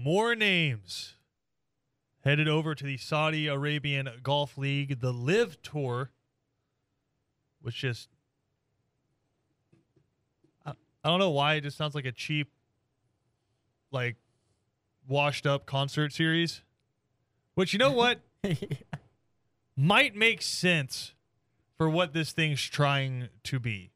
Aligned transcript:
More 0.00 0.36
names 0.36 1.14
headed 2.20 2.46
over 2.46 2.72
to 2.72 2.84
the 2.84 2.96
Saudi 2.96 3.48
Arabian 3.48 4.08
Golf 4.22 4.56
League, 4.56 5.00
the 5.00 5.12
LIV 5.12 5.60
Tour, 5.60 6.12
which 7.60 7.78
just 7.78 8.08
I, 10.64 10.74
I 11.02 11.08
don't 11.08 11.18
know 11.18 11.30
why 11.30 11.54
it 11.54 11.62
just 11.62 11.76
sounds 11.76 11.96
like 11.96 12.04
a 12.04 12.12
cheap, 12.12 12.48
like 13.90 14.14
washed 15.08 15.48
up 15.48 15.66
concert 15.66 16.12
series. 16.12 16.62
Which 17.54 17.72
you 17.72 17.80
know 17.80 17.90
what 17.90 18.20
might 19.76 20.14
make 20.14 20.42
sense 20.42 21.14
for 21.76 21.90
what 21.90 22.12
this 22.12 22.30
thing's 22.30 22.62
trying 22.62 23.30
to 23.42 23.58
be. 23.58 23.90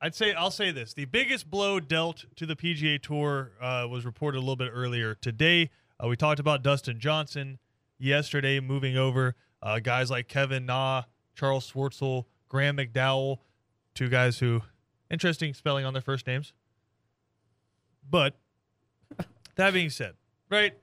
I'd 0.00 0.14
say 0.14 0.32
I'll 0.32 0.50
say 0.50 0.70
this: 0.70 0.94
the 0.94 1.06
biggest 1.06 1.50
blow 1.50 1.80
dealt 1.80 2.24
to 2.36 2.46
the 2.46 2.54
PGA 2.54 3.00
Tour 3.02 3.52
uh, 3.60 3.86
was 3.90 4.04
reported 4.04 4.38
a 4.38 4.40
little 4.40 4.56
bit 4.56 4.70
earlier 4.72 5.14
today. 5.14 5.70
Uh, 6.02 6.06
we 6.06 6.16
talked 6.16 6.38
about 6.38 6.62
Dustin 6.62 7.00
Johnson 7.00 7.58
yesterday 7.98 8.60
moving 8.60 8.96
over. 8.96 9.34
Uh, 9.60 9.80
guys 9.80 10.10
like 10.10 10.28
Kevin 10.28 10.66
Na, 10.66 11.02
Charl 11.34 11.60
Schwartzel, 11.60 12.26
Graeme 12.48 12.76
McDowell, 12.76 13.38
two 13.94 14.08
guys 14.08 14.38
who 14.38 14.62
interesting 15.10 15.52
spelling 15.52 15.84
on 15.84 15.92
their 15.92 16.02
first 16.02 16.26
names. 16.26 16.52
But 18.08 18.36
that 19.56 19.72
being 19.72 19.90
said, 19.90 20.14
right, 20.48 20.74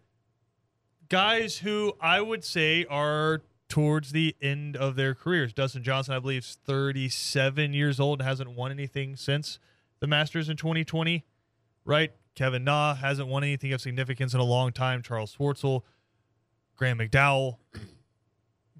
guys 1.08 1.58
who 1.60 1.94
I 2.02 2.20
would 2.20 2.44
say 2.44 2.86
are 2.90 3.42
towards 3.68 4.12
the 4.12 4.36
end 4.42 4.76
of 4.76 4.96
their 4.96 5.16
careers. 5.16 5.54
Dustin 5.54 5.84
Johnson, 5.84 6.14
I 6.14 6.20
believe, 6.20 6.44
is 6.44 6.58
37 6.66 7.74
years 7.74 8.00
old 8.00 8.20
and 8.20 8.28
hasn't 8.28 8.52
won 8.52 8.72
anything 8.72 9.16
since 9.16 9.60
the 10.00 10.08
Masters 10.08 10.50
in 10.50 10.58
2020, 10.58 11.26
right? 11.84 12.12
Kevin 12.36 12.64
Na 12.64 12.96
hasn't 12.96 13.28
won 13.28 13.44
anything 13.44 13.74
of 13.74 13.82
significance 13.82 14.34
in 14.34 14.40
a 14.40 14.44
long 14.44 14.72
time. 14.72 15.02
Charl 15.02 15.26
Schwartzel, 15.26 15.82
Graeme 16.76 16.98
McDowell, 16.98 17.58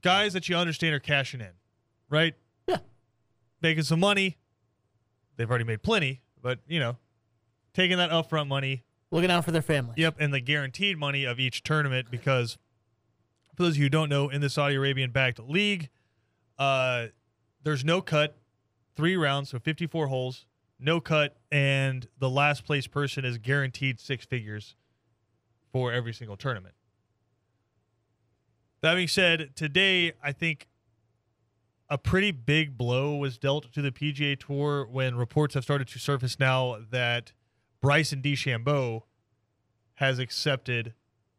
guys 0.02 0.34
that 0.34 0.50
you 0.50 0.56
understand 0.56 0.94
are 0.94 1.00
cashing 1.00 1.42
in, 1.42 1.54
right? 2.10 2.36
Yeah. 2.68 2.78
Making 3.62 3.84
some 3.84 4.00
money. 4.00 4.38
They've 5.38 5.50
already 5.50 5.66
made 5.66 5.82
plenty, 5.84 6.22
but, 6.42 6.60
you 6.68 6.80
know, 6.80 6.98
taking 7.74 7.98
that 7.98 8.12
upfront 8.12 8.48
money, 8.48 8.84
Looking 9.12 9.32
out 9.32 9.46
for 9.46 9.52
their 9.52 9.62
family. 9.62 9.94
Yep, 9.98 10.16
and 10.20 10.34
the 10.34 10.42
guaranteed 10.42 10.98
money 10.98 11.24
of 11.24 11.40
each 11.40 11.64
tournament 11.64 12.08
because 12.12 12.58
for 13.56 13.64
those 13.64 13.74
of 13.74 13.78
you 13.78 13.86
who 13.86 13.90
don't 13.90 14.10
know, 14.10 14.30
in 14.30 14.42
the 14.42 14.50
Saudi 14.50 14.76
Arabian 14.76 15.12
backed 15.12 15.40
league, 15.40 15.90
uh, 16.58 17.08
there's 17.64 17.84
no 17.84 18.02
cut, 18.02 18.38
three 18.96 19.16
rounds, 19.16 19.50
so 19.50 19.60
54 19.60 20.08
holes, 20.08 20.46
no 20.80 21.00
cut, 21.00 21.38
and 21.52 22.08
the 22.20 22.30
last 22.30 22.66
place 22.66 22.88
person 22.88 23.26
is 23.26 23.38
guaranteed 23.38 24.00
six 24.00 24.26
figures 24.26 24.76
for 25.72 25.92
every 25.92 26.14
single 26.14 26.38
tournament. 26.38 26.76
That 28.82 28.96
being 28.96 29.08
said, 29.08 29.56
today 29.56 30.14
I 30.22 30.32
think 30.32 30.68
a 31.90 31.98
pretty 31.98 32.32
big 32.32 32.78
blow 32.78 33.16
was 33.16 33.38
dealt 33.38 33.72
to 33.74 33.82
the 33.82 33.92
PGA 33.92 34.40
Tour 34.40 34.88
when 34.88 35.16
reports 35.16 35.54
have 35.54 35.64
started 35.64 35.88
to 35.90 36.00
surface 36.00 36.40
now 36.40 36.78
that 36.92 37.32
Bryson 37.82 38.22
DeChambeau 38.22 39.04
has 39.96 40.20
accepted 40.20 40.94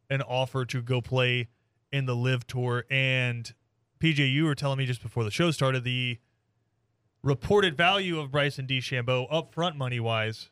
an 0.08 0.22
offer 0.22 0.64
to 0.64 0.82
go 0.82 1.00
play 1.00 1.48
in 1.96 2.04
the 2.06 2.14
LIV 2.14 2.46
Tour. 2.46 2.84
And 2.90 3.52
PJ, 4.00 4.30
you 4.32 4.44
were 4.44 4.54
telling 4.54 4.78
me 4.78 4.86
just 4.86 5.02
before 5.02 5.24
the 5.24 5.30
show 5.30 5.50
started 5.50 5.82
the 5.84 6.18
reported 7.22 7.76
value 7.76 8.20
of 8.20 8.30
Bryson 8.30 8.66
DeChambeau 8.66 9.28
upfront 9.30 9.76
money 9.76 9.98
wise 9.98 10.50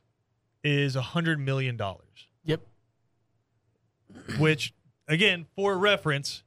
is 0.64 0.96
a 0.96 1.02
hundred 1.02 1.38
million 1.38 1.76
dollars. 1.76 2.28
Yep. 2.44 2.62
Which, 4.38 4.72
again, 5.06 5.46
for 5.54 5.76
reference, 5.76 6.42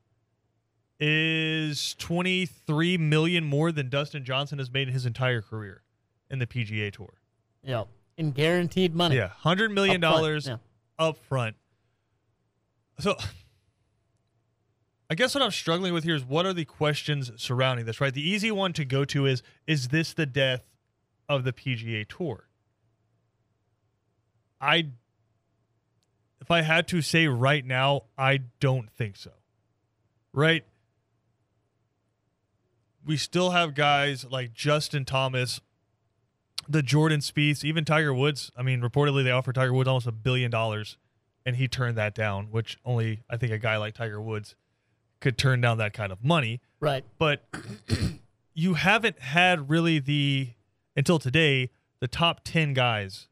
is 1.00 1.94
twenty 1.96 2.46
three 2.48 2.98
million 2.98 3.44
more 3.44 3.72
than 3.72 3.90
Dustin 3.90 4.26
Johnson 4.26 4.58
has 4.58 4.72
made 4.72 4.88
in 4.88 4.94
his 4.96 5.06
entire 5.06 5.42
career 5.44 5.84
in 6.32 6.40
the 6.40 6.48
PGA 6.48 6.92
Tour. 6.92 7.14
Yep. 7.64 7.88
In 8.18 8.32
guaranteed 8.32 8.96
money. 8.96 9.16
Yeah, 9.18 9.28
hundred 9.28 9.72
million 9.72 10.02
dollars 10.02 10.48
Yeah. 10.48 10.58
up 10.98 11.18
front. 11.30 11.56
So 13.00 13.16
I 15.10 15.16
guess 15.16 15.34
what 15.34 15.42
I'm 15.42 15.52
struggling 15.52 15.94
with 15.94 16.04
here 16.04 16.16
is 16.16 16.26
what 16.26 16.46
are 16.46 16.54
the 16.54 16.66
questions 16.66 17.32
surrounding 17.38 17.86
this, 17.86 18.02
right? 18.02 18.14
The 18.14 18.28
easy 18.28 18.52
one 18.52 18.74
to 18.74 18.84
go 18.84 19.06
to 19.06 19.26
is 19.26 19.42
is 19.66 19.88
this 19.88 20.14
the 20.14 20.26
death 20.26 20.64
of 21.30 21.44
the 21.44 21.54
PGA 21.54 22.06
Tour? 22.08 22.48
I 24.60 24.90
if 26.42 26.52
I 26.52 26.62
had 26.62 26.88
to 26.90 27.02
say 27.02 27.28
right 27.28 27.66
now, 27.66 28.04
I 28.18 28.42
don't 28.60 28.92
think 28.92 29.16
so. 29.16 29.32
Right? 30.34 30.66
We 33.06 33.18
still 33.18 33.52
have 33.52 33.74
guys 33.74 34.26
like 34.30 34.54
Justin 34.54 35.06
Thomas, 35.06 35.62
the 36.68 36.84
Jordan 36.84 37.22
Spieth, 37.22 37.64
even 37.64 37.86
Tiger 37.86 38.14
Woods. 38.14 38.52
I 38.58 38.62
mean, 38.62 38.82
reportedly 38.82 39.24
they 39.24 39.32
offered 39.32 39.56
Tiger 39.56 39.74
Woods 39.74 39.88
almost 39.88 40.08
a 40.08 40.12
billion 40.12 40.52
dollars, 40.52 40.98
and 41.46 41.56
he 41.56 41.70
turned 41.70 41.98
that 41.98 42.14
down. 42.14 42.48
Which 42.52 42.78
only 42.84 43.24
I 43.30 43.38
think 43.38 43.54
a 43.54 43.58
guy 43.58 43.78
like 43.78 43.94
Tiger 43.94 44.22
Woods 44.22 44.56
could 45.20 45.38
turn 45.38 45.62
down 45.62 45.78
that 45.78 45.94
kind 45.94 46.12
of 46.12 46.24
money. 46.24 46.62
Right. 46.80 47.04
But 47.18 47.46
you 48.54 48.76
haven't 48.76 49.20
had 49.20 49.70
really 49.70 50.00
the 50.00 50.50
until 50.96 51.20
today 51.20 51.70
the 52.00 52.08
top 52.08 52.42
ten 52.44 52.74
guys 52.74 53.28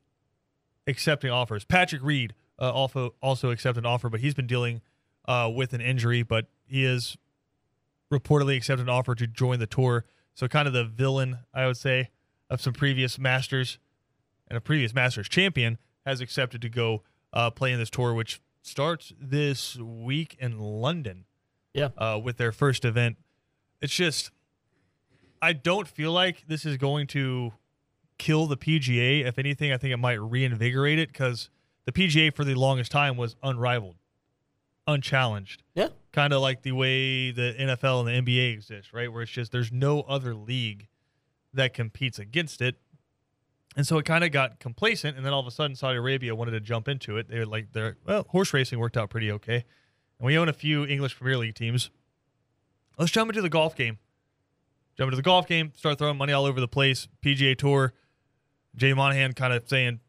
accepting 0.88 1.32
offers. 1.32 1.66
Patrick 1.66 2.04
Reed 2.04 2.34
uh, 2.60 2.72
also 2.72 3.16
also 3.22 3.52
accepted 3.52 3.84
an 3.84 3.86
offer, 3.86 4.10
but 4.10 4.20
he's 4.20 4.34
been 4.34 4.48
dealing 4.48 4.82
uh, 5.28 5.52
with 5.54 5.74
an 5.74 5.82
injury, 5.82 6.24
but 6.24 6.48
he 6.66 6.86
is 6.86 7.18
reportedly 8.12 8.56
accepted 8.56 8.84
an 8.84 8.90
offer 8.90 9.16
to 9.16 9.28
join 9.28 9.60
the 9.60 9.68
tour. 9.68 10.06
So 10.34 10.48
kind 10.48 10.68
of 10.68 10.74
the 10.74 10.84
villain, 10.84 11.40
I 11.54 11.66
would 11.66 11.78
say, 11.78 12.10
of 12.50 12.62
some 12.62 12.74
previous 12.74 13.18
Masters 13.18 13.80
and 14.48 14.58
a 14.58 14.62
previous 14.62 14.94
Masters 14.94 15.28
champion 15.28 15.78
has 16.06 16.22
accepted 16.22 16.62
to 16.62 16.70
go 16.70 17.04
uh, 17.34 17.50
play 17.50 17.72
in 17.72 17.80
this 17.80 17.90
tour, 17.90 18.14
which 18.14 18.42
starts 18.62 19.14
this 19.20 19.78
week 19.78 20.36
in 20.40 20.60
London 20.60 21.26
Yeah. 21.76 21.90
uh, 21.98 22.20
with 22.24 22.38
their 22.38 22.52
first 22.52 22.86
event. 22.86 23.18
It's 23.82 23.94
just, 23.94 24.32
I 25.42 25.54
don't 25.54 25.88
feel 25.88 26.12
like 26.12 26.48
this 26.48 26.66
is 26.66 26.78
going 26.78 27.08
to 27.08 27.54
kill 28.18 28.48
the 28.48 28.58
PGA. 28.58 29.26
If 29.26 29.38
anything, 29.38 29.72
I 29.72 29.78
think 29.78 29.94
it 29.94 29.98
might 29.98 30.20
reinvigorate 30.22 30.98
it 31.00 31.10
because 31.10 31.50
the 31.86 31.92
PGA 31.92 32.34
for 32.34 32.44
the 32.44 32.56
longest 32.56 32.92
time 32.92 33.18
was 33.18 33.36
unrivaled, 33.44 33.98
unchallenged 34.88 35.64
Yeah. 35.76 35.90
kind 36.12 36.34
of 36.34 36.42
like 36.42 36.62
the 36.62 36.72
way 36.72 37.32
the 37.32 37.54
NFL 37.60 38.08
and 38.08 38.26
the 38.26 38.32
NBA 38.32 38.54
exist, 38.54 38.94
right? 38.94 39.12
Where 39.12 39.22
it's 39.24 39.32
just 39.32 39.52
there's 39.52 39.72
no 39.72 40.02
other 40.02 40.34
league 40.34 40.88
that 41.54 41.74
competes 41.74 42.20
against 42.20 42.62
it. 42.62 42.76
And 43.78 43.86
so 43.86 43.98
it 43.98 44.06
kind 44.06 44.24
of 44.24 44.32
got 44.32 44.60
complacent, 44.60 45.18
and 45.18 45.26
then 45.26 45.34
all 45.34 45.42
of 45.42 45.48
a 45.48 45.52
sudden 45.52 45.76
Saudi 45.76 45.98
Arabia 45.98 46.34
wanted 46.34 46.52
to 46.52 46.62
jump 46.62 46.88
into 46.88 47.18
it. 47.18 47.28
They 47.28 47.40
were 47.40 47.46
like, 47.46 47.74
"They're 47.74 47.98
well, 48.06 48.26
horse 48.30 48.54
racing 48.54 48.80
worked 48.80 48.96
out 48.96 49.10
pretty 49.10 49.30
okay, 49.34 49.66
and 50.20 50.26
we 50.26 50.38
own 50.38 50.50
a 50.50 50.54
few 50.54 50.86
English 50.86 51.16
Premier 51.16 51.38
League 51.38 51.56
teams. 51.56 51.90
Let's 52.98 53.12
jump 53.12 53.30
into 53.30 53.42
the 53.42 53.50
golf 53.50 53.76
game. 53.76 53.98
Jump 54.98 55.08
into 55.08 55.18
the 55.18 55.24
golf 55.24 55.48
game, 55.48 55.74
start 55.76 55.98
throwing 55.98 56.18
money 56.18 56.32
all 56.32 56.46
over 56.46 56.62
the 56.62 56.68
place. 56.68 57.08
PGA 57.22 57.58
Tour, 57.58 57.94
Jay 58.76 58.94
Monahan 58.94 59.34
kind 59.34 59.54
of 59.54 59.68
saying, 59.68 60.00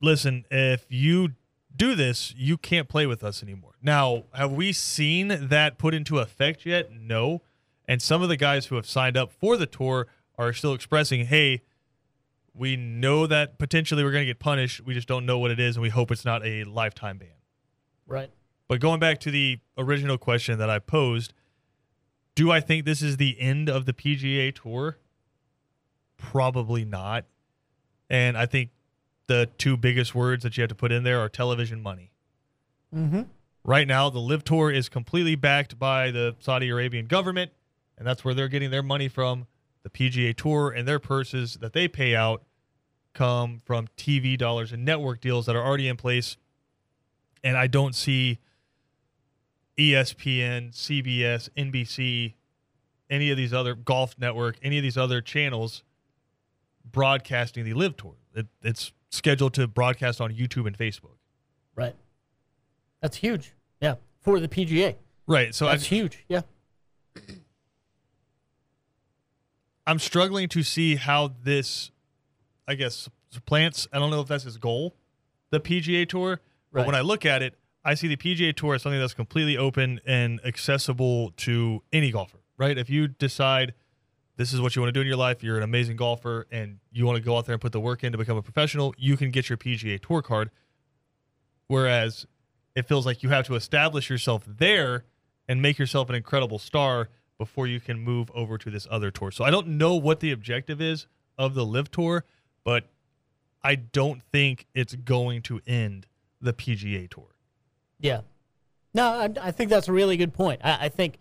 "Listen, 0.00 0.44
if 0.50 0.86
you 0.88 1.34
do 1.76 1.94
this, 1.94 2.34
you 2.36 2.56
can't 2.56 2.88
play 2.88 3.06
with 3.06 3.24
us 3.24 3.42
anymore. 3.42 3.72
Now, 3.82 4.24
have 4.34 4.52
we 4.52 4.72
seen 4.72 5.28
that 5.28 5.78
put 5.78 5.94
into 5.94 6.18
effect 6.18 6.66
yet? 6.66 6.90
No. 6.92 7.42
And 7.86 8.00
some 8.00 8.22
of 8.22 8.28
the 8.28 8.36
guys 8.36 8.66
who 8.66 8.76
have 8.76 8.86
signed 8.86 9.16
up 9.16 9.32
for 9.32 9.56
the 9.56 9.66
tour 9.66 10.06
are 10.38 10.52
still 10.52 10.74
expressing, 10.74 11.26
hey, 11.26 11.62
we 12.54 12.76
know 12.76 13.26
that 13.26 13.58
potentially 13.58 14.04
we're 14.04 14.12
going 14.12 14.22
to 14.22 14.30
get 14.30 14.38
punished. 14.38 14.82
We 14.82 14.94
just 14.94 15.08
don't 15.08 15.26
know 15.26 15.38
what 15.38 15.50
it 15.50 15.58
is, 15.58 15.76
and 15.76 15.82
we 15.82 15.88
hope 15.88 16.10
it's 16.10 16.24
not 16.24 16.44
a 16.44 16.64
lifetime 16.64 17.18
ban. 17.18 17.28
Right. 18.06 18.30
But 18.72 18.80
going 18.80 19.00
back 19.00 19.20
to 19.20 19.30
the 19.30 19.58
original 19.76 20.16
question 20.16 20.58
that 20.58 20.70
I 20.70 20.78
posed, 20.78 21.34
do 22.34 22.50
I 22.50 22.60
think 22.60 22.86
this 22.86 23.02
is 23.02 23.18
the 23.18 23.38
end 23.38 23.68
of 23.68 23.84
the 23.84 23.92
PGA 23.92 24.54
Tour? 24.54 24.96
Probably 26.16 26.86
not. 26.86 27.26
And 28.08 28.34
I 28.34 28.46
think 28.46 28.70
the 29.26 29.50
two 29.58 29.76
biggest 29.76 30.14
words 30.14 30.42
that 30.42 30.56
you 30.56 30.62
have 30.62 30.70
to 30.70 30.74
put 30.74 30.90
in 30.90 31.02
there 31.02 31.20
are 31.20 31.28
television 31.28 31.82
money. 31.82 32.12
Mm-hmm. 32.96 33.24
Right 33.62 33.86
now, 33.86 34.08
the 34.08 34.20
LIV 34.20 34.42
Tour 34.44 34.70
is 34.70 34.88
completely 34.88 35.34
backed 35.34 35.78
by 35.78 36.10
the 36.10 36.34
Saudi 36.38 36.70
Arabian 36.70 37.04
government, 37.04 37.50
and 37.98 38.06
that's 38.06 38.24
where 38.24 38.32
they're 38.32 38.48
getting 38.48 38.70
their 38.70 38.82
money 38.82 39.08
from. 39.08 39.48
The 39.82 39.90
PGA 39.90 40.34
Tour 40.34 40.70
and 40.70 40.88
their 40.88 40.98
purses 40.98 41.58
that 41.60 41.74
they 41.74 41.88
pay 41.88 42.16
out 42.16 42.42
come 43.12 43.60
from 43.66 43.88
TV 43.98 44.38
dollars 44.38 44.72
and 44.72 44.82
network 44.82 45.20
deals 45.20 45.44
that 45.44 45.56
are 45.56 45.62
already 45.62 45.88
in 45.88 45.98
place. 45.98 46.38
And 47.44 47.58
I 47.58 47.66
don't 47.66 47.94
see 47.94 48.38
ESPN, 49.78 50.72
CBS, 50.72 51.48
NBC, 51.56 52.34
any 53.10 53.30
of 53.30 53.36
these 53.36 53.52
other 53.52 53.74
golf 53.74 54.14
network, 54.18 54.56
any 54.62 54.78
of 54.78 54.82
these 54.82 54.96
other 54.96 55.20
channels 55.20 55.82
broadcasting 56.90 57.64
the 57.64 57.74
LIV 57.74 57.96
Tour. 57.96 58.14
It, 58.34 58.46
it's 58.62 58.92
scheduled 59.10 59.54
to 59.54 59.66
broadcast 59.66 60.20
on 60.20 60.32
YouTube 60.32 60.66
and 60.66 60.76
Facebook. 60.76 61.16
Right. 61.74 61.94
That's 63.00 63.16
huge. 63.16 63.52
Yeah. 63.80 63.96
For 64.20 64.40
the 64.40 64.48
PGA. 64.48 64.96
Right. 65.26 65.54
So 65.54 65.66
I, 65.68 65.72
That's 65.72 65.86
huge. 65.86 66.24
Yeah. 66.28 66.42
I'm 69.86 69.98
struggling 69.98 70.48
to 70.50 70.62
see 70.62 70.96
how 70.96 71.32
this, 71.42 71.90
I 72.68 72.74
guess, 72.74 73.08
supplants. 73.30 73.88
I 73.92 73.98
don't 73.98 74.10
know 74.10 74.20
if 74.20 74.28
that's 74.28 74.44
his 74.44 74.56
goal, 74.56 74.94
the 75.50 75.60
PGA 75.60 76.08
Tour. 76.08 76.40
But 76.72 76.78
Right. 76.80 76.86
when 76.86 76.94
I 76.94 77.00
look 77.02 77.26
at 77.26 77.42
it, 77.42 77.54
I 77.84 77.94
see 77.94 78.08
the 78.08 78.16
PGA 78.16 78.54
Tour 78.54 78.74
as 78.74 78.82
something 78.82 79.00
that's 79.00 79.14
completely 79.14 79.56
open 79.56 80.00
and 80.06 80.40
accessible 80.44 81.32
to 81.38 81.82
any 81.92 82.10
golfer. 82.10 82.38
Right? 82.56 82.78
If 82.78 82.88
you 82.90 83.08
decide 83.08 83.74
this 84.36 84.52
is 84.52 84.60
what 84.60 84.76
you 84.76 84.82
want 84.82 84.90
to 84.90 84.92
do 84.92 85.00
in 85.00 85.06
your 85.06 85.16
life, 85.16 85.42
you're 85.42 85.56
an 85.56 85.62
amazing 85.62 85.96
golfer, 85.96 86.46
and 86.50 86.78
you 86.90 87.04
want 87.04 87.16
to 87.16 87.22
go 87.22 87.36
out 87.36 87.46
there 87.46 87.54
and 87.54 87.60
put 87.60 87.72
the 87.72 87.80
work 87.80 88.02
in 88.04 88.12
to 88.12 88.18
become 88.18 88.36
a 88.36 88.42
professional, 88.42 88.94
you 88.96 89.16
can 89.16 89.30
get 89.30 89.48
your 89.48 89.58
PGA 89.58 90.00
Tour 90.00 90.22
card. 90.22 90.50
Whereas 91.66 92.26
it 92.74 92.86
feels 92.86 93.04
like 93.04 93.22
you 93.22 93.28
have 93.30 93.46
to 93.46 93.54
establish 93.54 94.08
yourself 94.08 94.44
there 94.46 95.04
and 95.48 95.60
make 95.60 95.78
yourself 95.78 96.08
an 96.08 96.14
incredible 96.14 96.58
star 96.58 97.08
before 97.38 97.66
you 97.66 97.80
can 97.80 97.98
move 97.98 98.30
over 98.34 98.56
to 98.58 98.70
this 98.70 98.86
other 98.90 99.10
tour. 99.10 99.30
So 99.30 99.44
I 99.44 99.50
don't 99.50 99.66
know 99.66 99.96
what 99.96 100.20
the 100.20 100.30
objective 100.30 100.80
is 100.80 101.06
of 101.36 101.54
the 101.54 101.64
LIV 101.66 101.90
Tour, 101.90 102.24
but 102.64 102.88
I 103.62 103.74
don't 103.74 104.22
think 104.22 104.66
it's 104.74 104.94
going 104.94 105.42
to 105.42 105.60
end 105.66 106.06
the 106.40 106.52
PGA 106.52 107.10
Tour. 107.10 107.34
Yeah. 108.02 108.20
No, 108.92 109.06
I, 109.06 109.30
I 109.40 109.50
think 109.52 109.70
that's 109.70 109.88
a 109.88 109.92
really 109.92 110.18
good 110.18 110.34
point. 110.34 110.60
I, 110.62 110.86
I 110.86 110.88
think 110.90 111.18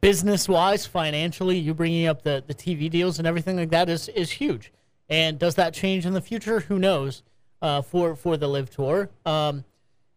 business 0.00 0.48
wise, 0.48 0.86
financially, 0.86 1.58
you 1.58 1.74
bringing 1.74 2.08
up 2.08 2.22
the, 2.22 2.42
the 2.44 2.54
TV 2.54 2.90
deals 2.90 3.18
and 3.18 3.28
everything 3.28 3.56
like 3.56 3.70
that 3.70 3.88
is, 3.88 4.08
is 4.08 4.32
huge. 4.32 4.72
And 5.08 5.38
does 5.38 5.54
that 5.56 5.74
change 5.74 6.06
in 6.06 6.12
the 6.12 6.20
future? 6.20 6.60
Who 6.60 6.78
knows? 6.78 7.22
Uh, 7.62 7.82
for 7.82 8.16
for 8.16 8.38
the 8.38 8.48
LIV 8.48 8.70
Tour. 8.70 9.10
Um, 9.26 9.64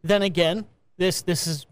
then 0.01 0.21
again, 0.21 0.65
this 0.95 1.21
this 1.21 1.45
is 1.45 1.67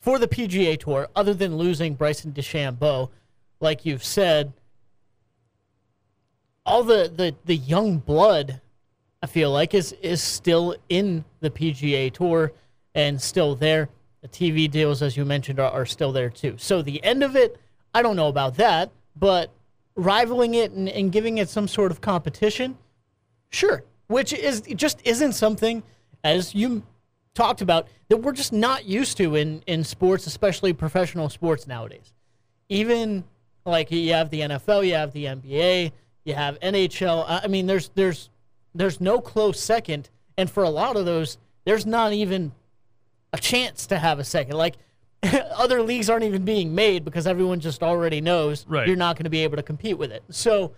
for 0.00 0.20
the 0.20 0.28
PGA 0.28 0.78
Tour. 0.78 1.08
Other 1.16 1.34
than 1.34 1.56
losing 1.56 1.94
Bryson 1.94 2.32
DeChambeau, 2.32 3.10
like 3.58 3.84
you've 3.84 4.04
said, 4.04 4.52
all 6.64 6.84
the, 6.84 7.10
the, 7.14 7.34
the 7.44 7.56
young 7.56 7.98
blood 7.98 8.60
I 9.26 9.28
feel 9.28 9.50
like 9.50 9.74
is 9.74 9.90
is 10.02 10.22
still 10.22 10.76
in 10.88 11.24
the 11.40 11.50
PGA 11.50 12.12
Tour 12.12 12.52
and 12.94 13.20
still 13.20 13.56
there. 13.56 13.88
The 14.22 14.28
TV 14.28 14.70
deals, 14.70 15.02
as 15.02 15.16
you 15.16 15.24
mentioned, 15.24 15.58
are, 15.58 15.68
are 15.68 15.84
still 15.84 16.12
there 16.12 16.30
too. 16.30 16.54
So 16.58 16.80
the 16.80 17.02
end 17.02 17.24
of 17.24 17.34
it, 17.34 17.60
I 17.92 18.02
don't 18.02 18.14
know 18.14 18.28
about 18.28 18.54
that, 18.58 18.92
but 19.16 19.50
rivaling 19.96 20.54
it 20.54 20.70
and, 20.70 20.88
and 20.88 21.10
giving 21.10 21.38
it 21.38 21.48
some 21.48 21.66
sort 21.66 21.90
of 21.90 22.00
competition, 22.00 22.78
sure. 23.50 23.82
Which 24.06 24.32
is 24.32 24.60
just 24.60 25.00
isn't 25.04 25.32
something, 25.32 25.82
as 26.22 26.54
you 26.54 26.84
talked 27.34 27.62
about, 27.62 27.88
that 28.08 28.18
we're 28.18 28.30
just 28.30 28.52
not 28.52 28.84
used 28.84 29.16
to 29.16 29.34
in 29.34 29.60
in 29.66 29.82
sports, 29.82 30.28
especially 30.28 30.72
professional 30.72 31.28
sports 31.30 31.66
nowadays. 31.66 32.12
Even 32.68 33.24
like 33.64 33.90
you 33.90 34.12
have 34.12 34.30
the 34.30 34.42
NFL, 34.42 34.86
you 34.86 34.94
have 34.94 35.12
the 35.12 35.24
NBA, 35.24 35.90
you 36.24 36.34
have 36.34 36.60
NHL. 36.60 37.24
I 37.26 37.40
I 37.42 37.46
mean, 37.48 37.66
there's 37.66 37.88
there's 37.96 38.30
there's 38.76 39.00
no 39.00 39.20
close 39.20 39.58
second, 39.60 40.10
and 40.36 40.50
for 40.50 40.62
a 40.62 40.70
lot 40.70 40.96
of 40.96 41.04
those, 41.06 41.38
there's 41.64 41.86
not 41.86 42.12
even 42.12 42.52
a 43.32 43.38
chance 43.38 43.86
to 43.88 43.98
have 43.98 44.18
a 44.18 44.24
second. 44.24 44.56
Like 44.56 44.76
other 45.56 45.82
leagues 45.82 46.08
aren't 46.10 46.24
even 46.24 46.44
being 46.44 46.74
made 46.74 47.04
because 47.04 47.26
everyone 47.26 47.60
just 47.60 47.82
already 47.82 48.20
knows 48.20 48.64
Right. 48.68 48.86
you're 48.86 48.96
not 48.96 49.16
going 49.16 49.24
to 49.24 49.30
be 49.30 49.42
able 49.42 49.56
to 49.56 49.62
compete 49.62 49.98
with 49.98 50.12
it. 50.12 50.22
So 50.30 50.72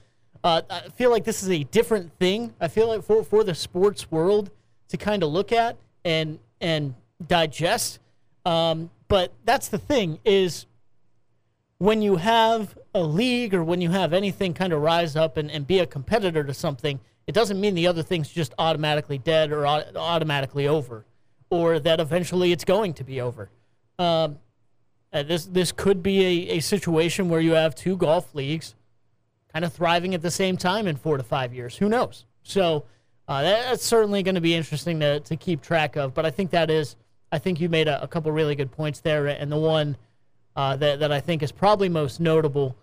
uh, 0.44 0.62
I 0.70 0.80
feel 0.90 1.10
like 1.10 1.24
this 1.24 1.42
is 1.42 1.50
a 1.50 1.64
different 1.64 2.12
thing. 2.18 2.54
I 2.60 2.68
feel 2.68 2.88
like 2.88 3.02
for 3.02 3.22
for 3.24 3.44
the 3.44 3.54
sports 3.54 4.10
world 4.10 4.50
to 4.88 4.96
kind 4.96 5.22
of 5.22 5.30
look 5.30 5.52
at 5.52 5.76
and 6.04 6.38
and 6.60 6.94
digest. 7.26 7.98
Um, 8.46 8.90
but 9.08 9.32
that's 9.44 9.68
the 9.68 9.78
thing 9.78 10.18
is 10.24 10.66
when 11.78 12.02
you 12.02 12.16
have 12.16 12.76
a 12.94 13.02
league 13.02 13.54
or 13.54 13.62
when 13.62 13.80
you 13.80 13.90
have 13.90 14.12
anything 14.12 14.54
kind 14.54 14.72
of 14.72 14.80
rise 14.80 15.16
up 15.16 15.36
and, 15.36 15.50
and 15.50 15.66
be 15.66 15.78
a 15.78 15.86
competitor 15.86 16.42
to 16.44 16.54
something, 16.54 16.98
it 17.28 17.34
doesn't 17.34 17.60
mean 17.60 17.74
the 17.74 17.86
other 17.86 18.02
thing's 18.02 18.30
just 18.30 18.54
automatically 18.58 19.18
dead 19.18 19.52
or 19.52 19.66
au- 19.66 19.84
automatically 19.94 20.66
over, 20.66 21.04
or 21.50 21.78
that 21.78 22.00
eventually 22.00 22.52
it's 22.52 22.64
going 22.64 22.94
to 22.94 23.04
be 23.04 23.20
over. 23.20 23.50
Um, 23.98 24.38
uh, 25.12 25.22
this 25.22 25.44
this 25.44 25.70
could 25.70 26.02
be 26.02 26.24
a, 26.24 26.56
a 26.56 26.60
situation 26.60 27.28
where 27.28 27.40
you 27.40 27.52
have 27.52 27.74
two 27.74 27.98
golf 27.98 28.34
leagues 28.34 28.74
kind 29.52 29.64
of 29.64 29.72
thriving 29.74 30.14
at 30.14 30.22
the 30.22 30.30
same 30.30 30.56
time 30.56 30.86
in 30.86 30.96
four 30.96 31.18
to 31.18 31.22
five 31.22 31.52
years. 31.52 31.76
Who 31.76 31.90
knows? 31.90 32.24
So 32.42 32.84
uh, 33.28 33.42
that, 33.42 33.70
that's 33.70 33.84
certainly 33.84 34.22
going 34.22 34.34
to 34.34 34.40
be 34.40 34.54
interesting 34.54 35.00
to, 35.00 35.20
to 35.20 35.36
keep 35.36 35.60
track 35.60 35.96
of. 35.96 36.14
But 36.14 36.24
I 36.24 36.30
think 36.30 36.50
that 36.52 36.70
is, 36.70 36.96
I 37.30 37.38
think 37.38 37.60
you 37.60 37.68
made 37.68 37.88
a, 37.88 38.02
a 38.02 38.08
couple 38.08 38.32
really 38.32 38.54
good 38.54 38.70
points 38.70 39.00
there. 39.00 39.26
And 39.26 39.52
the 39.52 39.58
one 39.58 39.96
uh, 40.56 40.76
that, 40.76 41.00
that 41.00 41.12
I 41.12 41.20
think 41.20 41.42
is 41.42 41.52
probably 41.52 41.88
most 41.88 42.20
notable 42.20 42.74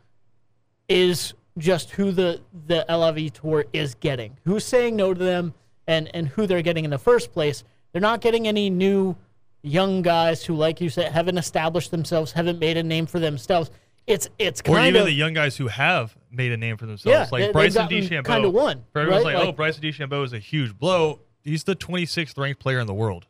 is 0.88 1.34
just 1.58 1.92
who 1.92 2.12
the, 2.12 2.42
the 2.68 2.86
LIV 2.90 3.34
Tour 3.34 3.66
is 3.74 3.96
getting. 3.96 4.38
Who's 4.46 4.66
saying 4.66 4.96
no 4.96 5.14
to 5.14 5.24
them 5.24 5.54
and, 5.88 6.10
and 6.14 6.28
who 6.28 6.48
they're 6.48 6.62
getting 6.62 6.84
in 6.86 6.92
the 6.92 6.98
first 6.98 7.32
place. 7.32 7.64
They're 7.92 8.02
not 8.02 8.20
getting 8.22 8.48
any 8.48 8.70
new 8.70 9.16
young 9.62 10.02
guys 10.02 10.44
who, 10.44 10.56
like 10.56 10.82
you 10.82 10.90
said, 10.90 11.12
haven't 11.12 11.38
established 11.38 11.92
themselves, 11.92 12.34
haven't 12.34 12.60
made 12.60 12.76
a 12.78 12.84
name 12.84 13.06
for 13.06 13.20
themselves. 13.20 13.72
It's 14.06 14.28
it's 14.38 14.62
Or 14.62 14.76
kind 14.76 14.88
even 14.90 15.02
of 15.02 15.08
the 15.08 15.14
young 15.14 15.34
guys 15.34 15.56
who 15.58 15.68
have 15.68 16.16
made 16.30 16.52
a 16.52 16.58
name 16.58 16.78
for 16.78 16.86
themselves, 16.86 17.06
Yeah, 17.12 17.28
like 17.32 17.48
they- 17.48 17.52
Bryson 17.52 17.88
DeChambeau. 17.88 18.26
kinda 18.26 18.50
won, 18.50 18.84
For 18.92 19.00
everyone's 19.02 19.26
right? 19.26 19.34
like, 19.36 19.44
oh, 19.44 19.48
Like- 19.48 19.56
Bryson 19.56 19.82
DeChambeau 19.82 20.24
is 20.26 20.34
a 20.34 20.40
huge 20.40 20.78
blow. 20.78 21.22
He's 21.44 21.64
the 21.64 21.76
26th 21.76 22.38
ranked 22.38 22.60
player 22.60 22.80
in 22.80 22.88
the 22.88 22.94
world. 22.94 23.26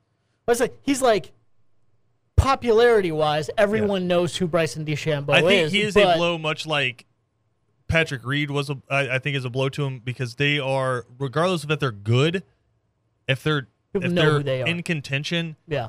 I 0.48 0.52
was 0.52 0.60
like, 0.60 0.78
he's 0.82 1.02
like 1.02 1.32
popularity 2.36 3.12
wise, 3.12 3.50
everyone 3.58 4.08
knows 4.08 4.36
who 4.36 4.48
Bryson 4.48 4.86
DeChambeau 4.86 5.30
I 5.34 5.42
think 5.42 5.66
is. 5.68 5.72
he 5.72 5.82
is 5.82 5.96
a 5.96 6.16
blow, 6.18 6.38
much 6.38 6.66
like 6.66 7.06
Patrick 7.88 8.26
Reed 8.26 8.50
was. 8.52 8.70
A, 8.70 8.78
I, 8.90 9.16
I 9.16 9.20
think 9.20 9.38
is 9.38 9.46
a 9.46 9.50
blow 9.50 9.70
to 9.70 9.86
him 9.86 10.00
because 10.04 10.36
they 10.36 10.60
are, 10.60 11.06
regardless 11.20 11.64
of 11.64 11.72
if 11.72 11.80
they're 11.80 11.92
good, 11.92 12.44
if 13.28 13.44
they're 13.44 13.68
People 13.94 14.08
if 14.08 14.14
know 14.14 14.22
they're 14.24 14.32
who 14.34 14.44
they 14.44 14.62
are. 14.64 14.68
in 14.68 14.84
contention, 14.84 15.56
Yeah, 15.68 15.88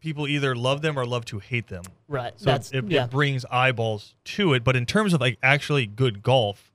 people 0.00 0.26
either 0.26 0.56
love 0.56 0.82
them 0.82 0.98
or 0.98 1.06
love 1.06 1.24
to 1.26 1.38
hate 1.38 1.68
them. 1.68 1.84
right. 2.08 2.32
So 2.36 2.46
That's 2.46 2.70
it, 2.72 2.84
yeah, 2.90 3.04
it 3.04 3.10
brings 3.10 3.44
eyeballs 3.50 4.14
to 4.24 4.54
it. 4.54 4.64
But 4.64 4.74
in 4.76 4.86
terms 4.86 5.12
of 5.14 5.20
like 5.20 5.38
actually 5.42 5.86
good 5.86 6.22
golf, 6.22 6.72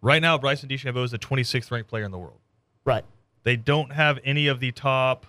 right 0.00 0.22
now 0.22 0.38
Bryson 0.38 0.68
DeChambeau 0.68 1.04
is 1.04 1.10
the 1.10 1.18
26th 1.18 1.70
ranked 1.70 1.90
player 1.90 2.04
in 2.04 2.10
the 2.12 2.18
world. 2.18 2.40
right. 2.84 3.04
They 3.42 3.56
don't 3.56 3.92
have 3.92 4.18
any 4.22 4.46
of 4.48 4.60
the 4.60 4.70
top 4.70 5.26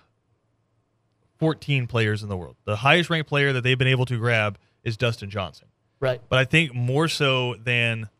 14 1.38 1.86
players 1.86 2.22
in 2.22 2.28
the 2.28 2.36
world. 2.36 2.56
The 2.64 2.76
highest 2.76 3.08
ranked 3.10 3.28
player 3.28 3.52
that 3.54 3.62
they've 3.62 3.78
been 3.78 3.88
able 3.88 4.04
to 4.06 4.18
grab 4.18 4.58
is 4.84 4.96
Dustin 4.96 5.30
Johnson. 5.30 5.68
Right. 6.02 6.20
But 6.28 6.40
I 6.40 6.44
think 6.44 6.74
more 6.74 7.06
so 7.06 7.54
than, 7.54 8.10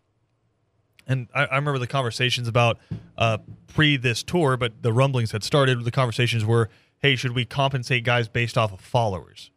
and 1.04 1.26
I, 1.34 1.46
I 1.46 1.56
remember 1.56 1.80
the 1.80 1.88
conversations 1.88 2.46
about 2.46 2.78
uh, 3.18 3.38
pre 3.66 3.96
this 3.96 4.22
tour, 4.22 4.56
but 4.56 4.82
the 4.82 4.92
rumblings 4.92 5.32
had 5.32 5.42
started. 5.42 5.84
The 5.84 5.90
conversations 5.90 6.44
were, 6.44 6.70
hey, 7.00 7.16
should 7.16 7.32
we 7.32 7.44
compensate 7.44 8.04
guys 8.04 8.28
based 8.28 8.56
off 8.56 8.72
of 8.72 8.80
followers? 8.80 9.50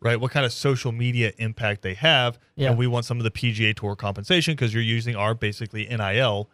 Right? 0.00 0.20
What 0.20 0.32
kind 0.32 0.44
of 0.44 0.52
social 0.52 0.92
media 0.92 1.32
impact 1.38 1.80
they 1.80 1.94
have. 1.94 2.38
Yeah. 2.56 2.68
And 2.68 2.78
we 2.78 2.86
want 2.86 3.06
some 3.06 3.16
of 3.16 3.24
the 3.24 3.30
PGA 3.30 3.74
Tour 3.74 3.96
compensation 3.96 4.52
because 4.52 4.74
you're 4.74 4.82
using 4.82 5.16
our 5.16 5.34
basically 5.34 5.86
NIL. 5.86 6.50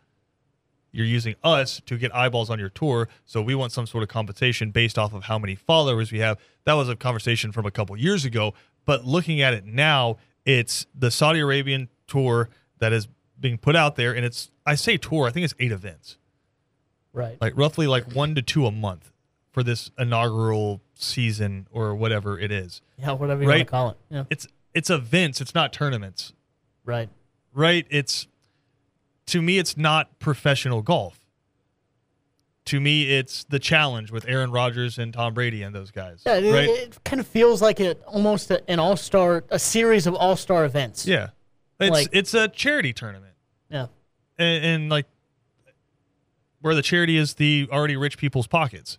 You're 0.92 1.06
using 1.06 1.34
us 1.42 1.82
to 1.86 1.98
get 1.98 2.14
eyeballs 2.14 2.48
on 2.48 2.60
your 2.60 2.68
tour. 2.68 3.08
So 3.24 3.42
we 3.42 3.56
want 3.56 3.72
some 3.72 3.88
sort 3.88 4.04
of 4.04 4.08
compensation 4.08 4.70
based 4.70 4.98
off 4.98 5.12
of 5.12 5.24
how 5.24 5.38
many 5.38 5.56
followers 5.56 6.12
we 6.12 6.20
have. 6.20 6.38
That 6.64 6.74
was 6.74 6.88
a 6.88 6.94
conversation 6.94 7.50
from 7.50 7.66
a 7.66 7.70
couple 7.72 7.96
years 7.96 8.24
ago. 8.24 8.54
But 8.84 9.04
looking 9.04 9.42
at 9.42 9.52
it 9.52 9.66
now, 9.66 10.16
it's 10.48 10.86
the 10.94 11.10
Saudi 11.10 11.40
Arabian 11.40 11.88
tour 12.06 12.48
that 12.78 12.92
is 12.92 13.06
being 13.38 13.58
put 13.58 13.76
out 13.76 13.96
there. 13.96 14.14
And 14.16 14.24
it's, 14.24 14.50
I 14.64 14.74
say 14.76 14.96
tour, 14.96 15.26
I 15.26 15.30
think 15.30 15.44
it's 15.44 15.54
eight 15.58 15.72
events 15.72 16.16
Right. 17.12 17.36
like 17.40 17.52
roughly 17.56 17.86
like 17.86 18.12
one 18.14 18.34
to 18.34 18.42
two 18.42 18.64
a 18.66 18.70
month 18.70 19.12
for 19.50 19.62
this 19.62 19.90
inaugural 19.98 20.80
season 20.94 21.66
or 21.70 21.94
whatever 21.94 22.38
it 22.38 22.50
is. 22.50 22.80
yeah, 22.98 23.12
whatever 23.12 23.42
you 23.42 23.48
want 23.48 23.58
to 23.60 23.64
call 23.66 23.90
it. 23.90 23.96
Yeah. 24.10 24.24
It's 24.30 24.46
it's 24.74 24.90
events, 24.90 25.40
it's 25.40 25.54
not 25.54 25.72
tournaments, 25.72 26.32
Right. 26.84 27.08
right? 27.52 27.86
It's 27.90 28.26
to 29.26 29.42
me 29.42 29.58
it's 29.58 29.76
not 29.76 30.18
professional 30.18 30.80
golf. 30.82 31.20
To 32.68 32.80
me 32.80 33.10
it's 33.10 33.44
the 33.44 33.58
challenge 33.58 34.10
with 34.10 34.26
Aaron 34.28 34.50
Rodgers 34.50 34.98
and 34.98 35.12
Tom 35.12 35.34
Brady 35.34 35.62
and 35.62 35.74
those 35.74 35.90
guys. 35.90 36.22
Yeah. 36.26 36.36
It, 36.36 36.52
right? 36.52 36.68
it 36.68 36.98
kind 37.04 37.20
of 37.20 37.26
feels 37.26 37.60
like 37.62 37.80
it 37.80 38.02
almost 38.06 38.50
a, 38.50 38.62
an 38.70 38.78
all 38.78 38.96
star, 38.96 39.44
a 39.50 39.58
series 39.58 40.06
of 40.06 40.14
all 40.14 40.36
star 40.36 40.64
events. 40.64 41.06
yeah. 41.06 41.28
It's 41.80 41.90
Like- 41.90 42.08
it's 42.12 42.34
a 42.34 42.48
charity 42.48 42.92
tournament. 42.92 43.34
Yeah. 43.70 43.86
And, 44.38 44.64
and 44.64 44.88
like 44.90 45.06
where 46.60 46.74
the 46.74 46.82
charity 46.82 47.16
is 47.16 47.34
the 47.34 47.68
already 47.70 47.96
rich 47.96 48.18
people's 48.18 48.46
pockets. 48.46 48.98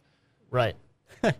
Right. 0.50 0.76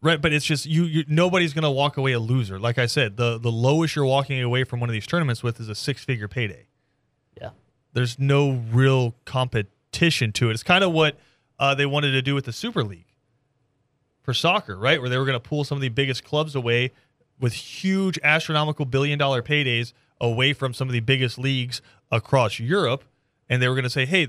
Right, 0.00 0.20
but 0.20 0.34
it's 0.34 0.44
just 0.44 0.66
you, 0.66 0.84
you. 0.84 1.04
Nobody's 1.08 1.54
gonna 1.54 1.70
walk 1.72 1.96
away 1.96 2.12
a 2.12 2.18
loser. 2.20 2.58
Like 2.60 2.76
I 2.76 2.84
said, 2.84 3.16
the 3.16 3.38
the 3.38 3.50
lowest 3.50 3.96
you're 3.96 4.04
walking 4.04 4.38
away 4.42 4.62
from 4.64 4.78
one 4.78 4.90
of 4.90 4.92
these 4.92 5.06
tournaments 5.06 5.42
with 5.42 5.58
is 5.60 5.70
a 5.70 5.74
six 5.74 6.04
figure 6.04 6.28
payday. 6.28 6.66
Yeah. 7.40 7.52
There's 7.94 8.18
no 8.18 8.60
real 8.70 9.14
competition 9.24 10.30
to 10.32 10.50
it. 10.50 10.52
It's 10.52 10.62
kind 10.62 10.84
of 10.84 10.92
what 10.92 11.18
uh, 11.58 11.74
they 11.74 11.86
wanted 11.86 12.12
to 12.12 12.22
do 12.22 12.34
with 12.34 12.44
the 12.44 12.52
Super 12.52 12.82
League 12.82 13.06
for 14.22 14.34
soccer, 14.34 14.76
right? 14.76 15.00
Where 15.00 15.08
they 15.10 15.18
were 15.18 15.24
going 15.26 15.40
to 15.40 15.48
pull 15.48 15.64
some 15.64 15.76
of 15.76 15.82
the 15.82 15.88
biggest 15.88 16.24
clubs 16.24 16.54
away 16.54 16.92
with 17.40 17.52
huge 17.52 18.18
astronomical 18.22 18.84
billion 18.84 19.18
dollar 19.18 19.42
paydays 19.42 19.92
away 20.20 20.52
from 20.52 20.72
some 20.72 20.88
of 20.88 20.92
the 20.92 21.00
biggest 21.00 21.38
leagues 21.38 21.82
across 22.10 22.58
Europe. 22.58 23.04
And 23.48 23.60
they 23.60 23.68
were 23.68 23.74
going 23.74 23.84
to 23.84 23.90
say, 23.90 24.06
hey, 24.06 24.26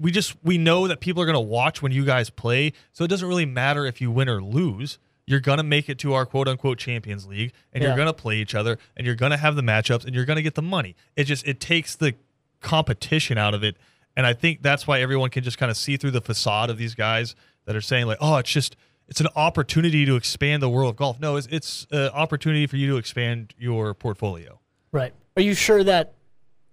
we 0.00 0.10
just 0.10 0.34
we 0.42 0.58
know 0.58 0.88
that 0.88 1.00
people 1.00 1.22
are 1.22 1.26
going 1.26 1.34
to 1.34 1.40
watch 1.40 1.80
when 1.82 1.92
you 1.92 2.04
guys 2.04 2.30
play, 2.30 2.72
so 2.92 3.04
it 3.04 3.08
doesn't 3.08 3.28
really 3.28 3.46
matter 3.46 3.86
if 3.86 4.00
you 4.00 4.10
win 4.10 4.28
or 4.28 4.42
lose. 4.42 4.98
You're 5.24 5.38
going 5.40 5.58
to 5.58 5.62
make 5.64 5.88
it 5.88 6.00
to 6.00 6.14
our 6.14 6.26
quote 6.26 6.48
unquote 6.48 6.78
Champions 6.78 7.26
League, 7.26 7.52
and 7.72 7.80
Yeah. 7.82 7.90
you're 7.90 7.96
going 7.96 8.08
to 8.08 8.12
play 8.12 8.38
each 8.38 8.56
other, 8.56 8.78
and 8.96 9.06
you're 9.06 9.14
going 9.14 9.30
to 9.30 9.36
have 9.36 9.54
the 9.54 9.62
matchups, 9.62 10.04
and 10.04 10.14
you're 10.16 10.24
going 10.24 10.36
to 10.38 10.42
get 10.42 10.56
the 10.56 10.62
money. 10.62 10.96
It 11.14 11.24
just 11.24 11.46
it 11.46 11.60
takes 11.60 11.94
the 11.94 12.14
competition 12.60 13.38
out 13.38 13.54
of 13.54 13.62
it, 13.62 13.76
and 14.16 14.26
I 14.26 14.32
think 14.34 14.62
that's 14.62 14.86
why 14.86 15.00
everyone 15.00 15.30
can 15.30 15.42
just 15.44 15.58
kind 15.58 15.70
of 15.70 15.76
see 15.76 15.96
through 15.96 16.10
the 16.12 16.20
facade 16.20 16.70
of 16.70 16.78
these 16.78 16.94
guys 16.94 17.34
that 17.64 17.74
are 17.76 17.80
saying 17.80 18.06
like, 18.06 18.18
oh, 18.20 18.36
it's 18.36 18.50
just 18.50 18.76
it's 19.08 19.20
an 19.20 19.28
opportunity 19.36 20.04
to 20.06 20.16
expand 20.16 20.62
the 20.62 20.68
world 20.68 20.90
of 20.90 20.96
golf. 20.96 21.20
No, 21.20 21.36
it's 21.36 21.46
it's 21.50 21.86
an 21.90 22.08
opportunity 22.10 22.66
for 22.66 22.76
you 22.76 22.88
to 22.88 22.96
expand 22.96 23.54
your 23.58 23.94
portfolio. 23.94 24.58
Right. 24.92 25.12
Are 25.36 25.42
you 25.42 25.54
sure 25.54 25.82
that 25.84 26.14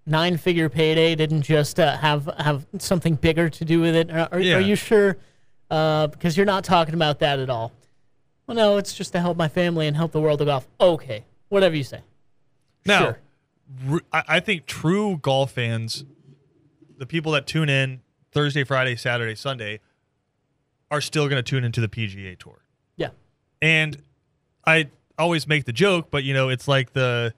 nine 0.06 0.38
figure 0.38 0.70
payday 0.70 1.16
didn't 1.16 1.44
just 1.44 1.80
uh, 1.80 1.98
have 1.98 2.30
have 2.40 2.66
something 2.78 3.16
bigger 3.16 3.50
to 3.50 3.66
do 3.66 3.80
with 3.82 3.96
it? 3.96 4.12
Are, 4.12 4.30
are, 4.32 4.40
Yeah. 4.40 4.56
are 4.56 4.62
you 4.62 4.76
sure? 4.76 5.18
Uh, 5.72 6.08
because 6.08 6.36
you're 6.36 6.46
not 6.48 6.64
talking 6.64 6.94
about 6.96 7.20
that 7.20 7.38
at 7.40 7.50
all. 7.50 7.72
Well, 8.48 8.56
no, 8.58 8.78
it's 8.78 8.94
just 8.96 9.12
to 9.14 9.20
help 9.20 9.38
my 9.38 9.48
family 9.48 9.86
and 9.86 9.96
help 9.96 10.12
the 10.12 10.20
world 10.20 10.42
of 10.42 10.48
golf. 10.48 10.68
Okay, 10.82 11.26
whatever 11.50 11.76
you 11.76 11.84
say. 11.84 12.02
Now, 12.86 13.00
Sure. 13.00 14.02
I 14.12 14.40
think 14.40 14.66
true 14.66 15.20
golf 15.22 15.52
fans, 15.52 16.04
the 17.00 17.06
people 17.06 17.32
that 17.32 17.48
tune 17.48 17.70
in 17.70 18.02
Thursday, 18.32 18.64
Friday, 18.64 18.96
Saturday, 18.96 19.36
Sunday, 19.36 19.80
are 20.92 21.02
still 21.02 21.28
going 21.28 21.44
to 21.44 21.50
tune 21.50 21.64
into 21.64 21.82
the 21.82 21.88
PGA 21.88 22.38
Tour. 22.38 22.64
Yeah. 22.96 23.10
And 23.62 24.02
I 24.66 24.90
always 25.18 25.48
make 25.48 25.66
the 25.66 25.74
joke, 25.74 26.12
but 26.12 26.24
you 26.24 26.34
know, 26.34 26.50
it's 26.50 26.68
like 26.68 26.94
the 26.94 27.34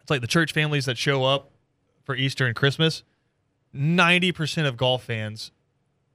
it's 0.00 0.10
like 0.10 0.20
the 0.20 0.26
church 0.26 0.52
families 0.52 0.86
that 0.86 0.98
show 0.98 1.24
up 1.24 1.50
for 2.04 2.14
Easter 2.14 2.46
and 2.46 2.56
Christmas. 2.56 3.04
Ninety 3.72 4.32
percent 4.32 4.66
of 4.66 4.76
golf 4.76 5.04
fans 5.04 5.52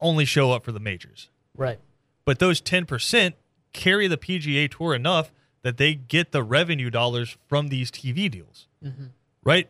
only 0.01 0.25
show 0.25 0.51
up 0.51 0.65
for 0.65 0.73
the 0.73 0.79
majors 0.79 1.29
Right. 1.55 1.79
but 2.25 2.39
those 2.39 2.59
10% 2.61 3.33
carry 3.71 4.07
the 4.07 4.17
PGA 4.17 4.69
Tour 4.69 4.93
enough 4.93 5.31
that 5.61 5.77
they 5.77 5.95
get 5.95 6.33
the 6.33 6.43
revenue 6.43 6.89
dollars 6.89 7.37
from 7.47 7.69
these 7.69 7.89
TV 7.89 8.29
deals, 8.29 8.67
mm-hmm. 8.83 9.05
right? 9.43 9.69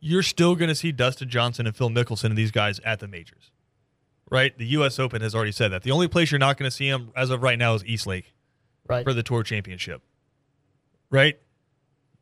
You're 0.00 0.22
still 0.22 0.54
going 0.56 0.68
to 0.70 0.74
see 0.74 0.92
Dustin 0.92 1.28
Johnson 1.28 1.66
and 1.66 1.76
Phil 1.76 1.90
Mickelson 1.90 2.24
and 2.26 2.36
these 2.36 2.50
guys 2.50 2.80
at 2.80 3.00
the 3.00 3.06
majors, 3.08 3.50
right? 4.30 4.56
The 4.56 4.66
U.S. 4.68 4.98
Open 4.98 5.20
has 5.22 5.34
already 5.34 5.52
said 5.52 5.68
that. 5.72 5.82
The 5.82 5.90
only 5.90 6.08
place 6.08 6.30
you're 6.30 6.38
not 6.38 6.56
going 6.56 6.70
to 6.70 6.74
see 6.74 6.90
them 6.90 7.12
as 7.14 7.28
of 7.30 7.42
right 7.42 7.58
now 7.58 7.74
is 7.74 7.84
East 7.84 8.06
Lake 8.06 8.32
Right. 8.88 9.04
for 9.04 9.12
the 9.12 9.22
Tour 9.22 9.42
Championship, 9.44 10.02
right? 11.10 11.38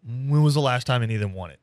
When 0.05 0.43
was 0.43 0.55
the 0.55 0.61
last 0.61 0.87
time 0.87 1.03
any 1.03 1.15
of 1.15 1.21
them 1.21 1.33
won 1.33 1.51
it? 1.51 1.61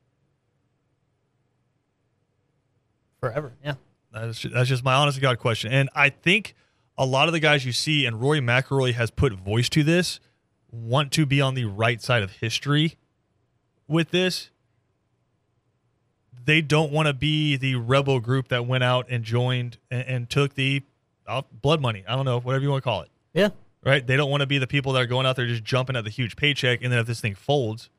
Forever. 3.20 3.54
Yeah. 3.64 3.76
That's 4.12 4.40
just, 4.40 4.54
that's 4.54 4.70
just 4.70 4.84
my 4.84 4.94
honest 4.94 5.16
to 5.16 5.22
God 5.22 5.40
question. 5.40 5.72
And 5.72 5.90
I 5.94 6.10
think 6.10 6.56
a 6.98 7.06
lot 7.06 7.28
of 7.28 7.34
the 7.34 7.40
guys 7.40 7.66
you 7.66 7.72
see, 7.72 8.06
and 8.06 8.22
Rory 8.22 8.40
McIlroy 8.40 8.94
has 8.94 9.12
put 9.12 9.34
voice 9.34 9.70
to 9.70 9.84
this, 9.84 10.20
want 10.72 11.12
to 11.14 11.26
be 11.26 11.42
on 11.42 11.54
the 11.56 11.66
right 11.66 12.02
side 12.02 12.24
of 12.24 12.32
history 12.34 12.96
with 13.88 14.12
this. 14.12 14.50
They 16.46 16.62
don't 16.62 16.92
want 16.92 17.08
to 17.08 17.14
be 17.14 17.58
the 17.58 17.76
rebel 17.76 18.20
group 18.20 18.50
that 18.50 18.68
went 18.68 18.84
out 18.84 19.08
and 19.10 19.24
joined 19.24 19.78
and, 19.90 20.08
and 20.08 20.30
took 20.30 20.54
the 20.54 20.84
uh, 21.28 21.42
blood 21.62 21.82
money. 21.82 22.04
I 22.08 22.16
don't 22.16 22.26
know, 22.26 22.40
whatever 22.40 22.64
you 22.64 22.70
want 22.70 22.84
to 22.84 22.90
call 22.90 23.02
it. 23.02 23.10
Yeah. 23.34 23.50
Right? 23.84 24.06
They 24.06 24.16
don't 24.16 24.30
want 24.30 24.42
to 24.42 24.48
be 24.48 24.58
the 24.58 24.68
people 24.68 24.94
that 24.94 25.02
are 25.02 25.08
going 25.08 25.26
out 25.26 25.36
there 25.36 25.48
just 25.48 25.64
jumping 25.64 25.96
at 25.96 26.04
the 26.04 26.10
huge 26.10 26.36
paycheck. 26.36 26.82
And 26.84 26.92
then 26.92 27.00
if 27.00 27.08
this 27.08 27.20
thing 27.20 27.36
folds, 27.36 27.90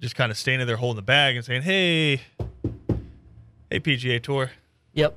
just 0.00 0.14
kind 0.14 0.30
of 0.30 0.36
standing 0.36 0.66
there 0.66 0.76
holding 0.76 0.96
the 0.96 1.02
bag 1.02 1.36
and 1.36 1.44
saying, 1.44 1.62
hey, 1.62 2.16
hey, 3.70 3.80
PGA 3.80 4.22
Tour. 4.22 4.50
Yep. 4.94 5.16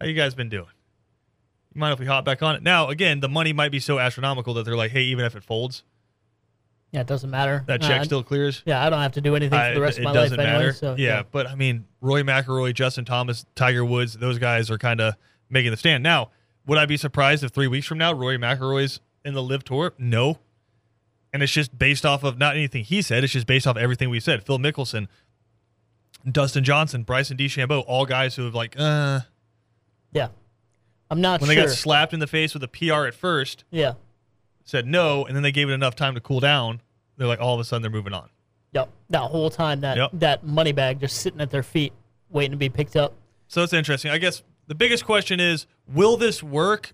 How 0.00 0.06
you 0.06 0.14
guys 0.14 0.34
been 0.34 0.48
doing? 0.48 0.66
You 1.74 1.80
mind 1.80 1.92
if 1.92 1.98
we 1.98 2.06
hop 2.06 2.24
back 2.24 2.42
on 2.42 2.54
it? 2.54 2.62
Now, 2.62 2.88
again, 2.88 3.20
the 3.20 3.28
money 3.28 3.52
might 3.52 3.72
be 3.72 3.80
so 3.80 3.98
astronomical 3.98 4.54
that 4.54 4.64
they're 4.64 4.76
like, 4.76 4.92
hey, 4.92 5.02
even 5.02 5.24
if 5.24 5.34
it 5.34 5.42
folds, 5.42 5.82
Yeah. 6.94 7.00
It 7.00 7.06
doesn't 7.06 7.28
matter. 7.30 7.64
that 7.66 7.82
Uh, 7.84 7.88
check 7.88 8.04
still 8.04 8.22
clears. 8.22 8.62
Yeah. 8.64 8.84
I 8.84 8.88
don't 8.88 9.00
have 9.02 9.12
to 9.12 9.20
do 9.20 9.34
anything 9.36 9.58
I- 9.58 9.70
for 9.70 9.74
the 9.74 9.80
rest 9.82 9.98
of 9.98 10.04
my 10.04 10.12
life 10.12 10.30
doesn't 10.30 10.40
anyway. 10.40 10.52
matter. 10.58 10.72
So 10.72 10.94
yeah, 10.96 11.24
but 11.30 11.46
I 11.46 11.54
mean, 11.56 11.84
Rory 12.00 12.22
McIlroy, 12.22 12.72
Justin 12.72 13.04
Thomas, 13.04 13.44
Tiger 13.54 13.84
Woods, 13.84 14.14
those 14.14 14.38
guys 14.38 14.70
are 14.70 14.78
kind 14.78 15.00
of 15.00 15.14
making 15.50 15.72
the 15.72 15.76
stand. 15.76 16.02
Now, 16.02 16.30
would 16.66 16.78
I 16.78 16.86
be 16.86 16.96
surprised 16.96 17.44
if 17.44 17.50
three 17.50 17.66
weeks 17.68 17.86
from 17.86 17.98
now 17.98 18.12
Rory 18.14 18.38
McIlroy's 18.38 19.00
in 19.24 19.34
the 19.34 19.42
LIV 19.42 19.64
Tour? 19.64 19.92
No. 19.98 20.38
And 21.32 21.42
it's 21.42 21.52
just 21.52 21.76
based 21.76 22.06
off 22.06 22.22
of 22.22 22.38
not 22.38 22.54
anything 22.56 22.84
he 22.84 23.02
said. 23.02 23.24
It's 23.24 23.32
just 23.32 23.46
based 23.48 23.66
off 23.66 23.76
everything 23.76 24.08
we 24.08 24.20
said. 24.20 24.46
Phil 24.46 24.58
Mickelson, 24.58 25.08
Dustin 26.30 26.64
Johnson, 26.64 27.02
Bryson 27.02 27.36
DeChambeau, 27.36 27.82
all 27.86 28.06
guys 28.06 28.36
who 28.36 28.44
have 28.44 28.54
like, 28.54 28.76
uh, 28.78 29.20
Yeah. 30.12 30.28
I'm 31.10 31.20
not 31.20 31.40
when 31.40 31.48
they 31.48 31.56
got 31.56 31.68
slapped 31.70 32.14
in 32.14 32.20
the 32.20 32.26
face 32.26 32.54
with 32.54 32.62
a 32.62 32.68
PR 32.68 33.06
at 33.06 33.14
first, 33.14 33.64
yeah. 33.70 33.94
said 34.64 34.86
no, 34.86 35.24
and 35.26 35.36
then 35.36 35.42
they 35.42 35.52
gave 35.52 35.68
it 35.68 35.72
enough 35.72 35.94
time 35.94 36.14
to 36.14 36.20
cool 36.20 36.40
down. 36.40 36.80
They're 37.16 37.26
like, 37.28 37.40
all 37.40 37.54
of 37.54 37.60
a 37.60 37.64
sudden, 37.64 37.82
they're 37.82 37.90
moving 37.90 38.12
on. 38.12 38.28
Yep. 38.72 38.90
That 39.10 39.22
whole 39.22 39.50
time 39.50 39.80
that 39.82 39.96
Yep. 39.96 40.10
that 40.14 40.44
money 40.44 40.72
bag 40.72 41.00
just 41.00 41.18
sitting 41.18 41.40
at 41.40 41.50
their 41.50 41.62
feet, 41.62 41.92
waiting 42.30 42.50
to 42.50 42.56
be 42.56 42.68
picked 42.68 42.96
up. 42.96 43.14
So 43.46 43.62
it's 43.62 43.72
interesting. 43.72 44.10
I 44.10 44.18
guess 44.18 44.42
the 44.66 44.74
biggest 44.74 45.04
question 45.04 45.38
is, 45.38 45.66
will 45.86 46.16
this 46.16 46.42
work? 46.42 46.92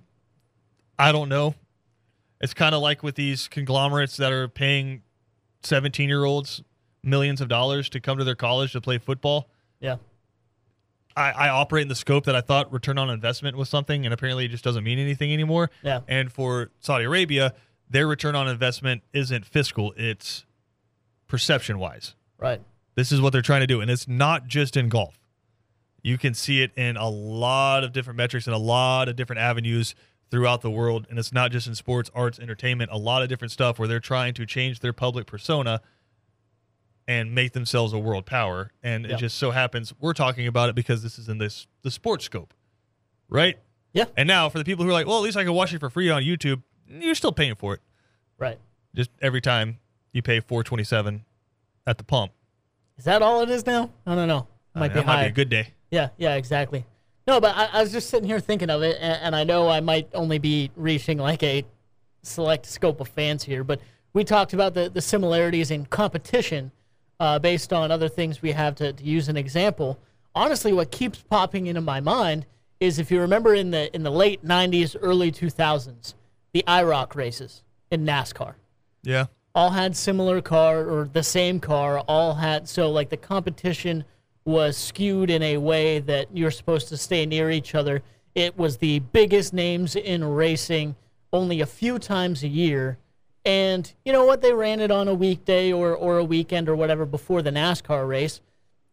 I 0.98 1.12
don't 1.12 1.28
know. 1.30 1.54
It's 2.40 2.52
kind 2.54 2.74
of 2.74 2.82
like 2.82 3.02
with 3.02 3.14
these 3.14 3.48
conglomerates 3.48 4.16
that 4.18 4.32
are 4.32 4.48
paying 4.48 5.02
17 5.62 6.08
year 6.08 6.24
olds 6.24 6.62
millions 7.02 7.40
of 7.40 7.48
dollars 7.48 7.88
to 7.90 8.00
come 8.00 8.18
to 8.18 8.24
their 8.24 8.34
college 8.34 8.72
to 8.72 8.80
play 8.80 8.98
football. 8.98 9.48
Yeah. 9.80 9.96
I, 11.16 11.30
I 11.32 11.48
operate 11.48 11.82
in 11.82 11.88
the 11.88 11.94
scope 11.94 12.24
that 12.26 12.36
I 12.36 12.40
thought 12.40 12.72
return 12.72 12.96
on 12.98 13.10
investment 13.10 13.56
was 13.56 13.68
something, 13.68 14.04
and 14.04 14.12
apparently 14.14 14.44
it 14.44 14.48
just 14.48 14.62
doesn't 14.64 14.84
mean 14.84 14.98
anything 14.98 15.32
anymore. 15.32 15.70
Yeah. 15.82 16.00
And 16.08 16.30
for 16.32 16.70
Saudi 16.80 17.04
Arabia, 17.04 17.54
their 17.90 18.06
return 18.06 18.34
on 18.36 18.48
investment 18.48 19.02
isn't 19.12 19.44
fiscal, 19.44 19.92
it's 19.96 20.46
perception 21.26 21.78
wise. 21.78 22.14
Right. 22.38 22.62
This 22.94 23.12
is 23.12 23.20
what 23.20 23.32
they're 23.32 23.42
trying 23.42 23.60
to 23.60 23.66
do. 23.66 23.80
And 23.80 23.90
it's 23.90 24.08
not 24.08 24.46
just 24.46 24.76
in 24.76 24.88
golf. 24.88 25.18
You 26.02 26.16
can 26.16 26.32
see 26.32 26.62
it 26.62 26.72
in 26.76 26.96
a 26.96 27.08
lot 27.08 27.84
of 27.84 27.92
different 27.92 28.16
metrics 28.16 28.46
and 28.46 28.54
a 28.54 28.58
lot 28.58 29.08
of 29.08 29.16
different 29.16 29.40
avenues 29.40 29.94
throughout 30.30 30.62
the 30.62 30.70
world. 30.70 31.06
And 31.10 31.18
it's 31.18 31.32
not 31.32 31.50
just 31.50 31.66
in 31.66 31.74
sports, 31.74 32.10
arts, 32.14 32.38
entertainment, 32.38 32.90
a 32.92 32.96
lot 32.96 33.22
of 33.22 33.28
different 33.28 33.52
stuff 33.52 33.78
where 33.78 33.86
they're 33.88 34.00
trying 34.00 34.32
to 34.34 34.46
change 34.46 34.80
their 34.80 34.92
public 34.92 35.26
persona 35.26 35.80
and 37.08 37.34
make 37.34 37.52
themselves 37.52 37.92
a 37.92 37.98
world 37.98 38.24
power. 38.24 38.70
And 38.82 39.04
Yeah. 39.04 39.14
it 39.14 39.18
just 39.18 39.36
so 39.36 39.50
happens 39.50 39.92
we're 40.00 40.12
talking 40.12 40.46
about 40.46 40.68
it 40.68 40.74
because 40.74 41.02
this 41.02 41.18
is 41.18 41.28
in 41.28 41.38
this 41.38 41.66
the 41.82 41.90
sports 41.90 42.24
scope. 42.24 42.54
Right? 43.28 43.58
Yeah. 43.92 44.04
And 44.16 44.26
now 44.26 44.48
for 44.48 44.58
the 44.58 44.64
people 44.64 44.84
who 44.84 44.90
are 44.90 44.94
like, 44.94 45.06
well, 45.06 45.16
at 45.18 45.22
least 45.22 45.36
I 45.36 45.44
can 45.44 45.52
watch 45.52 45.74
it 45.74 45.80
for 45.80 45.90
free 45.90 46.08
on 46.10 46.22
YouTube, 46.22 46.62
you're 46.90 47.14
still 47.14 47.32
paying 47.32 47.54
for 47.54 47.74
it. 47.74 47.80
Right. 48.38 48.58
Just 48.94 49.10
every 49.22 49.40
time 49.40 49.78
you 50.12 50.22
pay 50.22 50.40
four 50.40 50.64
twenty 50.64 50.84
seven 50.84 51.24
at 51.86 51.98
the 51.98 52.04
pump. 52.04 52.32
Is 52.98 53.04
that 53.04 53.22
all 53.22 53.40
it 53.42 53.50
is 53.50 53.64
now? 53.66 53.90
I 54.06 54.14
don't 54.14 54.28
know. 54.28 54.46
Uh, 54.74 54.80
Might 54.80 54.88
be 54.88 54.94
that 54.94 55.06
might 55.06 55.22
be 55.22 55.28
a 55.28 55.32
good 55.32 55.48
day. 55.48 55.68
Yeah, 55.90 56.08
yeah, 56.18 56.34
exactly. 56.36 56.84
No, 57.26 57.40
but 57.40 57.56
I, 57.56 57.66
I 57.72 57.82
was 57.82 57.92
just 57.92 58.10
sitting 58.10 58.28
here 58.28 58.40
thinking 58.40 58.70
of 58.70 58.82
it, 58.82 58.96
and, 59.00 59.20
and 59.22 59.36
I 59.36 59.44
know 59.44 59.68
I 59.68 59.80
might 59.80 60.08
only 60.14 60.38
be 60.38 60.70
reaching 60.76 61.18
like 61.18 61.42
a 61.42 61.64
select 62.22 62.66
scope 62.66 63.00
of 63.00 63.08
fans 63.08 63.42
here, 63.44 63.64
but 63.64 63.80
we 64.12 64.24
talked 64.24 64.52
about 64.52 64.74
the, 64.74 64.88
the 64.90 65.00
similarities 65.00 65.70
in 65.70 65.86
competition 65.86 66.70
uh, 67.18 67.38
based 67.38 67.72
on 67.72 67.90
other 67.90 68.08
things 68.08 68.42
we 68.42 68.52
have 68.52 68.74
to, 68.76 68.92
to 68.92 69.04
use 69.04 69.28
an 69.28 69.36
example. 69.36 69.98
Honestly, 70.34 70.72
what 70.72 70.90
keeps 70.90 71.18
popping 71.22 71.66
into 71.66 71.80
my 71.80 72.00
mind 72.00 72.46
is 72.80 72.98
if 72.98 73.10
you 73.10 73.20
remember 73.20 73.54
in 73.54 73.70
the 73.70 73.94
in 73.94 74.02
the 74.02 74.10
late 74.10 74.44
'90s, 74.44 74.96
early 75.00 75.30
2000s, 75.30 76.14
the 76.52 76.64
IROC 76.66 77.14
races 77.14 77.62
in 77.90 78.04
NASCAR 78.04 78.54
Yeah. 79.02 79.26
all 79.54 79.70
had 79.70 79.96
similar 79.96 80.40
car 80.40 80.84
or 80.88 81.08
the 81.12 81.22
same 81.22 81.60
car 81.60 81.98
all 82.00 82.34
had 82.34 82.68
so 82.68 82.90
like 82.90 83.08
the 83.10 83.16
competition 83.16 84.04
was 84.44 84.76
skewed 84.76 85.30
in 85.30 85.42
a 85.42 85.56
way 85.58 85.98
that 86.00 86.26
you're 86.32 86.50
supposed 86.50 86.88
to 86.88 86.96
stay 86.96 87.26
near 87.26 87.50
each 87.50 87.74
other 87.74 88.02
it 88.34 88.56
was 88.56 88.76
the 88.78 89.00
biggest 89.00 89.52
names 89.52 89.96
in 89.96 90.24
racing 90.24 90.94
only 91.32 91.60
a 91.60 91.66
few 91.66 91.98
times 91.98 92.42
a 92.42 92.48
year 92.48 92.96
and 93.44 93.92
you 94.04 94.12
know 94.12 94.24
what 94.24 94.40
they 94.42 94.52
ran 94.52 94.80
it 94.80 94.90
on 94.90 95.08
a 95.08 95.14
weekday 95.14 95.72
or, 95.72 95.94
or 95.94 96.18
a 96.18 96.24
weekend 96.24 96.68
or 96.68 96.76
whatever 96.76 97.04
before 97.06 97.42
the 97.42 97.50
nascar 97.50 98.06
race 98.08 98.40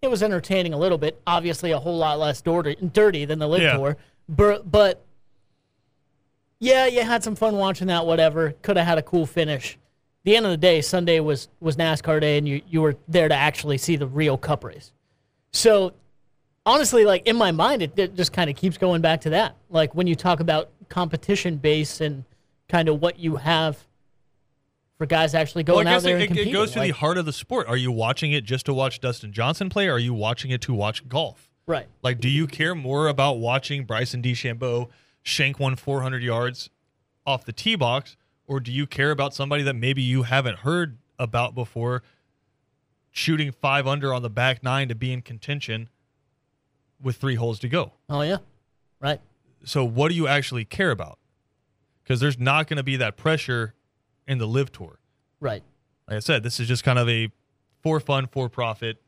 it 0.02 0.10
was 0.10 0.22
entertaining 0.24 0.74
a 0.74 0.78
little 0.78 0.98
bit 0.98 1.20
obviously 1.28 1.72
a 1.72 1.80
whole 1.80 1.98
lot 1.98 2.18
less 2.20 2.42
dirty, 2.42 2.76
dirty 2.94 3.26
than 3.26 3.40
the 3.40 3.48
LIV 3.48 3.62
Yeah. 3.62 3.78
tour 3.78 3.98
but, 4.30 4.70
but 4.72 5.04
yeah, 6.60 6.86
you 6.88 7.02
had 7.04 7.24
some 7.24 7.36
fun 7.36 7.56
watching 7.56 7.88
that. 7.88 8.06
Whatever, 8.06 8.52
could 8.62 8.78
have 8.78 8.88
had 8.88 8.98
a 8.98 9.04
cool 9.04 9.26
finish. 9.26 9.78
The 10.24 10.36
end 10.36 10.46
of 10.46 10.52
the 10.52 10.58
day, 10.58 10.82
Sunday 10.82 11.20
was 11.20 11.50
was 11.60 11.78
NASCAR 11.78 12.20
day, 12.20 12.38
and 12.38 12.48
you 12.48 12.62
you 12.68 12.82
were 12.82 12.96
there 13.08 13.28
to 13.28 13.36
actually 13.36 13.78
see 13.78 13.96
the 13.96 14.08
real 14.08 14.38
Cup 14.38 14.64
race. 14.64 14.92
So 15.54 15.94
honestly, 16.66 17.06
like 17.06 17.28
in 17.28 17.36
my 17.36 17.52
mind, 17.52 17.82
it, 17.82 17.98
it 17.98 18.16
just 18.16 18.34
kind 18.34 18.50
of 18.50 18.56
keeps 18.56 18.78
going 18.78 19.02
back 19.02 19.22
to 19.22 19.32
that. 19.32 19.56
Like 19.70 19.96
when 19.96 20.08
you 20.08 20.16
talk 20.16 20.40
about 20.40 20.70
competition 20.90 21.58
base 21.58 22.02
and 22.02 22.24
kind 22.70 22.90
of 22.90 23.02
what 23.02 23.20
you 23.20 23.38
have 23.38 23.78
for 24.98 25.06
guys 25.06 25.36
actually 25.36 25.64
going 25.64 25.86
well, 25.86 25.96
out 25.96 26.04
there 26.04 26.18
it, 26.18 26.22
and 26.22 26.28
competing. 26.30 26.54
it 26.54 26.58
goes 26.58 26.72
to 26.72 26.80
the 26.80 26.90
heart 26.90 27.18
of 27.18 27.26
the 27.26 27.34
sport. 27.34 27.68
Are 27.68 27.78
you 27.78 27.92
watching 27.92 28.32
it 28.32 28.44
just 28.44 28.66
to 28.66 28.74
watch 28.74 29.00
Dustin 29.00 29.32
Johnson 29.32 29.70
play? 29.70 29.88
Or 29.88 29.94
are 29.94 30.00
you 30.00 30.14
watching 30.14 30.52
it 30.52 30.62
to 30.62 30.74
watch 30.74 31.08
golf? 31.08 31.50
right. 31.68 31.88
Like, 32.02 32.20
do 32.20 32.30
you 32.30 32.48
care 32.48 32.74
more 32.74 33.08
about 33.08 33.40
watching 33.40 33.86
Bryson 33.86 34.22
DeChambeau 34.22 34.88
shank 35.28 35.60
one 35.60 35.76
400 35.76 36.24
yards 36.24 36.70
off 37.26 37.44
the 37.44 37.52
tee 37.52 37.76
box, 37.76 38.16
or 38.48 38.60
do 38.60 38.72
you 38.72 38.88
care 38.88 39.12
about 39.12 39.34
somebody 39.34 39.62
that 39.64 39.76
maybe 39.76 40.02
you 40.02 40.24
haven't 40.24 40.60
heard 40.60 40.98
about 41.20 41.54
before 41.54 42.02
shooting 43.12 43.52
five 43.52 43.86
under 43.86 44.14
on 44.14 44.22
the 44.22 44.30
back 44.30 44.64
nine 44.64 44.88
to 44.88 44.96
be 44.96 45.12
in 45.12 45.22
contention 45.22 45.90
with 47.02 47.18
three 47.18 47.36
holes 47.36 47.60
to 47.60 47.68
go? 47.68 47.92
Oh 48.10 48.22
yeah. 48.22 48.38
Right. 49.02 49.20
So, 49.66 49.84
what 49.84 50.10
do 50.10 50.16
you 50.16 50.28
actually 50.28 50.64
care 50.64 50.92
about? 50.92 51.20
Because 52.04 52.22
there's 52.22 52.40
not 52.40 52.68
going 52.68 52.78
to 52.78 52.84
be 52.84 52.96
that 52.96 53.18
pressure 53.18 53.76
in 54.28 54.38
the 54.38 54.48
LIV 54.48 54.72
tour. 54.72 55.00
Right. 55.42 55.62
Like 56.08 56.18
I 56.18 56.20
said, 56.20 56.44
this 56.44 56.60
is 56.60 56.70
just 56.70 56.86
kind 56.86 56.98
of 56.98 57.10
a 57.10 57.30
for 57.84 58.00
fun, 58.00 58.28
for 58.28 58.48
profit 58.48 59.02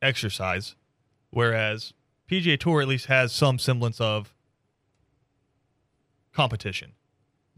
exercise. 0.00 0.76
Whereas 1.30 1.94
PGA 2.30 2.60
Tour 2.60 2.82
at 2.82 2.88
least 2.88 3.06
has 3.06 3.32
some 3.32 3.58
semblance 3.58 4.00
of 4.00 4.34
competition. 6.32 6.92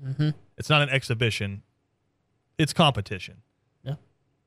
Mm-hmm. 0.03 0.31
It's 0.57 0.69
not 0.69 0.83
an 0.83 0.89
exhibition; 0.89 1.63
it's 2.59 2.73
competition. 2.73 3.43
Yeah. 3.83 3.95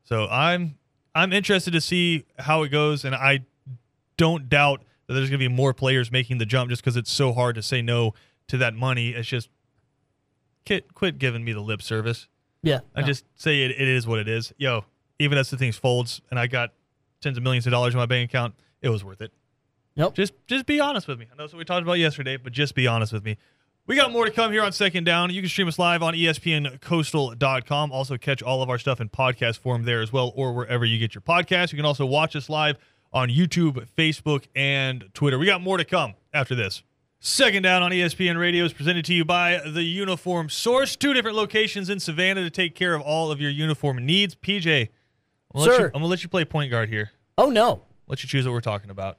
So 0.03 0.27
I'm 0.29 0.77
I'm 1.15 1.34
interested 1.34 1.72
to 1.72 1.81
see 1.81 2.25
how 2.39 2.63
it 2.63 2.69
goes, 2.69 3.03
and 3.05 3.15
I 3.15 3.46
don't 4.17 4.50
doubt 4.50 4.84
that 5.07 5.13
there's 5.13 5.29
going 5.29 5.39
to 5.39 5.50
be 5.50 5.53
more 5.53 5.74
players 5.74 6.12
making 6.12 6.38
the 6.38 6.46
jump 6.46 6.69
just 6.69 6.81
because 6.81 6.98
it's 6.98 7.12
so 7.12 7.34
hard 7.34 7.55
to 7.55 7.62
say 7.62 7.81
no 7.81 8.13
to 8.48 8.57
that 8.57 8.74
money. 8.74 9.10
It's 9.10 9.27
just 9.27 9.50
quit 10.65 10.93
quit 10.93 11.17
giving 11.17 11.43
me 11.43 11.53
the 11.53 11.62
lip 11.62 11.81
service. 11.81 12.27
Yeah. 12.62 12.79
I 12.96 13.01
no. 13.01 13.07
just 13.07 13.25
say 13.36 13.63
it, 13.63 13.72
it 13.72 13.88
is 13.88 14.05
what 14.05 14.19
it 14.19 14.27
is. 14.27 14.53
Yo, 14.57 14.86
even 15.19 15.38
as 15.38 15.50
the 15.50 15.57
things 15.57 15.77
folds 15.77 16.22
and 16.29 16.39
I 16.39 16.48
got 16.48 16.74
tens 17.22 17.38
of 17.38 17.43
millions 17.43 17.65
of 17.65 17.72
dollars 17.72 17.93
in 17.93 18.00
my 18.00 18.05
bank 18.05 18.29
account, 18.29 18.55
it 18.81 18.89
was 18.89 19.03
worth 19.03 19.22
it. 19.22 19.31
Nope. 19.96 20.13
Just 20.13 20.34
just 20.46 20.65
be 20.65 20.79
honest 20.79 21.07
with 21.07 21.17
me. 21.17 21.25
I 21.31 21.36
know 21.36 21.43
that's 21.43 21.53
what 21.53 21.60
we 21.60 21.65
talked 21.65 21.84
about 21.84 21.93
yesterday, 21.93 22.38
but 22.38 22.53
just 22.53 22.75
be 22.75 22.86
honest 22.86 23.13
with 23.13 23.24
me. 23.24 23.38
We 23.88 23.96
got 23.96 24.12
more 24.12 24.25
to 24.25 24.32
come 24.32 24.51
here 24.51 24.63
on 24.63 24.74
Second 24.74 25.06
Down. 25.06 25.34
You 25.34 25.41
can 25.41 25.50
stream 25.50 25.70
us 25.70 25.79
live 25.79 26.03
on 26.03 26.13
ESPNCoastal.com. 26.13 27.91
Also 27.94 28.17
catch 28.17 28.44
all 28.44 28.62
of 28.62 28.70
our 28.70 28.77
stuff 28.77 29.00
in 29.00 29.08
podcast 29.08 29.60
form 29.60 29.84
there 29.84 30.01
as 30.01 30.12
well, 30.12 30.34
or 30.36 30.51
wherever 30.51 30.84
you 30.84 31.00
get 31.00 31.15
your 31.15 31.22
podcasts. 31.22 31.72
You 31.72 31.77
can 31.77 31.86
also 31.86 32.06
watch 32.06 32.36
us 32.36 32.50
live 32.50 32.75
on 33.13 33.29
YouTube, 33.29 33.88
Facebook, 33.98 34.48
and 34.53 35.06
Twitter. 35.13 35.39
We 35.39 35.46
got 35.46 35.62
more 35.62 35.77
to 35.77 35.86
come 35.86 36.15
after 36.34 36.53
this. 36.53 36.84
Second 37.22 37.63
down 37.63 37.82
on 37.82 37.91
ESPN 37.91 38.38
Radio 38.38 38.65
is 38.65 38.74
presented 38.74 39.06
to 39.06 39.13
you 39.13 39.24
by 39.24 39.62
the 39.65 39.84
Uniform 39.84 40.50
Source. 40.50 40.98
Two 40.98 41.13
different 41.13 41.38
locations 41.38 41.89
in 41.89 42.01
Savannah 42.01 42.44
to 42.44 42.50
take 42.50 42.75
care 42.75 42.94
of 42.94 43.01
all 43.01 43.32
of 43.32 43.39
your 43.39 43.51
uniform 43.51 44.06
needs. 44.06 44.36
PJ, 44.36 44.82
I'm 44.82 45.62
gonna, 45.62 45.65
let 45.65 45.72
you, 45.72 45.77
Sir. 45.77 45.86
I'm 45.86 45.91
gonna 45.94 46.08
let 46.08 46.24
you 46.24 46.29
play 46.29 46.44
point 46.44 46.72
guard 46.72 46.89
here. 46.89 47.12
Oh 47.38 47.50
no. 47.50 47.84
Let 48.08 48.22
you 48.22 48.27
choose 48.27 48.46
what 48.46 48.51
we're 48.51 48.60
talking 48.60 48.89
about. 48.89 49.17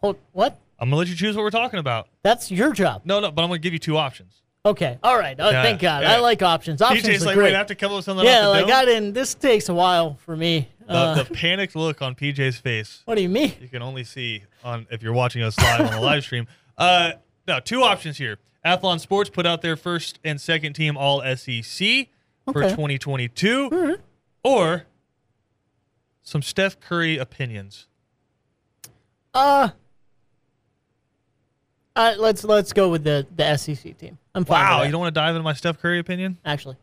Hold, 0.00 0.18
what? 0.32 0.58
I'm 0.80 0.88
gonna 0.88 0.96
let 0.96 1.08
you 1.08 1.14
choose 1.14 1.36
what 1.36 1.42
we're 1.42 1.50
talking 1.50 1.78
about. 1.78 2.08
That's 2.22 2.50
your 2.50 2.72
job. 2.72 3.02
No, 3.04 3.20
no, 3.20 3.30
but 3.30 3.42
I'm 3.42 3.48
gonna 3.48 3.58
give 3.58 3.72
you 3.74 3.78
two 3.78 3.96
options. 3.96 4.42
Okay. 4.64 4.98
All 5.02 5.18
right. 5.18 5.36
Oh, 5.38 5.50
Yeah, 5.50 5.62
thank 5.62 5.80
God. 5.80 6.02
yeah. 6.02 6.12
I 6.14 6.18
like 6.20 6.42
options. 6.42 6.82
Options 6.82 7.06
PJ's 7.06 7.22
are 7.22 7.26
like, 7.26 7.34
great. 7.34 7.44
wait, 7.46 7.54
I 7.54 7.58
have 7.58 7.68
to 7.68 7.74
come 7.74 7.92
up 7.92 7.96
with 7.96 8.04
something 8.04 8.26
yeah, 8.26 8.40
off 8.40 8.42
the 8.44 8.50
like 8.50 8.66
dome? 8.66 8.76
I 8.76 8.84
didn't. 8.84 9.12
This 9.14 9.34
takes 9.34 9.68
a 9.70 9.74
while 9.74 10.16
for 10.24 10.36
me. 10.36 10.68
The, 10.86 10.92
Uh, 10.92 11.22
the 11.22 11.24
panicked 11.34 11.76
look 11.76 12.02
on 12.02 12.14
PJ's 12.14 12.58
face. 12.58 13.00
what 13.06 13.14
do 13.14 13.22
you 13.22 13.28
mean? 13.30 13.54
You 13.60 13.68
can 13.68 13.80
only 13.82 14.04
see 14.04 14.42
on 14.64 14.86
if 14.90 15.02
you're 15.02 15.12
watching 15.14 15.42
us 15.42 15.56
live 15.58 15.80
on 15.80 15.92
the 15.92 16.00
live 16.00 16.24
stream. 16.24 16.46
Uh, 16.76 17.12
no, 17.48 17.58
two 17.60 17.82
options 17.82 18.18
here. 18.18 18.38
Athlon 18.64 19.00
Sports 19.00 19.30
put 19.30 19.46
out 19.46 19.62
their 19.62 19.76
first 19.76 20.18
and 20.24 20.38
second 20.40 20.74
team 20.74 20.96
All 20.98 21.20
SEC 21.36 22.08
for 22.44 22.62
Okay. 22.62 22.70
2022, 22.70 23.96
or 24.44 24.84
some 26.22 26.42
Steph 26.42 26.78
Curry 26.80 27.16
opinions. 27.16 27.86
Uh, 29.32 29.70
uh, 31.96 32.14
let's 32.18 32.44
let's 32.44 32.72
go 32.72 32.88
with 32.88 33.04
the 33.04 33.26
the 33.36 33.56
SEC 33.56 33.96
team. 33.98 34.18
I'm 34.34 34.44
fine. 34.44 34.62
Wow, 34.64 34.78
with 34.78 34.86
you 34.86 34.92
don't 34.92 35.00
want 35.00 35.14
to 35.14 35.20
dive 35.20 35.34
into 35.34 35.42
my 35.42 35.52
Steph 35.54 35.78
Curry 35.80 35.98
opinion? 35.98 36.38
actually. 36.44 36.76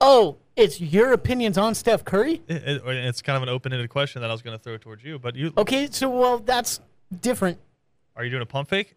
Oh, 0.00 0.36
it's 0.56 0.80
your 0.80 1.12
opinions 1.12 1.56
on 1.56 1.74
Steph 1.74 2.04
Curry? 2.04 2.42
It- 2.48 2.62
it- 2.66 2.82
it's 2.86 3.22
kind 3.22 3.36
of 3.36 3.42
an 3.42 3.48
open-ended 3.48 3.88
question 3.90 4.20
that 4.22 4.30
I 4.30 4.32
was 4.32 4.42
going 4.42 4.56
to 4.58 4.62
throw 4.62 4.76
towards 4.76 5.02
you. 5.04 5.18
But 5.18 5.36
you, 5.36 5.52
Okay, 5.56 5.88
so 5.90 6.08
well, 6.10 6.38
that's 6.38 6.80
different. 7.20 7.58
are 8.16 8.24
you 8.24 8.30
doing 8.30 8.42
a 8.42 8.46
pump 8.46 8.68
fake? 8.68 8.96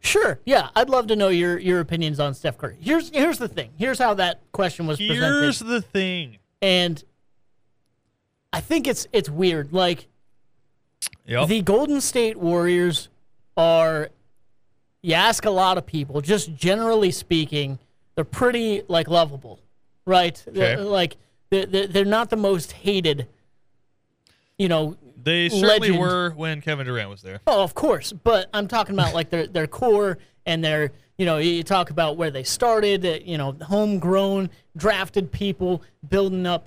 Sure. 0.00 0.38
Yeah, 0.44 0.68
I'd 0.76 0.88
love 0.88 1.08
to 1.08 1.16
know 1.16 1.28
your 1.28 1.58
your 1.58 1.80
opinions 1.80 2.20
on 2.20 2.34
Steph 2.34 2.58
Curry. 2.58 2.76
Here's 2.80 3.10
here's 3.10 3.38
the 3.38 3.48
thing. 3.48 3.70
Here's 3.76 3.98
how 3.98 4.14
that 4.14 4.40
question 4.52 4.86
was 4.86 4.98
presented. 4.98 5.40
Here's 5.42 5.58
the 5.58 5.82
thing. 5.82 6.38
and 6.62 7.02
I 8.52 8.60
think 8.60 8.86
it's 8.86 9.06
it's 9.12 9.28
weird. 9.28 9.72
Like 9.72 10.06
Yep. 11.26 11.48
the 11.48 11.62
Golden 11.62 12.00
State 12.00 12.36
Warriors 12.36 13.08
are 13.56 14.10
you 15.02 15.14
ask 15.14 15.44
a 15.44 15.50
lot 15.50 15.78
of 15.78 15.86
people, 15.86 16.20
just 16.20 16.54
generally 16.54 17.10
speaking, 17.10 17.78
they're 18.14 18.24
pretty 18.24 18.82
like 18.88 19.08
lovable, 19.08 19.60
right? 20.04 20.42
They're, 20.46 20.78
like 20.78 21.16
they're, 21.50 21.66
they're 21.66 22.04
not 22.04 22.30
the 22.30 22.36
most 22.36 22.72
hated, 22.72 23.28
you 24.58 24.68
know. 24.68 24.96
they 25.22 25.48
certainly 25.48 25.90
legend. 25.90 25.98
were 25.98 26.30
when 26.30 26.60
Kevin 26.60 26.86
Durant 26.86 27.10
was 27.10 27.22
there. 27.22 27.40
Oh, 27.46 27.62
of 27.62 27.74
course, 27.74 28.12
but 28.12 28.48
I'm 28.52 28.68
talking 28.68 28.94
about 28.94 29.14
like 29.14 29.30
their 29.30 29.46
their 29.46 29.66
core 29.66 30.18
and 30.44 30.64
their 30.64 30.90
you 31.18 31.26
know 31.26 31.38
you 31.38 31.62
talk 31.62 31.90
about 31.90 32.16
where 32.16 32.30
they 32.30 32.42
started, 32.42 33.22
you 33.24 33.38
know, 33.38 33.56
homegrown, 33.62 34.50
drafted 34.76 35.30
people 35.30 35.82
building 36.08 36.46
up 36.46 36.66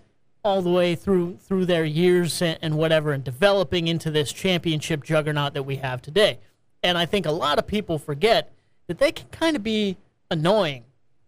all 0.50 0.62
the 0.62 0.70
way 0.70 0.96
through 0.96 1.38
through 1.38 1.66
their 1.66 1.86
years 1.86 2.42
and, 2.42 2.58
and 2.62 2.78
whatever, 2.78 3.14
and 3.14 3.24
developing 3.24 3.88
into 3.88 4.10
this 4.12 4.34
championship 4.34 5.04
juggernaut 5.04 5.54
that 5.54 5.64
we 5.64 5.78
have 5.78 6.02
today. 6.02 6.40
And 6.84 6.98
I 6.98 7.06
think 7.06 7.26
a 7.26 7.32
lot 7.32 7.60
of 7.60 7.68
people 7.68 8.00
forget 8.00 8.52
that 8.88 8.98
they 8.98 9.12
can 9.12 9.28
kind 9.28 9.56
of 9.56 9.64
be 9.64 9.98
annoying 10.32 10.86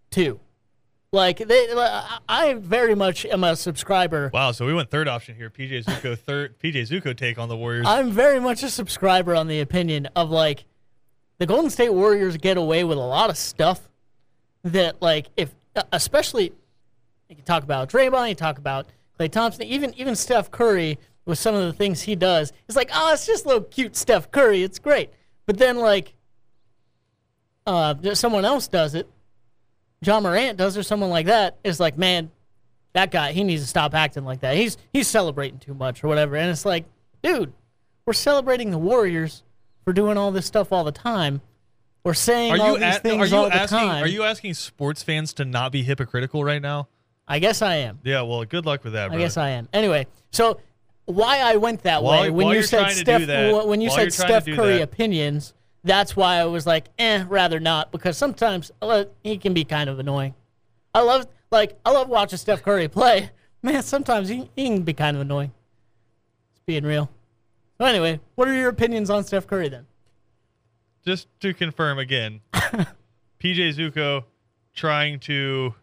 too. 0.09 0.39
Like 1.13 1.39
they, 1.39 1.67
I 2.29 2.55
very 2.57 2.95
much 2.95 3.25
am 3.25 3.43
a 3.43 3.55
subscriber 3.55 4.31
Wow, 4.33 4.53
so 4.53 4.65
we 4.65 4.73
went 4.73 4.89
third 4.89 5.09
option 5.09 5.35
here. 5.35 5.49
PJ 5.49 5.83
Zuko 5.83 6.17
third. 6.25 6.57
PJ 6.59 6.89
Zuko 6.89 7.15
take 7.15 7.37
on 7.37 7.49
the 7.49 7.57
Warriors. 7.57 7.85
I'm 7.87 8.11
very 8.11 8.39
much 8.39 8.63
a 8.63 8.69
subscriber 8.69 9.35
on 9.35 9.47
the 9.47 9.59
opinion 9.59 10.07
of 10.15 10.31
like 10.31 10.65
the 11.37 11.45
Golden 11.45 11.69
State 11.69 11.93
Warriors 11.93 12.37
get 12.37 12.55
away 12.55 12.83
with 12.83 12.97
a 12.97 13.01
lot 13.01 13.29
of 13.29 13.37
stuff 13.37 13.89
that 14.63 15.01
like 15.01 15.27
if 15.35 15.53
especially 15.91 16.53
you 17.27 17.35
can 17.35 17.45
talk 17.45 17.63
about 17.63 17.89
Draymond, 17.89 18.29
you 18.29 18.35
talk 18.35 18.57
about 18.57 18.87
Klay 19.21 19.31
Thompson, 19.31 19.63
even 19.63 19.93
even 19.97 20.15
Steph 20.15 20.51
Curry 20.51 20.97
with 21.25 21.37
some 21.37 21.53
of 21.55 21.63
the 21.63 21.73
things 21.73 22.01
he 22.01 22.15
does. 22.15 22.51
It's 22.67 22.75
like, 22.75 22.89
oh, 22.93 23.13
it's 23.13 23.25
just 23.25 23.45
little 23.45 23.63
cute 23.63 23.95
Steph 23.95 24.31
Curry. 24.31 24.63
It's 24.63 24.79
great. 24.79 25.09
But 25.45 25.57
then 25.57 25.77
like 25.77 26.13
uh 27.67 27.95
someone 28.13 28.45
else 28.45 28.67
does 28.67 28.95
it. 28.95 29.07
Ja 30.01 30.19
Morant 30.19 30.57
does 30.57 30.77
or 30.77 30.83
someone 30.83 31.11
like 31.11 31.27
that 31.27 31.57
is 31.63 31.79
like, 31.79 31.97
man, 31.97 32.31
that 32.93 33.11
guy, 33.11 33.33
he 33.33 33.43
needs 33.43 33.61
to 33.61 33.67
stop 33.67 33.93
acting 33.93 34.25
like 34.25 34.39
that. 34.41 34.55
He's 34.55 34.77
he's 34.91 35.07
celebrating 35.07 35.59
too 35.59 35.73
much 35.73 36.03
or 36.03 36.07
whatever. 36.07 36.35
And 36.35 36.49
it's 36.49 36.65
like, 36.65 36.85
dude, 37.21 37.53
we're 38.05 38.13
celebrating 38.13 38.71
the 38.71 38.79
Warriors 38.79 39.43
for 39.85 39.93
doing 39.93 40.17
all 40.17 40.31
this 40.31 40.45
stuff 40.45 40.71
all 40.71 40.83
the 40.83 40.91
time. 40.91 41.41
We're 42.03 42.15
saying 42.15 42.53
are 42.53 42.59
all 42.59 42.73
you 42.73 42.79
these 42.79 42.95
a- 42.95 42.97
are 42.97 42.99
things 42.99 43.31
you 43.31 43.37
all 43.37 43.45
the 43.45 43.53
asking 43.55 43.77
time. 43.77 44.03
are 44.03 44.07
you 44.07 44.23
asking 44.23 44.55
sports 44.55 45.03
fans 45.03 45.33
to 45.35 45.45
not 45.45 45.71
be 45.71 45.83
hypocritical 45.83 46.43
right 46.43 46.61
now? 46.61 46.87
I 47.31 47.39
guess 47.39 47.61
I 47.61 47.75
am. 47.77 47.99
Yeah, 48.03 48.23
well, 48.23 48.43
good 48.43 48.65
luck 48.65 48.83
with 48.83 48.91
that, 48.93 49.09
man. 49.09 49.17
I 49.19 49.23
guess 49.23 49.37
I 49.37 49.49
am. 49.51 49.69
Anyway, 49.71 50.05
so 50.31 50.59
why 51.05 51.39
I 51.39 51.55
went 51.55 51.83
that 51.83 52.03
While- 52.03 52.23
way 52.23 52.29
when 52.29 52.45
while 52.47 52.53
you 52.53 52.59
you're 52.59 52.67
said 52.67 52.79
trying 52.79 52.89
to 52.95 52.95
do 52.97 53.01
Steph 53.03 53.27
that- 53.27 53.67
when 53.67 53.79
you 53.79 53.87
while 53.87 53.95
said 53.95 54.01
you're 54.03 54.11
trying 54.11 54.27
to 54.27 54.33
Steph 54.33 54.45
do 54.45 54.55
Curry 54.57 54.73
that- 54.79 54.83
opinions, 54.83 55.53
that's 55.85 56.13
why 56.15 56.35
I 56.35 56.45
was 56.45 56.67
like, 56.67 56.89
eh, 56.99 57.23
rather 57.29 57.59
not 57.61 57.91
because 57.93 58.17
sometimes 58.17 58.69
uh, 58.81 59.05
he 59.23 59.37
can 59.37 59.53
be 59.53 59.63
kind 59.63 59.89
of 59.89 59.97
annoying. 59.97 60.33
I 60.93 61.01
love 61.03 61.25
like 61.51 61.79
I 61.85 61.91
love 61.91 62.09
watching 62.09 62.37
Steph 62.37 62.63
Curry 62.63 62.89
play. 62.89 63.29
Man, 63.63 63.81
sometimes 63.81 64.27
he, 64.27 64.49
he 64.55 64.65
can 64.65 64.81
be 64.83 64.93
kind 64.93 65.15
of 65.15 65.21
annoying. 65.21 65.53
It's 66.51 66.61
being 66.65 66.83
real. 66.83 67.09
So 67.79 67.85
anyway, 67.85 68.19
what 68.35 68.47
are 68.49 68.53
your 68.53 68.67
opinions 68.69 69.09
on 69.09 69.23
Steph 69.23 69.47
Curry 69.47 69.69
then? 69.69 69.85
Just 71.05 71.27
to 71.39 71.53
confirm 71.53 71.97
again, 71.97 72.41
PJ 72.53 73.73
Zuko 73.75 74.25
trying 74.73 75.19
to 75.21 75.73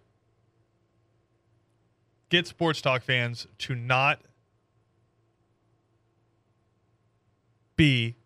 get 2.30 2.46
sports 2.46 2.80
talk 2.80 3.02
fans 3.02 3.46
to 3.58 3.74
not 3.74 4.20
be 7.76 8.16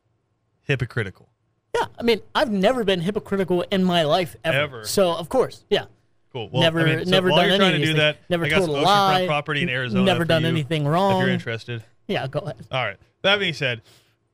hypocritical. 0.62 1.28
Yeah, 1.74 1.86
I 1.98 2.02
mean, 2.02 2.20
I've 2.34 2.50
never 2.50 2.84
been 2.84 3.00
hypocritical 3.00 3.62
in 3.70 3.84
my 3.84 4.02
life 4.04 4.36
ever. 4.44 4.58
Ever. 4.58 4.84
So 4.84 5.12
of 5.14 5.28
course, 5.28 5.64
yeah. 5.70 5.86
Cool. 6.32 6.48
Well, 6.50 6.62
Never- 6.62 6.80
I 6.80 6.96
mean, 6.96 7.04
so 7.04 7.10
never 7.10 7.28
done 7.28 7.48
you're 7.48 7.58
trying 7.58 7.78
to 7.80 7.84
do 7.86 7.94
that, 7.94 8.16
Never 8.30 8.46
I 8.46 8.48
got 8.48 8.58
told 8.58 8.70
a 8.70 8.80
lie, 8.80 9.26
property 9.26 9.62
in 9.62 9.68
Arizona. 9.68 10.02
never 10.04 10.24
done 10.24 10.42
you 10.42 10.48
anything 10.48 10.86
wrong. 10.86 11.20
If 11.20 11.26
you're 11.26 11.34
interested, 11.34 11.84
Yeah, 12.08 12.26
go 12.26 12.40
ahead. 12.40 12.56
All 12.70 12.82
right. 12.82 12.96
That 13.20 13.38
being 13.38 13.52
said, 13.52 13.82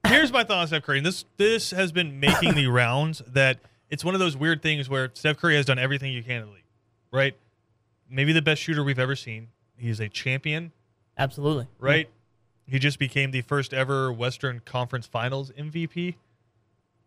here's 0.06 0.32
my 0.32 0.44
thought 0.44 0.58
on 0.58 0.66
Steph 0.68 0.84
Curry. 0.84 0.98
And 0.98 1.06
this 1.06 1.24
this 1.38 1.72
has 1.72 1.90
been 1.90 2.20
making 2.20 2.54
the 2.54 2.66
rounds 2.68 3.20
that 3.26 3.58
it's 3.90 4.04
one 4.04 4.14
of 4.14 4.20
those 4.20 4.36
weird 4.36 4.62
things 4.62 4.88
where 4.88 5.10
Steph 5.14 5.38
Curry 5.38 5.56
has 5.56 5.66
done 5.66 5.78
everything 5.78 6.12
you 6.12 6.22
can 6.22 6.42
in 6.42 6.46
the 6.46 6.52
league, 6.52 6.62
right? 7.12 7.36
Maybe 8.08 8.32
the 8.32 8.42
best 8.42 8.62
shooter 8.62 8.84
we've 8.84 8.98
ever 8.98 9.16
seen. 9.16 9.48
He's 9.78 10.00
a 10.00 10.08
champion, 10.08 10.72
Absolutely. 11.16 11.66
right? 11.78 12.08
He 12.66 12.78
just 12.78 12.98
became 12.98 13.30
the 13.30 13.40
first 13.42 13.72
ever 13.72 14.12
Western 14.12 14.60
Conference 14.64 15.06
Finals 15.06 15.50
MVP, 15.52 16.16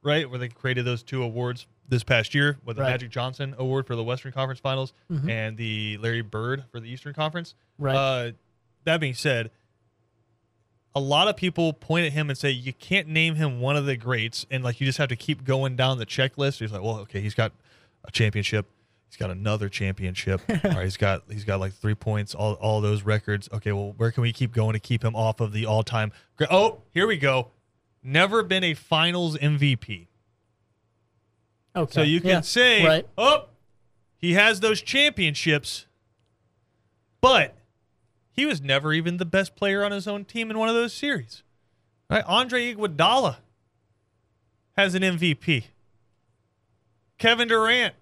right? 0.01 0.27
Where 0.29 0.39
they 0.39 0.47
created 0.49 0.85
those 0.85 1.03
two 1.03 1.21
awards 1.21 1.67
this 1.87 2.03
past 2.03 2.33
year 2.33 2.57
with 2.65 2.77
the 2.77 2.81
Right. 2.83 2.91
Magic 2.91 3.11
Johnson 3.11 3.53
Award 3.57 3.85
for 3.85 3.95
the 3.95 4.03
Western 4.03 4.31
Conference 4.31 4.59
Finals 4.59 4.93
Mhm. 5.11 5.29
and 5.29 5.57
the 5.57 5.97
Larry 5.97 6.21
Bird 6.21 6.63
for 6.71 6.79
the 6.79 6.89
Eastern 6.89 7.13
Conference. 7.13 7.53
Right. 7.77 7.95
Uh, 7.95 8.31
that 8.85 8.99
being 8.99 9.13
said, 9.13 9.51
a 10.95 10.99
lot 10.99 11.27
of 11.27 11.37
people 11.37 11.73
point 11.73 12.05
at 12.05 12.13
him 12.13 12.29
and 12.29 12.37
say 12.37 12.49
you 12.51 12.73
can't 12.73 13.07
name 13.07 13.35
him 13.35 13.59
one 13.61 13.75
of 13.77 13.85
the 13.85 13.95
greats, 13.95 14.45
and 14.49 14.63
like 14.63 14.81
you 14.81 14.85
just 14.85 14.97
have 14.97 15.09
to 15.09 15.15
keep 15.15 15.43
going 15.43 15.75
down 15.75 15.97
the 15.99 16.05
checklist. 16.05 16.59
He's 16.59 16.71
like, 16.71 16.81
well, 16.81 16.97
okay, 16.99 17.21
he's 17.21 17.35
got 17.35 17.51
a 18.03 18.11
championship, 18.11 18.65
he's 19.11 19.17
got 19.17 19.29
another 19.29 19.67
championship, 19.69 20.41
all 20.49 20.71
right, 20.71 20.83
he's 20.85 20.95
got 20.97 21.23
he's 21.29 21.43
got 21.43 21.59
like 21.59 21.73
three 21.73 21.95
points, 21.95 22.33
all 22.33 22.53
all 22.55 22.79
those 22.81 23.03
records. 23.03 23.49
Okay, 23.53 23.71
well, 23.73 23.93
where 23.97 24.09
can 24.11 24.23
we 24.23 24.31
keep 24.31 24.53
going 24.53 24.73
to 24.73 24.79
keep 24.79 25.03
him 25.03 25.15
off 25.15 25.41
of 25.41 25.51
the 25.51 25.65
all 25.65 25.83
time? 25.83 26.11
Oh, 26.49 26.81
here 26.93 27.05
we 27.05 27.17
go. 27.17 27.49
Never 28.01 28.41
been 28.41 28.63
a 28.63 28.73
Finals 28.73 29.37
MVP. 29.37 30.07
okay. 31.75 31.91
So 31.93 32.01
you 32.01 32.19
can 32.21 32.29
Yeah. 32.29 32.41
say, 32.41 32.85
Right. 32.85 33.07
oh, 33.17 33.49
he 34.17 34.33
has 34.33 34.59
those 34.61 34.81
championships, 34.81 35.85
but 37.19 37.55
he 38.31 38.45
was 38.45 38.61
never 38.61 38.93
even 38.93 39.17
the 39.17 39.25
best 39.25 39.55
player 39.55 39.83
on 39.83 39.91
his 39.91 40.07
own 40.07 40.25
team 40.25 40.49
in 40.49 40.57
one 40.57 40.69
of 40.69 40.75
those 40.75 40.93
series. 40.93 41.43
Right? 42.09 42.23
Andre 42.25 42.73
Iguodala 42.73 43.37
has 44.77 44.95
an 44.95 45.03
MVP. 45.03 45.65
Kevin 47.17 47.47
Durant 47.47 47.93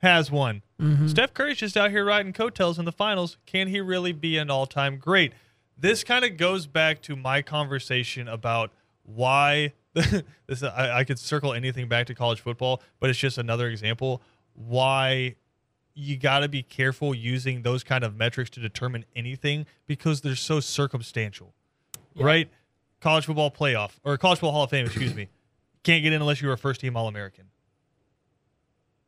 has 0.00 0.30
one. 0.30 0.62
Mm-hmm. 0.80 1.08
Steph 1.08 1.34
Curry's 1.34 1.58
just 1.58 1.76
out 1.76 1.90
here 1.90 2.04
riding 2.04 2.32
coattails 2.32 2.78
in 2.78 2.84
the 2.84 2.92
finals. 2.92 3.36
Can 3.46 3.68
he 3.68 3.80
really 3.80 4.12
be 4.12 4.38
an 4.38 4.50
all-time 4.50 4.98
great? 4.98 5.32
This 5.76 6.04
kind 6.04 6.24
of 6.24 6.36
goes 6.36 6.66
back 6.66 7.02
to 7.02 7.16
my 7.16 7.42
conversation 7.42 8.28
about 8.28 8.72
why 9.02 9.72
this. 9.94 10.62
I, 10.62 10.98
I 10.98 11.04
could 11.04 11.18
circle 11.18 11.52
anything 11.52 11.88
back 11.88 12.06
to 12.06 12.14
college 12.14 12.40
football, 12.40 12.82
but 12.98 13.10
it's 13.10 13.18
just 13.18 13.38
another 13.38 13.68
example 13.68 14.22
why 14.54 15.36
you 15.94 16.16
got 16.16 16.40
to 16.40 16.48
be 16.48 16.62
careful 16.62 17.14
using 17.14 17.62
those 17.62 17.82
kind 17.82 18.04
of 18.04 18.16
metrics 18.16 18.50
to 18.50 18.60
determine 18.60 19.04
anything 19.16 19.66
because 19.86 20.20
they're 20.20 20.34
so 20.36 20.60
circumstantial, 20.60 21.54
right? 22.16 22.48
College 23.00 23.26
football 23.26 23.50
playoff 23.50 23.92
or 24.04 24.16
college 24.16 24.38
football 24.38 24.52
Hall 24.52 24.64
of 24.64 24.70
Fame, 24.70 24.86
excuse 24.86 25.14
me, 25.14 25.28
can't 25.82 26.02
get 26.02 26.12
in 26.12 26.20
unless 26.20 26.40
you're 26.40 26.52
a 26.52 26.58
first-team 26.58 26.96
All-American 26.96 27.46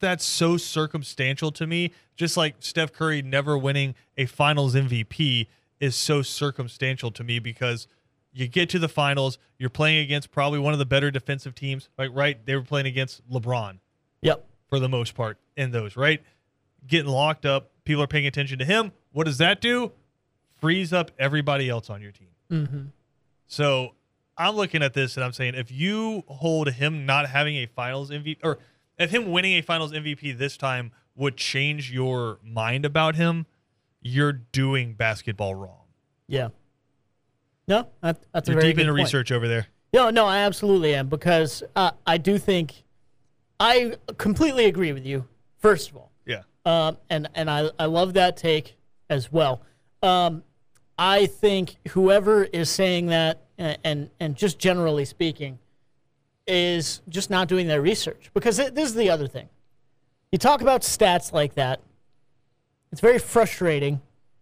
that's 0.03 0.25
so 0.25 0.59
circumstantial 0.59 1.51
to 1.53 1.67
me. 1.67 1.93
Just 2.15 2.37
like 2.37 2.57
Steph 2.61 2.93
Curry 2.93 3.23
never 3.23 3.57
winning 3.57 3.95
a 4.19 4.27
finals 4.27 4.75
MVP 4.75 5.47
is 5.81 5.97
so 5.97 6.21
circumstantial 6.21 7.11
to 7.13 7.25
me 7.25 7.39
because 7.39 7.87
you 8.33 8.47
get 8.47 8.69
to 8.71 8.79
the 8.79 8.89
finals, 8.89 9.39
you're 9.59 9.71
playing 9.71 10.05
against 10.05 10.31
probably 10.31 10.59
one 10.59 10.73
of 10.75 10.79
the 10.79 10.85
better 10.87 11.11
defensive 11.11 11.55
teams. 11.55 11.89
Like 11.97 12.11
right, 12.13 12.45
they 12.45 12.55
were 12.55 12.63
playing 12.63 12.87
against 12.87 13.29
LeBron 13.31 13.79
Yep. 14.21 14.45
for 14.69 14.79
the 14.79 14.89
most 14.89 15.15
part 15.15 15.39
in 15.57 15.71
those, 15.71 15.97
right? 15.97 16.23
Getting 16.87 17.11
locked 17.11 17.47
up, 17.47 17.71
people 17.85 18.03
are 18.03 18.07
paying 18.07 18.27
attention 18.27 18.59
to 18.59 18.65
him. 18.65 18.93
What 19.13 19.25
does 19.25 19.39
that 19.39 19.61
do? 19.61 19.93
Frees 20.61 20.93
up 20.93 21.11
everybody 21.19 21.69
else 21.69 21.91
on 21.91 22.01
your 22.03 22.13
team. 22.13 22.29
Mm-hmm. 22.51 22.83
So 23.47 23.95
I'm 24.39 24.55
looking 24.55 24.83
at 24.83 24.95
this 24.95 25.17
and 25.17 25.25
I'm 25.25 25.33
saying 25.33 25.55
if 25.55 25.71
you 25.71 26.23
hold 26.29 26.71
him 26.71 27.05
not 27.05 27.29
having 27.29 27.57
a 27.57 27.67
finals 27.67 28.11
MVP 28.11 28.39
or 28.43 28.59
if 28.99 29.11
him 29.11 29.31
winning 29.31 29.55
a 29.55 29.63
finals 29.63 29.93
MVP 29.93 30.37
this 30.39 30.57
time 30.57 30.93
would 31.17 31.37
change 31.37 31.93
your 31.93 32.39
mind 32.43 32.85
about 32.85 33.17
him, 33.17 33.47
you're 34.01 34.33
doing 34.33 34.95
basketball 34.95 35.55
wrong. 35.55 35.85
Yeah. 36.29 36.49
No, 37.69 37.89
that, 38.03 38.19
that's 38.33 38.49
a 38.49 38.53
You're 38.53 38.61
very 38.61 38.73
deep 38.73 38.81
into 38.81 38.93
point. 38.93 39.05
research 39.05 39.31
over 39.33 39.47
there. 39.47 39.67
No, 39.93 40.11
no, 40.11 40.27
I 40.27 40.39
absolutely 40.39 40.95
am 40.95 41.09
because 41.09 41.63
uh, 41.77 41.93
I 42.07 42.19
do 42.19 42.39
think 42.39 42.83
I 43.61 43.97
completely 44.19 44.65
agree 44.65 44.93
with 44.93 45.05
you. 45.07 45.29
First 45.59 45.91
of 45.91 45.97
all, 45.97 46.11
Yeah. 46.27 46.43
um, 46.65 46.97
and 47.11 47.29
and 47.35 47.49
I 47.51 47.71
I 47.79 47.85
love 47.85 48.15
that 48.15 48.37
take 48.37 48.77
as 49.11 49.31
well. 49.31 49.63
Um, 50.03 50.43
I 50.99 51.27
think 51.27 51.77
whoever 51.91 52.45
is 52.45 52.69
saying 52.71 53.07
that, 53.07 53.43
and 53.59 53.79
and, 53.85 54.11
and 54.19 54.35
just 54.37 54.59
generally 54.59 55.05
speaking, 55.05 55.59
is 56.47 57.03
just 57.09 57.31
not 57.31 57.49
doing 57.49 57.67
their 57.67 57.81
research 57.81 58.31
because 58.35 58.59
it, 58.59 58.75
this 58.75 58.89
is 58.89 58.95
the 58.95 59.11
other 59.11 59.27
thing. 59.27 59.49
You 60.31 60.39
talk 60.39 60.61
about 60.63 60.83
stats 60.83 61.33
like 61.33 61.55
that. 61.55 61.81
It's 62.91 63.01
very 63.01 63.19
frustrating 63.19 64.01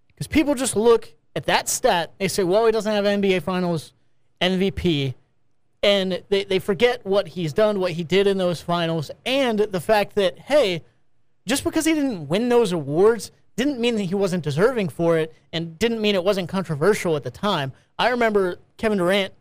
because 0.09 0.27
people 0.27 0.55
just 0.55 0.77
look 0.77 1.13
at 1.37 1.47
that 1.47 1.69
stat. 1.69 2.13
They 2.19 2.29
say, 2.29 2.45
"Well, 2.45 2.67
he 2.67 2.73
doesn't 2.73 2.93
have 2.93 3.05
NBA 3.05 3.43
Finals 3.43 3.93
MVP," 4.41 5.15
and 5.83 6.23
they, 6.29 6.45
they 6.45 6.59
forget 6.59 7.05
what 7.05 7.29
he's 7.29 7.53
done, 7.53 7.81
what 7.81 7.93
he 7.93 8.05
did 8.05 8.27
in 8.27 8.39
those 8.39 8.61
finals, 8.61 9.11
and 9.27 9.59
the 9.59 9.81
fact 9.81 10.15
that 10.15 10.39
hey, 10.39 10.83
just 11.47 11.65
because 11.65 11.85
he 11.85 11.95
didn't 11.95 12.29
win 12.29 12.49
those 12.49 12.73
awards 12.73 13.31
didn't 13.57 13.81
mean 13.81 13.97
that 13.97 14.05
he 14.05 14.15
wasn't 14.15 14.43
deserving 14.43 14.89
for 14.89 15.19
it, 15.19 15.35
and 15.53 15.79
didn't 15.79 16.01
mean 16.01 16.15
it 16.15 16.25
wasn't 16.25 16.49
controversial 16.49 17.17
at 17.17 17.25
the 17.25 17.31
time. 17.31 17.73
I 17.99 18.09
remember 18.09 18.57
Kevin 18.79 18.99
Durant 18.99 19.35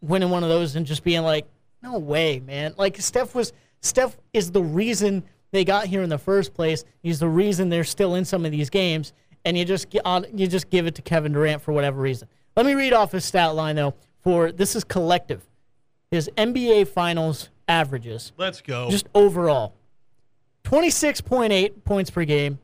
winning 0.00 0.30
one 0.30 0.42
of 0.42 0.48
those 0.48 0.76
and 0.76 0.86
just 0.86 1.02
being 1.02 1.22
like, 1.22 1.46
"No 1.82 1.98
way, 1.98 2.40
man!" 2.40 2.74
Like 2.76 2.96
Steph 2.98 3.34
was 3.34 3.52
Steph 3.80 4.16
is 4.32 4.50
the 4.52 4.62
reason 4.62 5.24
they 5.50 5.64
got 5.64 5.86
here 5.86 6.02
in 6.02 6.08
the 6.08 6.18
first 6.18 6.54
place. 6.54 6.84
He's 7.02 7.18
the 7.18 7.28
reason 7.28 7.68
they're 7.68 7.84
still 7.84 8.14
in 8.14 8.24
some 8.24 8.44
of 8.44 8.50
these 8.50 8.70
games, 8.70 9.12
and 9.44 9.56
you 9.56 9.64
just 9.64 9.92
you 9.92 10.46
just 10.46 10.70
give 10.70 10.86
it 10.86 10.94
to 10.96 11.02
Kevin 11.02 11.32
Durant 11.32 11.62
for 11.62 11.72
whatever 11.72 12.00
reason. 12.00 12.28
Let 12.56 12.66
me 12.66 12.74
read 12.74 12.92
off 12.92 13.12
his 13.12 13.24
stat 13.24 13.54
line 13.54 13.76
though. 13.76 13.94
For 14.22 14.50
this 14.50 14.74
is 14.74 14.84
collective, 14.84 15.46
his 16.10 16.28
NBA 16.36 16.88
Finals 16.88 17.50
averages 17.68 18.32
Let's 18.36 18.60
go. 18.60 18.90
just 18.90 19.06
overall 19.14 19.74
26.8 20.64 21.84
points 21.84 22.10
per 22.10 22.24
game 22.24 22.58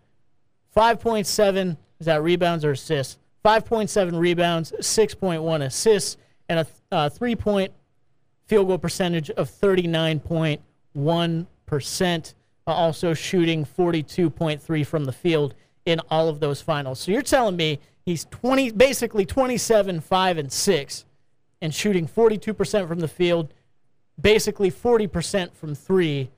5.7 0.76 1.76
is 2.00 2.06
that 2.06 2.22
rebounds 2.22 2.64
or 2.64 2.72
assists 2.72 3.18
5.7 3.44 4.18
rebounds 4.18 4.72
6.1 4.72 5.62
assists 5.62 6.16
and 6.48 6.60
a 6.60 6.66
uh, 6.90 7.08
three 7.08 7.36
point 7.36 7.72
field 8.46 8.68
goal 8.68 8.78
percentage 8.78 9.30
of 9.30 9.50
39.1% 9.50 12.34
uh, 12.66 12.70
also 12.70 13.14
shooting 13.14 13.64
42.3 13.64 14.86
from 14.86 15.04
the 15.04 15.12
field 15.12 15.54
in 15.86 16.00
all 16.10 16.28
of 16.28 16.40
those 16.40 16.60
finals 16.62 17.00
so 17.00 17.12
you're 17.12 17.22
telling 17.22 17.56
me 17.56 17.78
he's 18.04 18.24
20 18.26 18.72
basically 18.72 19.24
27 19.26 20.00
5 20.00 20.38
and 20.38 20.52
6 20.52 21.04
and 21.60 21.74
shooting 21.74 22.06
42% 22.06 22.88
from 22.88 23.00
the 23.00 23.08
field 23.08 23.52
basically 24.20 24.70
40% 24.70 25.54
from 25.54 25.74
three. 25.74 26.30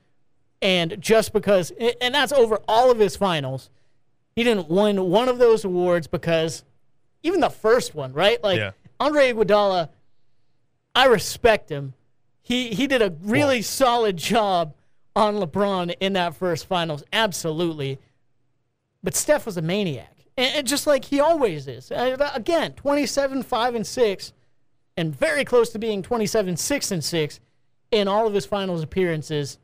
And 0.63 1.01
just 1.01 1.33
because, 1.33 1.73
and 2.01 2.15
that's 2.15 2.33
over 2.33 2.61
all 2.67 2.91
of 2.91 2.99
his 2.99 3.17
finals, 3.17 3.71
he 4.35 4.45
didn't 4.45 4.69
win 4.69 5.11
one 5.11 5.29
of 5.29 5.39
those 5.39 5.65
awards 5.65 6.07
because 6.07 6.65
even 7.23 7.41
the 7.41 7.51
first 7.51 7.95
one, 7.95 8.13
right? 8.13 8.43
Like 8.43 8.59
Yeah. 8.59 8.73
Andre 8.99 9.33
Iguodala, 9.33 9.91
I 10.95 11.07
respect 11.07 11.71
him. 11.71 11.93
He 12.47 12.69
he 12.69 12.87
did 12.87 13.03
a 13.03 13.13
really 13.23 13.61
solid 13.61 14.17
job 14.17 14.73
on 15.17 15.35
LeBron 15.35 15.93
in 15.99 16.13
that 16.13 16.37
first 16.37 16.67
finals, 16.67 17.03
absolutely. 17.13 17.99
But 19.03 19.17
Steph 19.17 19.47
was 19.47 19.57
a 19.57 19.63
maniac, 19.63 20.17
and, 20.37 20.59
and 20.59 20.67
just 20.67 20.87
like 20.87 21.07
he 21.07 21.19
always 21.19 21.67
is. 21.67 21.91
Uh, 21.91 22.31
Again, 22.35 22.75
27, 22.75 23.43
5, 23.43 23.75
and 23.75 23.85
6 23.85 24.33
and 24.97 25.13
very 25.13 25.45
close 25.45 25.71
to 25.71 25.81
being 25.81 26.03
27 26.03 26.57
6 26.57 26.91
and 26.93 27.03
6 27.03 27.41
in 27.91 28.07
all 28.07 28.29
of 28.29 28.35
his 28.35 28.47
finals 28.47 28.81
appearances 28.81 29.59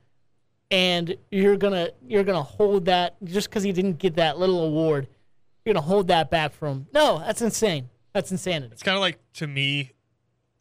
and 0.73 1.16
you're 1.31 1.57
going 1.57 1.73
to 1.73 1.95
you're 2.05 2.25
going 2.25 2.37
to 2.37 2.42
hold 2.42 2.87
that 2.87 3.14
just 3.23 3.49
cuz 3.51 3.62
he 3.62 3.71
didn't 3.71 3.99
get 3.99 4.16
that 4.16 4.38
little 4.38 4.64
award 4.64 5.07
you're 5.64 5.73
going 5.73 5.83
to 5.83 5.88
hold 5.88 6.09
that 6.09 6.31
back 6.31 6.53
from 6.53 6.68
him 6.68 6.87
no 6.92 7.18
that's 7.21 7.40
insane 7.42 7.88
that's 8.12 8.33
insanity 8.33 8.73
it's 8.73 8.83
kind 8.83 8.97
of 8.97 9.01
like 9.01 9.18
to 9.35 9.47
me, 9.47 9.92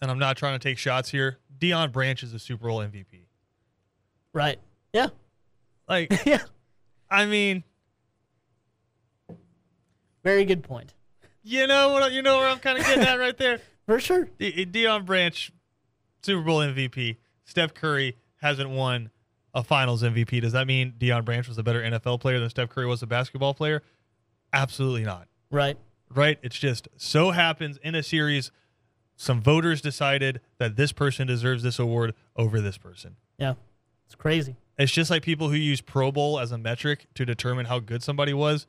and 0.02 0.10
I'm 0.12 0.20
not 0.20 0.38
trying 0.38 0.58
to 0.58 0.60
take 0.60 0.78
shots 0.78 1.10
here. 1.10 1.38
Deion 1.62 1.92
Branch 1.92 2.22
is 2.24 2.34
a 2.34 2.40
Super 2.40 2.68
Bowl 2.68 2.80
MVP. 2.80 3.28
right 4.34 4.60
yeah 4.94 5.08
Like, 5.88 6.12
yeah 6.26 6.44
I 7.10 7.26
mean, 7.26 7.64
very 10.24 10.46
good 10.46 10.64
point 10.64 10.94
you 11.44 11.68
know 11.68 11.90
what? 11.90 12.12
You 12.12 12.22
know 12.22 12.38
where 12.38 12.48
I'm 12.48 12.60
kind 12.60 12.78
of 12.78 12.86
getting 12.86 13.04
at 13.04 13.16
right 13.20 13.38
there. 13.38 13.60
for 13.86 14.00
sure 14.00 14.30
De- 14.40 14.66
Deion 14.66 15.06
Branch, 15.06 15.52
Super 16.24 16.44
Bowl 16.44 16.60
MVP. 16.60 17.18
Steph 17.44 17.74
Curry 17.74 18.18
hasn't 18.38 18.70
won 18.70 19.10
a 19.54 19.64
Finals 19.64 20.04
MVP. 20.04 20.42
Does 20.42 20.54
that 20.54 20.68
mean 20.68 20.94
Deion 20.98 21.26
Branch 21.26 21.48
was 21.48 21.58
a 21.58 21.64
better 21.64 21.82
NFL 21.82 22.22
player 22.22 22.40
than 22.40 22.50
Steph 22.50 22.70
Curry 22.70 22.86
was 22.86 23.02
a 23.02 23.08
basketball 23.08 23.54
player? 23.54 23.82
Absolutely 24.54 25.04
not. 25.04 25.28
right 25.50 25.78
Right? 26.14 26.38
It's 26.42 26.60
just 26.60 26.90
so 26.98 27.32
happens 27.32 27.78
in 27.84 27.96
a 27.96 28.04
series. 28.04 28.52
Some 29.22 29.40
voters 29.40 29.82
decided 29.82 30.42
that 30.58 30.76
this 30.76 30.92
person 30.92 31.28
deserves 31.28 31.62
this 31.62 31.78
award 31.78 32.16
over 32.36 32.60
this 32.60 32.80
person. 32.80 33.18
Yeah, 33.38 33.54
it's 34.08 34.16
crazy. 34.16 34.56
It's 34.80 34.92
just 34.92 35.12
like 35.12 35.22
people 35.22 35.50
who 35.50 35.56
use 35.56 35.80
Pro 35.80 36.12
Bowl 36.12 36.40
as 36.40 36.52
a 36.52 36.58
metric 36.58 37.06
to 37.14 37.24
determine 37.24 37.68
how 37.68 37.78
good 37.78 38.02
somebody 38.02 38.34
was. 38.34 38.66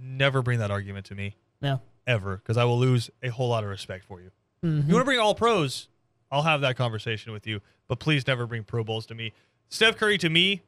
Never 0.00 0.40
bring 0.40 0.60
that 0.60 0.70
argument 0.70 1.04
to 1.06 1.16
me 1.16 1.34
Yeah. 1.60 1.78
ever, 2.06 2.36
because 2.36 2.56
I 2.56 2.62
will 2.62 2.78
lose 2.78 3.10
a 3.24 3.30
whole 3.30 3.48
lot 3.48 3.64
of 3.64 3.70
respect 3.70 4.04
for 4.04 4.20
you. 4.20 4.30
Mhm. 4.62 4.86
You 4.86 4.94
want 4.94 5.00
to 5.00 5.04
bring 5.04 5.18
all 5.18 5.34
pros? 5.34 5.88
I'll 6.30 6.42
have 6.44 6.60
that 6.60 6.76
conversation 6.76 7.32
with 7.32 7.44
you, 7.44 7.60
but 7.88 7.98
please 7.98 8.24
never 8.24 8.46
bring 8.46 8.62
Pro 8.62 8.84
Bowls 8.84 9.04
to 9.06 9.16
me. 9.16 9.32
Steph 9.68 9.96
Curry 9.96 10.16
to 10.18 10.30
me, 10.30 10.62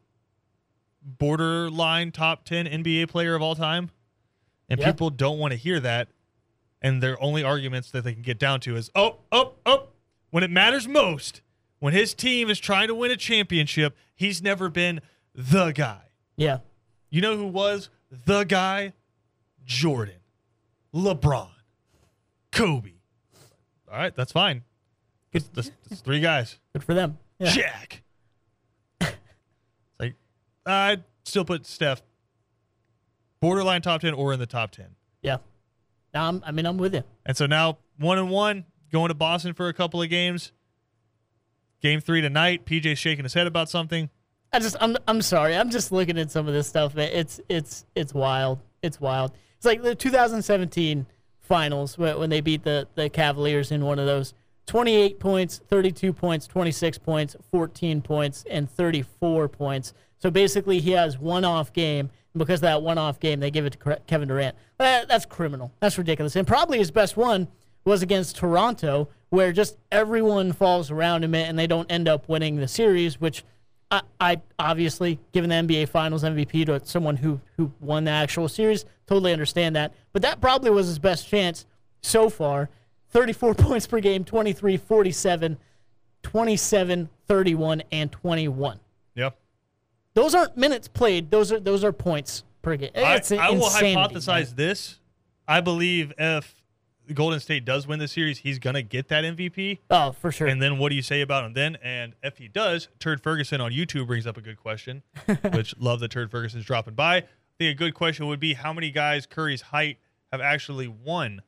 borderline 1.03 2.11
top 2.11 2.45
10 2.45 2.67
NBA 2.67 3.07
player 3.07 3.37
of 3.37 3.43
all 3.43 3.55
time. 3.55 3.91
And 4.69 4.81
Yeah. 4.81 4.91
people 4.91 5.11
don't 5.11 5.39
want 5.39 5.53
to 5.53 5.57
hear 5.57 5.79
that. 5.79 6.09
And 6.83 7.03
their 7.03 7.21
only 7.23 7.45
arguments 7.45 7.91
that 7.91 8.05
they 8.05 8.13
can 8.15 8.23
get 8.23 8.39
down 8.39 8.61
to 8.61 8.75
is, 8.77 8.91
oh, 8.95 9.19
oh, 9.31 9.53
oh, 9.67 9.89
when 10.31 10.43
it 10.43 10.51
matters 10.51 10.89
most, 10.89 11.43
when 11.79 11.93
his 11.93 12.15
team 12.15 12.49
is 12.49 12.59
trying 12.59 12.89
to 12.89 12.95
win 12.95 13.11
a 13.11 13.17
championship, 13.17 13.97
he's 14.15 14.41
never 14.43 14.69
been 14.71 15.01
the 15.35 15.73
guy. 15.73 16.03
Yeah. 16.37 16.59
You 17.11 17.21
know 17.21 17.37
who 17.37 17.47
was 17.47 17.91
the 18.11 18.45
guy? 18.45 18.95
Jordan, 19.65 20.17
LeBron, 20.95 21.51
Kobe. 22.51 22.93
All 23.91 23.99
right, 23.99 24.15
that's 24.15 24.33
fine. 24.33 24.63
That's- 25.33 25.71
that's 25.87 26.01
three 26.01 26.21
guys. 26.21 26.59
Good 26.73 26.83
for 26.83 26.95
them. 26.95 27.19
Yeah. 27.39 27.51
Jack. 27.51 28.03
it's 29.01 29.13
like 29.99 30.15
I'd 30.67 31.05
still 31.25 31.45
put 31.45 31.67
Steph 31.67 32.03
borderline 33.41 33.83
top 33.83 34.01
ten 34.01 34.13
or 34.15 34.33
in 34.33 34.39
the 34.41 34.47
top 34.47 34.71
ten. 34.73 34.97
Yeah. 35.23 35.39
Now 36.13 36.29
I'm, 36.29 36.43
I 36.45 36.53
mean, 36.53 36.67
I'm 36.67 36.79
with 36.79 36.95
you. 36.95 37.03
And 37.27 37.37
so 37.37 37.47
now 37.47 37.79
one 37.99 38.19
and 38.19 38.31
one, 38.31 38.65
going 38.93 39.09
to 39.09 39.15
Boston 39.15 39.55
for 39.55 39.69
a 39.69 39.75
couple 39.75 40.03
of 40.03 40.11
games. 40.11 40.53
Game 41.81 42.01
three 42.01 42.21
tonight. 42.21 42.67
PJ's 42.67 42.99
shaking 42.99 43.25
his 43.25 43.35
head 43.35 43.47
about 43.47 43.71
something. 43.71 44.11
I 44.53 44.59
just 44.59 44.77
I'm 44.81 44.97
I'm 45.07 45.23
sorry. 45.23 45.57
I'm 45.57 45.71
just 45.71 45.93
looking 45.93 46.19
at 46.19 46.31
some 46.31 46.47
of 46.49 46.55
this 46.55 46.67
stuff. 46.67 46.95
man. 46.95 47.11
It's 47.13 47.41
it's 47.49 47.87
it's 47.95 48.13
wild. 48.13 48.61
It's 48.83 49.01
wild. 49.01 49.33
It's 49.57 49.65
like 49.65 49.83
the 49.83 49.95
2017 49.95 51.07
finals 51.39 51.97
when, 51.97 52.19
when 52.19 52.31
they 52.31 52.41
beat 52.41 52.65
the 52.65 52.89
the 52.97 53.09
Cavaliers 53.09 53.71
in 53.71 53.85
one 53.85 53.99
of 53.99 54.07
those. 54.07 54.35
28 54.67 55.19
points, 55.19 55.61
32 55.69 56.13
points, 56.13 56.47
26 56.47 56.99
points, 56.99 57.35
14 57.51 58.03
points, 58.03 58.45
and 58.49 58.71
34 58.71 59.49
points. 59.49 59.93
So 60.19 60.31
basically, 60.31 60.81
he 60.81 60.93
has 60.93 61.19
one 61.19 61.45
off 61.45 61.73
game. 61.73 62.11
And 62.33 62.39
because 62.39 62.59
of 62.59 62.63
that 62.63 62.83
one 62.83 62.99
off 62.99 63.19
game, 63.19 63.41
they 63.41 63.51
give 63.51 63.67
it 63.67 63.73
to 63.73 64.01
Kevin 64.07 64.29
Durant. 64.29 64.55
That, 64.81 65.09
that's 65.09 65.27
criminal. 65.27 65.73
That's 65.81 65.99
ridiculous. 65.99 66.35
And 66.37 66.47
probably 66.47 66.79
his 66.79 66.91
best 66.91 67.15
one 67.15 67.49
was 67.85 68.01
against 68.01 68.37
Toronto, 68.37 69.11
where 69.29 69.53
just 69.53 69.77
everyone 69.93 70.53
falls 70.55 70.91
around 70.91 71.23
him 71.23 71.35
and 71.35 71.59
they 71.59 71.67
don't 71.67 71.91
end 71.93 72.09
up 72.09 72.31
winning 72.31 72.57
the 72.57 72.67
series, 72.67 73.21
which 73.21 73.45
I, 73.91 74.01
I 74.19 74.41
obviously, 74.59 75.19
given 75.33 75.51
the 75.51 75.57
NBA 75.57 75.91
Finals 75.91 76.25
MVP 76.25 76.65
to 76.65 76.81
someone 76.85 77.17
who 77.17 77.43
who 77.59 77.71
won 77.79 78.05
the 78.05 78.11
actual 78.11 78.49
series, 78.49 78.87
totally 79.07 79.35
understand 79.35 79.77
that. 79.77 79.93
But 80.15 80.23
that 80.23 80.41
probably 80.41 80.71
was 80.71 80.87
his 80.87 80.99
best 80.99 81.29
chance 81.29 81.67
so 82.01 82.31
far. 82.31 82.71
34 83.11 83.55
points 83.57 83.87
per 83.87 84.01
game, 84.01 84.25
23, 84.25 84.79
47, 84.79 85.59
27, 86.23 87.09
31, 87.27 87.83
and 87.93 88.11
21. 88.11 88.81
Yep. 89.15 89.37
Those 90.15 90.35
aren't 90.35 90.57
minutes 90.57 90.89
played. 90.89 91.31
Those 91.31 91.53
are 91.53 91.61
those 91.61 91.85
are 91.85 91.93
points 91.93 92.45
per 92.63 92.77
game. 92.77 92.91
I, 92.95 93.17
It's 93.17 93.33
I 93.33 93.51
will 93.51 93.69
hypothesize 93.69 94.49
man. 94.49 94.57
this. 94.57 94.99
I 95.47 95.61
believe 95.61 96.13
if 96.19 96.55
Golden 97.15 97.41
State 97.41 97.65
does 97.65 97.87
win 97.87 97.99
the 97.99 98.09
series, 98.09 98.39
he's 98.39 98.59
gonna 98.59 98.83
get 98.83 99.09
that 99.09 99.25
MVP. 99.25 99.79
Oh, 99.91 100.13
for 100.13 100.31
sure. 100.31 100.47
And 100.47 100.63
then 100.63 100.79
what 100.79 100.91
do 100.91 100.95
you 100.95 101.03
say 101.03 101.21
about 101.21 101.45
him 101.45 101.55
then? 101.55 101.77
And 101.83 102.15
if 102.23 102.39
he 102.39 102.49
does, 102.49 102.89
Turd 102.99 103.23
Ferguson 103.23 103.61
on 103.61 103.73
YouTube 103.73 104.07
brings 104.07 104.27
up 104.27 104.37
a 104.37 104.41
good 104.41 104.57
question, 104.59 105.03
which 105.53 105.75
love 105.79 106.01
that 106.01 106.11
Turd 106.11 106.31
Ferguson's 106.31 106.65
dropping 106.65 106.95
by. 106.95 107.17
I 107.17 107.25
think 107.59 107.75
a 107.75 107.79
good 107.79 107.95
question 107.95 108.27
would 108.29 108.41
be 108.41 108.55
how 108.55 108.73
many 108.73 108.91
guys 108.91 109.27
Curry's 109.27 109.61
height 109.63 109.99
have 110.31 110.41
actually 110.41 110.89
won 110.89 111.43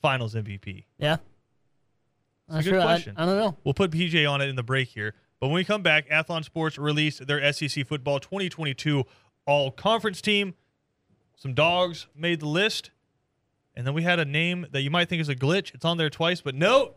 Finals 0.00 0.34
MVP? 0.34 0.84
yeah. 0.98 1.16
that's 2.48 2.66
a 2.66 2.70
good 2.70 2.76
sure. 2.76 2.80
I, 2.80 2.84
question. 2.84 3.14
I 3.16 3.26
don't 3.26 3.36
know. 3.36 3.56
We'll 3.64 3.74
put 3.74 3.90
PJ 3.90 4.30
on 4.30 4.40
it 4.40 4.48
in 4.48 4.56
the 4.56 4.62
break 4.62 4.88
here. 4.88 5.14
But 5.40 5.48
when 5.48 5.56
we 5.56 5.64
come 5.64 5.82
back, 5.82 6.08
Athlon 6.08 6.44
Sports 6.44 6.78
released 6.78 7.26
their 7.26 7.52
SEC 7.52 7.84
Football 7.86 8.20
2022 8.20 9.04
All 9.46 9.70
Conference 9.70 10.20
team. 10.20 10.54
Some 11.36 11.54
dogs 11.54 12.06
made 12.14 12.40
the 12.40 12.48
list. 12.48 12.90
And 13.74 13.86
then 13.86 13.94
we 13.94 14.02
had 14.02 14.18
a 14.18 14.24
name 14.24 14.66
that 14.72 14.82
you 14.82 14.90
might 14.90 15.08
think 15.08 15.20
is 15.22 15.28
a 15.28 15.34
glitch. 15.34 15.74
It's 15.74 15.84
on 15.84 15.96
there 15.96 16.10
twice, 16.10 16.40
but 16.40 16.54
no, 16.54 16.94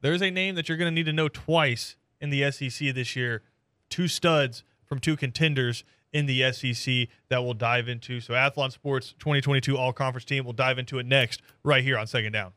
there's 0.00 0.22
a 0.22 0.30
name 0.30 0.56
that 0.56 0.68
you're 0.68 0.76
going 0.78 0.90
to 0.90 0.94
need 0.94 1.06
to 1.06 1.12
know 1.12 1.28
twice 1.28 1.96
in 2.20 2.30
the 2.30 2.50
SEC 2.50 2.92
this 2.94 3.14
year. 3.14 3.42
Two 3.88 4.08
studs 4.08 4.64
from 4.84 4.98
two 4.98 5.16
contenders 5.16 5.84
in 6.12 6.26
the 6.26 6.52
SEC 6.52 7.08
that 7.28 7.44
we'll 7.44 7.54
dive 7.54 7.88
into. 7.88 8.20
So, 8.20 8.34
Athlon 8.34 8.72
Sports 8.72 9.14
2022 9.20 9.78
All 9.78 9.92
Conference 9.92 10.24
team, 10.24 10.44
we'll 10.44 10.52
dive 10.52 10.78
into 10.78 10.98
it 10.98 11.06
next, 11.06 11.40
right 11.62 11.84
here 11.84 11.96
on 11.96 12.06
Second 12.08 12.32
Down. 12.32 12.52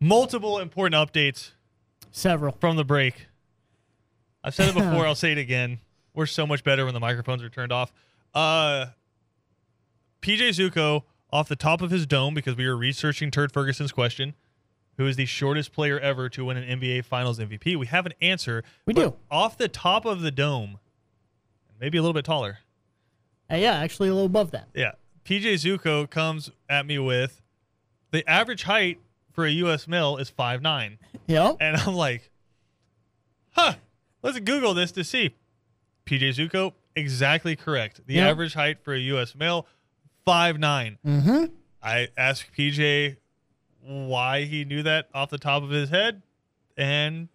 Multiple 0.00 0.58
important 0.58 0.94
updates 0.94 1.50
Several. 2.10 2.52
from 2.58 2.76
the 2.76 2.84
break. 2.84 3.26
I've 4.42 4.54
said 4.54 4.70
it 4.70 4.74
before. 4.74 5.06
I'll 5.06 5.14
say 5.14 5.32
it 5.32 5.38
again. 5.38 5.80
We're 6.14 6.26
so 6.26 6.46
much 6.46 6.64
better 6.64 6.86
when 6.86 6.94
the 6.94 7.00
microphones 7.00 7.42
are 7.42 7.50
turned 7.50 7.72
off. 7.72 7.92
Uh, 8.36 8.90
PJ 10.20 10.50
Zuko 10.50 11.04
off 11.32 11.48
the 11.48 11.56
top 11.56 11.80
of 11.80 11.90
his 11.90 12.06
dome 12.06 12.34
because 12.34 12.54
we 12.54 12.66
were 12.66 12.76
researching 12.76 13.30
Turd 13.30 13.50
Ferguson's 13.50 13.92
question, 13.92 14.34
who 14.98 15.06
is 15.06 15.16
the 15.16 15.24
shortest 15.24 15.72
player 15.72 15.98
ever 15.98 16.28
to 16.28 16.44
win 16.44 16.58
an 16.58 16.78
NBA 16.78 17.06
Finals 17.06 17.38
MVP. 17.38 17.76
We 17.76 17.86
have 17.86 18.04
an 18.04 18.12
answer. 18.20 18.62
We 18.84 18.92
do. 18.92 19.14
Off 19.30 19.56
the 19.56 19.68
top 19.68 20.04
of 20.04 20.20
the 20.20 20.30
dome, 20.30 20.78
maybe 21.80 21.96
a 21.96 22.02
little 22.02 22.12
bit 22.12 22.26
taller. 22.26 22.58
Uh, 23.50 23.56
yeah, 23.56 23.76
actually 23.76 24.10
a 24.10 24.12
little 24.12 24.26
above 24.26 24.50
that. 24.50 24.68
Yeah. 24.74 24.92
PJ 25.24 25.54
Zuko 25.54 26.08
comes 26.08 26.50
at 26.68 26.84
me 26.84 26.98
with 26.98 27.40
the 28.10 28.28
average 28.28 28.64
height 28.64 29.00
for 29.32 29.46
a 29.46 29.50
U.S. 29.50 29.88
male 29.88 30.18
is 30.18 30.28
five 30.28 30.60
nine. 30.60 30.98
Yep. 31.28 31.56
And 31.60 31.76
I'm 31.76 31.94
like, 31.94 32.30
huh, 33.52 33.74
let's 34.22 34.38
Google 34.38 34.74
this 34.74 34.92
to 34.92 35.02
see. 35.02 35.34
PJ 36.04 36.36
Zuko, 36.36 36.72
exactly 36.96 37.54
correct. 37.54 38.00
The 38.06 38.14
Yeah. 38.14 38.28
average 38.28 38.54
height 38.54 38.82
for 38.82 38.92
a 38.94 38.98
U.S. 38.98 39.34
male, 39.36 39.66
five 40.24 40.58
nine. 40.58 40.98
Mm-hmm. 41.06 41.44
I 41.82 42.08
asked 42.16 42.50
PJ 42.56 43.16
why 43.82 44.42
he 44.44 44.64
knew 44.64 44.82
that 44.82 45.08
off 45.14 45.30
the 45.30 45.38
top 45.38 45.62
of 45.62 45.70
his 45.70 45.90
head, 45.90 46.22
and 46.76 47.28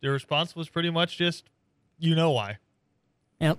the 0.00 0.10
response 0.10 0.54
was 0.54 0.68
pretty 0.68 0.90
much 0.90 1.16
just, 1.18 1.44
you 1.98 2.14
know 2.14 2.30
why. 2.30 2.58
Yep. 3.40 3.58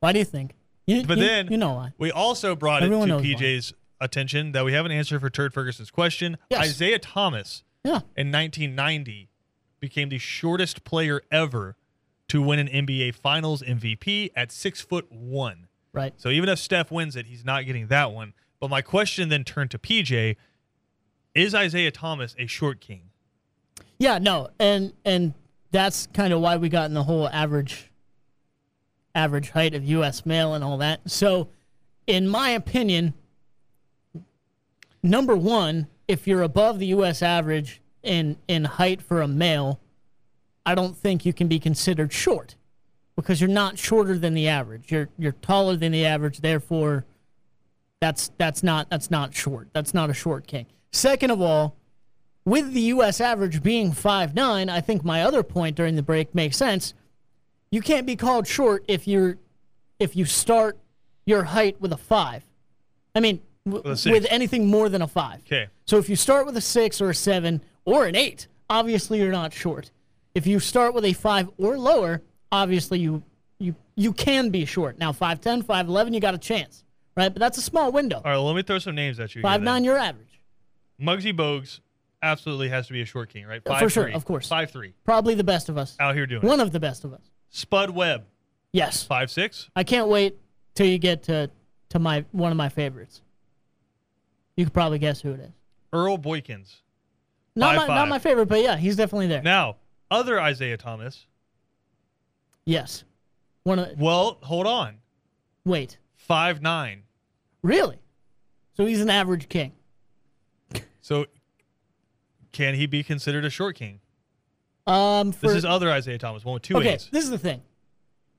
Why 0.00 0.12
do 0.12 0.18
you 0.20 0.24
think? 0.24 0.52
You, 0.86 1.04
But 1.04 1.18
you- 1.18 1.24
then 1.24 1.48
you 1.50 1.56
know 1.56 1.72
why. 1.74 1.92
We 1.98 2.12
also 2.12 2.54
brought 2.54 2.82
Everyone 2.82 3.10
it 3.10 3.12
to 3.12 3.16
why. 3.18 3.34
PJ's 3.34 3.72
attention 4.00 4.52
that 4.52 4.64
we 4.64 4.72
have 4.74 4.84
an 4.86 4.92
answer 4.92 5.18
for 5.18 5.30
Turd 5.30 5.54
Ferguson's 5.54 5.90
question. 5.90 6.36
Yes. 6.50 6.66
Isiah 6.66 6.98
Thomas 6.98 7.64
Yeah. 7.84 8.00
in 8.16 8.30
1990 8.30 9.30
became 9.80 10.10
the 10.10 10.18
shortest 10.18 10.84
player 10.84 11.22
ever 11.30 11.76
to 12.34 12.42
win 12.42 12.58
an 12.58 12.66
NBA 12.66 13.14
Finals 13.14 13.62
MVP 13.62 14.32
at 14.34 14.50
six 14.50 14.80
foot 14.80 15.06
one. 15.08 15.68
Right. 15.92 16.12
So 16.16 16.30
even 16.30 16.48
if 16.48 16.58
Steph 16.58 16.90
wins 16.90 17.14
it, 17.14 17.26
he's 17.26 17.44
not 17.44 17.64
getting 17.64 17.86
that 17.86 18.10
one. 18.10 18.34
But 18.58 18.70
my 18.70 18.82
question 18.82 19.28
then 19.28 19.44
turned 19.44 19.70
to 19.70 19.78
PJ: 19.78 20.34
Is 21.32 21.54
Isiah 21.54 21.92
Thomas 21.92 22.34
a 22.36 22.48
short 22.48 22.80
king? 22.80 23.10
Yeah, 24.00 24.18
no, 24.18 24.48
and 24.58 24.92
and 25.04 25.32
that's 25.70 26.08
kind 26.08 26.32
of 26.32 26.40
why 26.40 26.56
we 26.56 26.68
got 26.68 26.86
in 26.86 26.94
the 26.94 27.04
whole 27.04 27.28
average 27.28 27.92
average 29.14 29.50
height 29.50 29.72
of 29.72 29.84
U.S. 29.84 30.26
male 30.26 30.54
and 30.54 30.64
all 30.64 30.78
that. 30.78 31.08
So, 31.08 31.50
in 32.08 32.26
my 32.26 32.50
opinion, 32.50 33.14
number 35.04 35.36
one, 35.36 35.86
if 36.08 36.26
you're 36.26 36.42
above 36.42 36.80
the 36.80 36.86
U.S. 36.86 37.22
average 37.22 37.80
in 38.02 38.38
in 38.48 38.64
height 38.64 39.00
for 39.00 39.22
a 39.22 39.28
male, 39.28 39.78
I 40.66 40.74
don't 40.74 40.96
think 40.96 41.24
you 41.26 41.32
can 41.32 41.48
be 41.48 41.58
considered 41.58 42.12
short 42.12 42.56
because 43.16 43.40
you're 43.40 43.48
not 43.50 43.78
shorter 43.78 44.18
than 44.18 44.34
the 44.34 44.48
average. 44.48 44.90
You're 44.90 45.08
you're 45.18 45.32
taller 45.32 45.76
than 45.76 45.92
the 45.92 46.04
average, 46.06 46.40
therefore. 46.40 47.04
That's 48.00 48.30
that's 48.38 48.62
not 48.62 48.90
that's 48.90 49.10
not 49.10 49.34
short. 49.34 49.68
That's 49.72 49.94
not 49.94 50.10
a 50.10 50.14
short 50.14 50.46
king. 50.46 50.66
Second 50.92 51.30
of 51.30 51.40
all, 51.40 51.76
with 52.44 52.72
the 52.72 52.80
U.S. 52.82 53.20
average 53.20 53.62
being 53.62 53.92
five 53.92 54.34
nine, 54.34 54.68
I 54.68 54.80
think 54.80 55.04
my 55.04 55.22
other 55.22 55.42
point 55.42 55.76
during 55.76 55.96
the 55.96 56.02
break 56.02 56.34
makes 56.34 56.56
sense. 56.56 56.94
You 57.70 57.80
can't 57.80 58.06
be 58.06 58.16
called 58.16 58.46
short 58.46 58.84
if 58.88 59.08
you're 59.08 59.38
if 59.98 60.16
you 60.16 60.24
start 60.24 60.78
your 61.26 61.44
height 61.44 61.80
with 61.80 61.92
a 61.92 61.96
five. 61.96 62.44
I 63.14 63.20
mean, 63.20 63.40
w- 63.64 63.82
With 64.12 64.26
anything 64.28 64.66
more 64.66 64.88
than 64.88 65.00
a 65.00 65.08
five. 65.08 65.40
Okay. 65.46 65.68
So 65.86 65.98
if 65.98 66.08
you 66.08 66.16
start 66.16 66.46
with 66.46 66.56
a 66.56 66.60
six 66.60 67.00
or 67.00 67.10
a 67.10 67.14
seven 67.14 67.62
or 67.84 68.06
an 68.06 68.16
eight, 68.16 68.48
obviously 68.68 69.18
you're 69.20 69.32
not 69.32 69.52
short. 69.52 69.90
If 70.34 70.46
you 70.46 70.58
start 70.60 70.94
with 70.94 71.04
a 71.04 71.12
five 71.12 71.48
or 71.58 71.78
lower, 71.78 72.22
obviously 72.50 72.98
you 73.00 73.22
you 73.58 73.74
you 73.94 74.12
can 74.12 74.50
be 74.50 74.64
short. 74.64 74.98
Now 74.98 75.12
5'10", 75.12 75.62
5'11", 75.64 76.12
you 76.14 76.20
got 76.20 76.34
a 76.34 76.38
chance, 76.38 76.84
right? 77.16 77.28
But 77.32 77.38
that's 77.40 77.58
a 77.58 77.62
small 77.62 77.92
window. 77.92 78.16
All 78.16 78.22
right, 78.30 78.36
let 78.36 78.56
me 78.56 78.62
throw 78.62 78.78
some 78.80 78.94
names 78.96 79.20
at 79.20 79.34
you. 79.34 79.40
here 79.40 79.42
Five 79.48 79.60
then. 79.60 79.64
nine, 79.66 79.84
you're 79.84 79.96
average. 79.96 80.40
Muggsy 81.00 81.32
Bogues 81.36 81.80
absolutely 82.22 82.68
has 82.70 82.86
to 82.88 82.92
be 82.92 83.00
a 83.02 83.04
short 83.04 83.28
king, 83.28 83.46
right? 83.46 83.62
Uh, 83.64 83.78
for 83.78 83.88
sure, 83.88 84.08
of 84.08 84.24
course. 84.24 84.48
Five 84.48 84.70
three. 84.70 84.94
Probably 85.04 85.34
the 85.34 85.44
best 85.44 85.68
of 85.68 85.78
us. 85.78 85.96
Out 86.00 86.14
here 86.14 86.26
doing 86.26 86.42
it. 86.42 86.46
One 86.46 86.60
of 86.60 86.72
the 86.72 86.80
best 86.80 87.04
of 87.04 87.12
us. 87.12 87.22
Spud 87.50 87.90
Webb, 87.90 88.24
Yes. 88.72 89.04
five 89.04 89.30
six. 89.30 89.70
I 89.76 89.84
can't 89.84 90.08
wait 90.08 90.36
till 90.74 90.86
you 90.86 90.98
get 90.98 91.22
to 91.24 91.48
to 91.90 91.98
my 92.00 92.24
one 92.32 92.50
of 92.50 92.56
my 92.58 92.68
favorites. 92.68 93.20
You 94.56 94.64
could 94.64 94.74
probably 94.74 94.98
guess 94.98 95.20
who 95.20 95.32
it 95.32 95.40
is. 95.40 95.52
Earl 95.92 96.18
Boykins. 96.18 96.76
Not 97.56 97.76
Five, 97.76 97.88
my 97.88 97.94
not 97.94 98.08
my 98.08 98.18
favorite, 98.18 98.46
but 98.46 98.60
yeah, 98.62 98.76
he's 98.76 98.96
definitely 98.96 99.28
there. 99.28 99.42
Now, 99.42 99.76
other 100.14 100.40
Isaiah 100.40 100.76
Thomas. 100.76 101.26
yes. 102.64 103.04
One 103.64 103.78
of 103.78 103.98
Well, 103.98 104.38
hold 104.42 104.66
on. 104.66 104.98
wait. 105.64 105.98
Five 106.16 106.60
nine. 106.62 107.02
Really? 107.62 107.98
So 108.76 108.84
he's 108.86 109.00
an 109.00 109.08
average 109.10 109.48
king. 109.48 109.72
So 111.00 111.26
can 112.52 112.74
he 112.74 112.86
be 112.86 113.02
considered 113.02 113.44
a 113.44 113.50
short 113.50 113.76
king? 113.76 114.00
Um 114.86 115.32
for 115.32 115.46
This 115.48 115.56
is 115.56 115.64
other 115.64 115.90
Isaiah 115.90 116.18
Thomas, 116.18 116.44
one 116.44 116.54
with 116.54 116.62
two 116.62 116.76
Okay, 116.76 116.98
this 117.10 117.24
is 117.24 117.30
the 117.30 117.38
thing. 117.38 117.62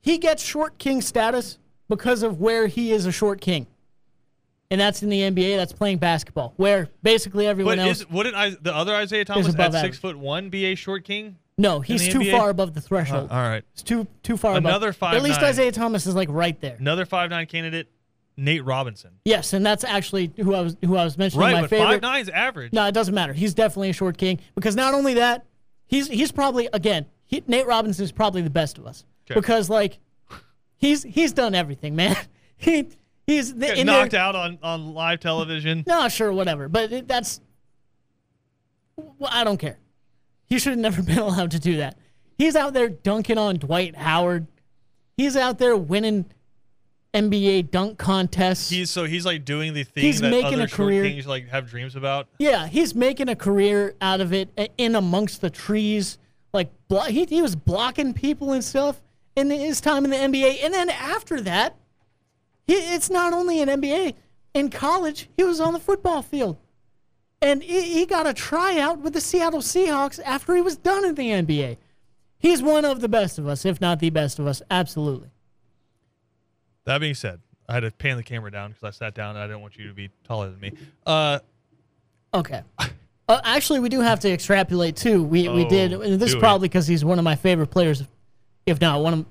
He 0.01 0.17
gets 0.19 0.43
short 0.43 0.77
king 0.77 1.01
status 1.01 1.57
because 1.89 2.21
of 2.23 2.39
where 2.39 2.67
he 2.67 2.91
is 2.91 3.05
a 3.07 3.11
short 3.11 3.41
king. 3.41 3.65
And 4.71 4.81
that's 4.81 5.01
in 5.03 5.09
the 5.09 5.21
NBA, 5.21 5.57
that's 5.57 5.73
playing 5.73 5.99
basketball, 5.99 6.53
where 6.57 6.89
basically 7.03 7.45
everyone 7.47 7.77
But 7.77 7.87
else 7.87 8.01
is 8.01 8.09
wouldn't 8.09 8.35
I, 8.35 8.49
the 8.61 8.75
other 8.75 8.99
Isiah 8.99 9.25
Thomas 9.25 9.47
at 9.53 9.59
average. 9.59 9.81
six 9.81 9.97
foot 9.99 10.17
one 10.17 10.49
be 10.49 10.65
a 10.65 10.75
short 10.75 11.03
king? 11.03 11.37
No, 11.57 11.79
he's 11.79 12.09
too 12.09 12.19
NBA? 12.19 12.31
far 12.37 12.49
above 12.49 12.73
the 12.73 12.81
threshold. 12.81 13.31
all 13.31 13.37
right. 13.37 13.63
It's 13.73 13.83
too 13.83 14.07
too 14.23 14.35
far 14.35 14.55
Another 14.57 14.89
above. 14.89 15.13
At 15.13 15.23
least 15.23 15.39
5'9". 15.39 15.43
Isaiah 15.43 15.71
Thomas 15.71 16.05
is 16.05 16.13
like 16.15 16.27
right 16.29 16.59
there. 16.59 16.75
Another 16.79 17.05
five 17.05 17.29
nine 17.29 17.45
candidate, 17.45 17.87
Nate 18.35 18.65
Robinson. 18.65 19.11
Yes, 19.23 19.53
and 19.53 19.65
that's 19.65 19.83
actually 19.85 20.33
who 20.35 20.53
I 20.53 20.61
was 20.61 20.75
who 20.83 20.97
I 20.97 21.05
was 21.05 21.17
mentioning 21.17 21.45
Right, 21.45 21.53
my 21.53 21.61
but 21.61 21.69
favorite. 21.69 21.85
five 21.87 22.01
nine's 22.01 22.29
average. 22.29 22.73
No, 22.73 22.85
it 22.85 22.91
doesn't 22.91 23.15
matter. 23.15 23.31
He's 23.31 23.53
definitely 23.53 23.89
a 23.91 23.93
short 23.93 24.17
king 24.17 24.39
because 24.55 24.75
not 24.75 24.93
only 24.93 25.13
that, 25.13 25.45
he's 25.87 26.07
he's 26.09 26.31
probably 26.33 26.67
again 26.73 27.05
he, 27.25 27.41
Nate 27.47 27.65
Robinson 27.67 28.03
is 28.03 28.11
probably 28.11 28.41
the 28.41 28.49
best 28.49 28.77
of 28.77 28.85
us 28.85 29.05
Okay. 29.31 29.39
because 29.39 29.69
like 29.69 29.99
he's 30.75 31.03
he's 31.03 31.31
done 31.31 31.55
everything, 31.55 31.95
man. 31.95 32.15
He 32.57 32.87
he's 33.27 33.53
the, 33.53 33.83
knocked 33.83 34.11
there, 34.11 34.21
out 34.21 34.33
on, 34.33 34.59
on 34.63 34.93
live 34.93 35.19
television. 35.19 35.83
No, 35.85 36.07
sure, 36.07 36.31
whatever, 36.31 36.69
but 36.69 36.89
it, 36.91 37.07
that's 37.07 37.41
well, 38.95 39.29
I 39.31 39.43
don't 39.43 39.57
care. 39.57 39.77
He 40.47 40.59
should 40.59 40.71
have 40.71 40.79
never 40.79 41.01
been 41.03 41.19
allowed 41.19 41.51
to 41.51 41.59
do 41.59 41.77
that. 41.77 41.97
He's 42.37 42.55
out 42.55 42.73
there 42.73 42.89
dunking 42.89 43.37
on 43.37 43.55
Dwight 43.57 43.95
Howard. 43.95 44.47
He's 45.17 45.37
out 45.37 45.57
there 45.57 45.75
winning 45.77 46.25
NBA 47.13 47.71
dunk 47.71 47.97
contests. 47.97 48.69
He's 48.69 48.91
so 48.91 49.05
he's 49.05 49.25
like 49.25 49.45
doing 49.45 49.73
the 49.73 49.83
thing 49.83 50.03
He's 50.03 50.19
that 50.19 50.29
making 50.29 50.55
other 50.55 50.63
a 50.63 50.67
career. 50.67 51.03
kings 51.03 51.25
like 51.25 51.47
have 51.47 51.69
dreams 51.69 51.95
about. 51.95 52.27
Yeah, 52.39 52.67
he's 52.67 52.93
making 52.93 53.29
a 53.29 53.35
career 53.37 53.95
out 54.01 54.19
of 54.19 54.33
it 54.33 54.49
in 54.77 54.95
amongst 54.95 55.39
the 55.39 55.49
trees. 55.49 56.17
Like 56.53 56.69
blo- 56.89 57.03
he, 57.03 57.23
he 57.25 57.41
was 57.41 57.55
blocking 57.55 58.13
people 58.13 58.51
and 58.51 58.61
stuff 58.63 59.01
in 59.37 59.49
his 59.49 59.79
time 59.79 60.03
in 60.05 60.11
the 60.11 60.17
NBA, 60.17 60.63
and 60.63 60.73
then 60.73 60.89
after 60.89 61.39
that, 61.41 61.75
he, 62.67 62.73
it's 62.73 63.09
not 63.09 63.33
only 63.33 63.59
in 63.61 63.69
NBA. 63.69 64.13
In 64.53 64.69
college, 64.69 65.29
he 65.35 65.43
was 65.43 65.59
on 65.59 65.73
the 65.73 65.79
football 65.79 66.21
field, 66.21 66.57
and 67.45 67.61
he, 67.63 67.81
he 67.93 68.05
got 68.05 68.25
a 68.27 68.33
tryout 68.33 68.99
with 68.99 69.13
the 69.13 69.21
Seattle 69.21 69.61
Seahawks 69.61 70.19
after 70.25 70.55
he 70.55 70.61
was 70.61 70.75
done 70.75 71.05
in 71.05 71.15
the 71.15 71.29
NBA. 71.29 71.77
He's 72.37 72.61
one 72.61 72.85
of 72.85 73.01
the 73.01 73.07
best 73.09 73.37
of 73.39 73.47
us, 73.47 73.65
if 73.65 73.79
not 73.81 73.99
the 73.99 74.09
best 74.09 74.39
of 74.39 74.47
us. 74.47 74.61
Absolutely. 74.69 75.29
That 76.85 76.99
being 76.99 77.15
said, 77.15 77.39
I 77.67 77.73
had 77.73 77.79
to 77.81 77.91
pan 77.91 78.17
the 78.17 78.23
camera 78.23 78.51
down 78.51 78.71
because 78.71 78.83
I 78.83 78.91
sat 78.91 79.15
down 79.15 79.31
and 79.35 79.39
I 79.39 79.47
didn't 79.47 79.61
want 79.61 79.77
you 79.77 79.87
to 79.87 79.93
be 79.93 80.09
taller 80.23 80.49
than 80.49 80.59
me. 80.59 80.71
Uh, 81.05 81.39
Okay. 82.33 82.61
Uh, 83.27 83.39
actually, 83.45 83.79
we 83.79 83.87
do 83.89 84.01
have 84.01 84.19
to 84.19 84.29
extrapolate 84.31 84.95
too. 84.97 85.23
We 85.23 85.47
we 85.47 85.65
Oh, 85.65 85.69
did. 85.69 85.93
and 85.93 86.19
This 86.19 86.29
is 86.33 86.35
probably 86.35 86.67
because 86.67 86.85
he's 86.85 87.03
one 87.05 87.17
of 87.17 87.23
my 87.23 87.35
favorite 87.35 87.67
players, 87.71 88.03
if 88.65 88.79
not 88.81 89.01
one 89.01 89.13
of. 89.13 89.25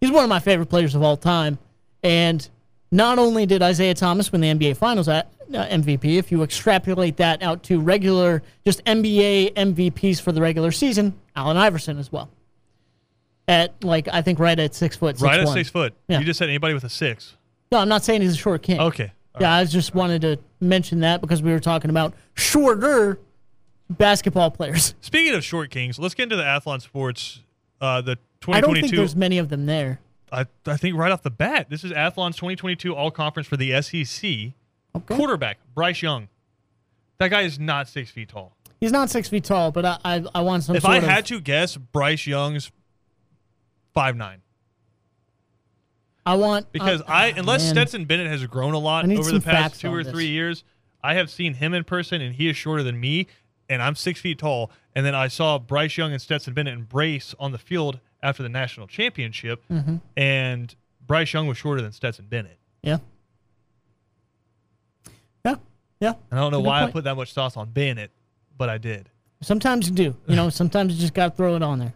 He's 0.00 0.10
one 0.12 0.22
of 0.22 0.30
my 0.30 0.38
favorite 0.38 0.66
players 0.70 0.94
of 0.94 1.02
all 1.02 1.16
time, 1.16 1.58
and 2.04 2.48
not 2.92 3.18
only 3.18 3.44
did 3.44 3.60
Isiah 3.62 3.94
Thomas 3.94 4.30
win 4.30 4.40
the 4.40 4.48
NBA 4.54 4.76
Finals 4.76 5.08
at 5.08 5.30
MVP, 5.50 6.18
if 6.18 6.32
you 6.32 6.42
extrapolate 6.42 7.16
that 7.18 7.42
out 7.42 7.62
to 7.64 7.80
regular, 7.80 8.42
just 8.64 8.84
NBA 8.84 9.54
MVPs 9.54 10.20
for 10.20 10.32
the 10.32 10.40
regular 10.40 10.70
season, 10.70 11.14
Allen 11.34 11.56
Iverson 11.56 11.98
as 11.98 12.10
well. 12.10 12.30
At 13.48 13.84
like 13.84 14.08
I 14.08 14.22
think 14.22 14.38
right 14.38 14.58
at 14.58 14.74
six 14.74 14.96
foot. 14.96 15.16
Six 15.16 15.22
right 15.22 15.38
at 15.38 15.46
one. 15.46 15.54
six 15.54 15.70
foot. 15.70 15.94
Yeah. 16.08 16.18
You 16.18 16.24
just 16.24 16.38
said 16.38 16.48
anybody 16.48 16.74
with 16.74 16.84
a 16.84 16.88
six. 16.88 17.36
No, 17.70 17.78
I'm 17.78 17.88
not 17.88 18.04
saying 18.04 18.22
he's 18.22 18.34
a 18.34 18.36
short 18.36 18.62
king. 18.62 18.80
Okay. 18.80 19.12
All 19.34 19.42
Yeah, 19.42 19.54
I 19.54 19.64
just 19.64 19.94
wanted 19.94 20.22
to 20.22 20.38
mention 20.60 21.00
that 21.00 21.20
because 21.20 21.42
we 21.42 21.52
were 21.52 21.60
talking 21.60 21.90
about 21.90 22.14
shorter 22.34 23.20
basketball 23.90 24.50
players. 24.50 24.94
Speaking 25.00 25.34
of 25.34 25.44
short 25.44 25.70
kings, 25.70 25.98
let's 25.98 26.14
get 26.14 26.24
into 26.24 26.36
the 26.36 26.42
Athlon 26.42 26.80
Sports. 26.82 27.40
Uh, 27.80 28.00
the 28.00 28.18
I 28.48 28.60
don't 28.60 28.74
think 28.74 28.86
2022. 28.86 28.96
there's 28.96 29.16
many 29.16 29.38
of 29.38 29.48
them 29.48 29.66
there. 29.66 30.00
I, 30.32 30.46
I 30.66 30.76
think 30.76 30.96
right 30.96 31.12
off 31.12 31.22
the 31.22 31.30
bat, 31.30 31.68
this 31.70 31.84
is 31.84 31.92
Athlon's 31.92 32.36
2022 32.36 32.94
All 32.94 33.10
Conference 33.10 33.46
for 33.46 33.56
the 33.56 33.80
SEC. 33.80 34.52
Okay. 34.96 35.16
Quarterback 35.16 35.58
Bryce 35.74 36.02
Young. 36.02 36.28
That 37.18 37.28
guy 37.28 37.42
is 37.42 37.58
not 37.58 37.88
six 37.88 38.10
feet 38.10 38.28
tall. 38.28 38.56
He's 38.80 38.92
not 38.92 39.08
six 39.10 39.28
feet 39.28 39.44
tall, 39.44 39.70
but 39.72 39.84
I 39.84 39.98
I, 40.04 40.24
I 40.36 40.40
want 40.42 40.64
some 40.64 40.76
If 40.76 40.84
I 40.84 40.96
of. 40.98 41.04
had 41.04 41.26
to 41.26 41.40
guess, 41.40 41.76
Bryce 41.76 42.26
Young's 42.26 42.70
five 43.94 44.16
nine. 44.16 44.42
I 46.24 46.34
want 46.34 46.72
Because 46.72 47.00
uh, 47.02 47.04
I, 47.08 47.26
unless 47.36 47.62
man. 47.64 47.74
Stetson 47.74 48.04
Bennett 48.04 48.26
has 48.26 48.44
grown 48.46 48.74
a 48.74 48.78
lot 48.78 49.08
over 49.08 49.30
the 49.30 49.40
past 49.40 49.80
two 49.80 49.92
or 49.94 50.02
this. 50.02 50.12
three 50.12 50.26
years, 50.26 50.64
I 51.02 51.14
have 51.14 51.30
seen 51.30 51.54
him 51.54 51.72
in 51.72 51.84
person, 51.84 52.20
and 52.20 52.34
he 52.34 52.48
is 52.48 52.56
shorter 52.56 52.82
than 52.82 52.98
me, 52.98 53.28
and 53.68 53.80
I'm 53.80 53.94
six 53.94 54.20
feet 54.20 54.38
tall. 54.38 54.70
And 54.94 55.06
then 55.06 55.14
I 55.14 55.28
saw 55.28 55.58
Bryce 55.58 55.96
Young 55.96 56.12
and 56.12 56.20
Stetson 56.20 56.52
Bennett 56.52 56.74
embrace 56.74 57.34
on 57.38 57.52
the 57.52 57.58
field 57.58 58.00
after 58.22 58.42
the 58.42 58.48
national 58.48 58.88
championship, 58.88 59.62
Mm-hmm. 59.70 59.96
and 60.16 60.74
Bryce 61.06 61.32
Young 61.32 61.46
was 61.46 61.56
shorter 61.58 61.80
than 61.80 61.92
Stetson 61.92 62.26
Bennett. 62.26 62.58
Yeah. 62.82 62.98
Yeah. 65.46 65.56
Yeah. 66.00 66.12
And 66.30 66.38
I 66.38 66.42
don't 66.42 66.52
know 66.52 66.60
why 66.60 66.82
I 66.82 66.90
put 66.90 67.04
that 67.04 67.14
much 67.14 67.32
sauce 67.32 67.56
on 67.56 67.70
Bennett, 67.70 68.10
but 68.56 68.68
I 68.68 68.78
did. 68.78 69.08
Sometimes 69.42 69.88
you 69.88 69.94
do. 69.94 70.16
You 70.26 70.36
know, 70.36 70.50
sometimes 70.60 70.94
you 70.94 71.00
just 71.00 71.14
got 71.14 71.30
to 71.30 71.36
throw 71.36 71.56
it 71.56 71.62
on 71.62 71.78
there. 71.78 71.94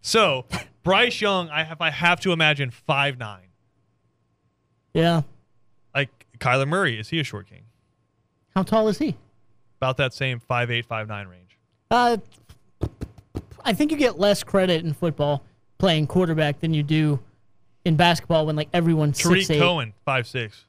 So 0.00 0.46
Bryce 0.82 1.20
Young, 1.20 1.48
I 1.50 1.64
have 1.64 1.80
I 1.80 1.90
have 1.90 2.20
to 2.20 2.32
imagine 2.32 2.70
five 2.70 3.18
nine. 3.18 3.48
Yeah. 4.94 5.22
Like 5.94 6.10
Kyler 6.38 6.66
Murray, 6.66 6.98
is 6.98 7.08
he 7.08 7.20
a 7.20 7.24
short 7.24 7.48
king? 7.48 7.62
How 8.54 8.62
tall 8.62 8.88
is 8.88 8.98
he? 8.98 9.16
About 9.78 9.96
that 9.98 10.12
same 10.12 10.38
five 10.38 10.70
eight 10.70 10.86
five 10.86 11.08
nine 11.08 11.28
range. 11.28 11.58
Uh, 11.90 12.16
I 13.64 13.72
think 13.72 13.90
you 13.90 13.96
get 13.96 14.18
less 14.18 14.42
credit 14.42 14.84
in 14.84 14.92
football 14.92 15.44
playing 15.78 16.06
quarterback 16.06 16.60
than 16.60 16.72
you 16.74 16.82
do 16.82 17.20
in 17.84 17.96
basketball 17.96 18.46
when 18.46 18.56
like 18.56 18.68
everyone's 18.72 19.18
Tarik 19.18 19.40
six 19.40 19.50
eight. 19.50 19.60
Cohen, 19.60 19.92
five 20.04 20.26
six. 20.26 20.66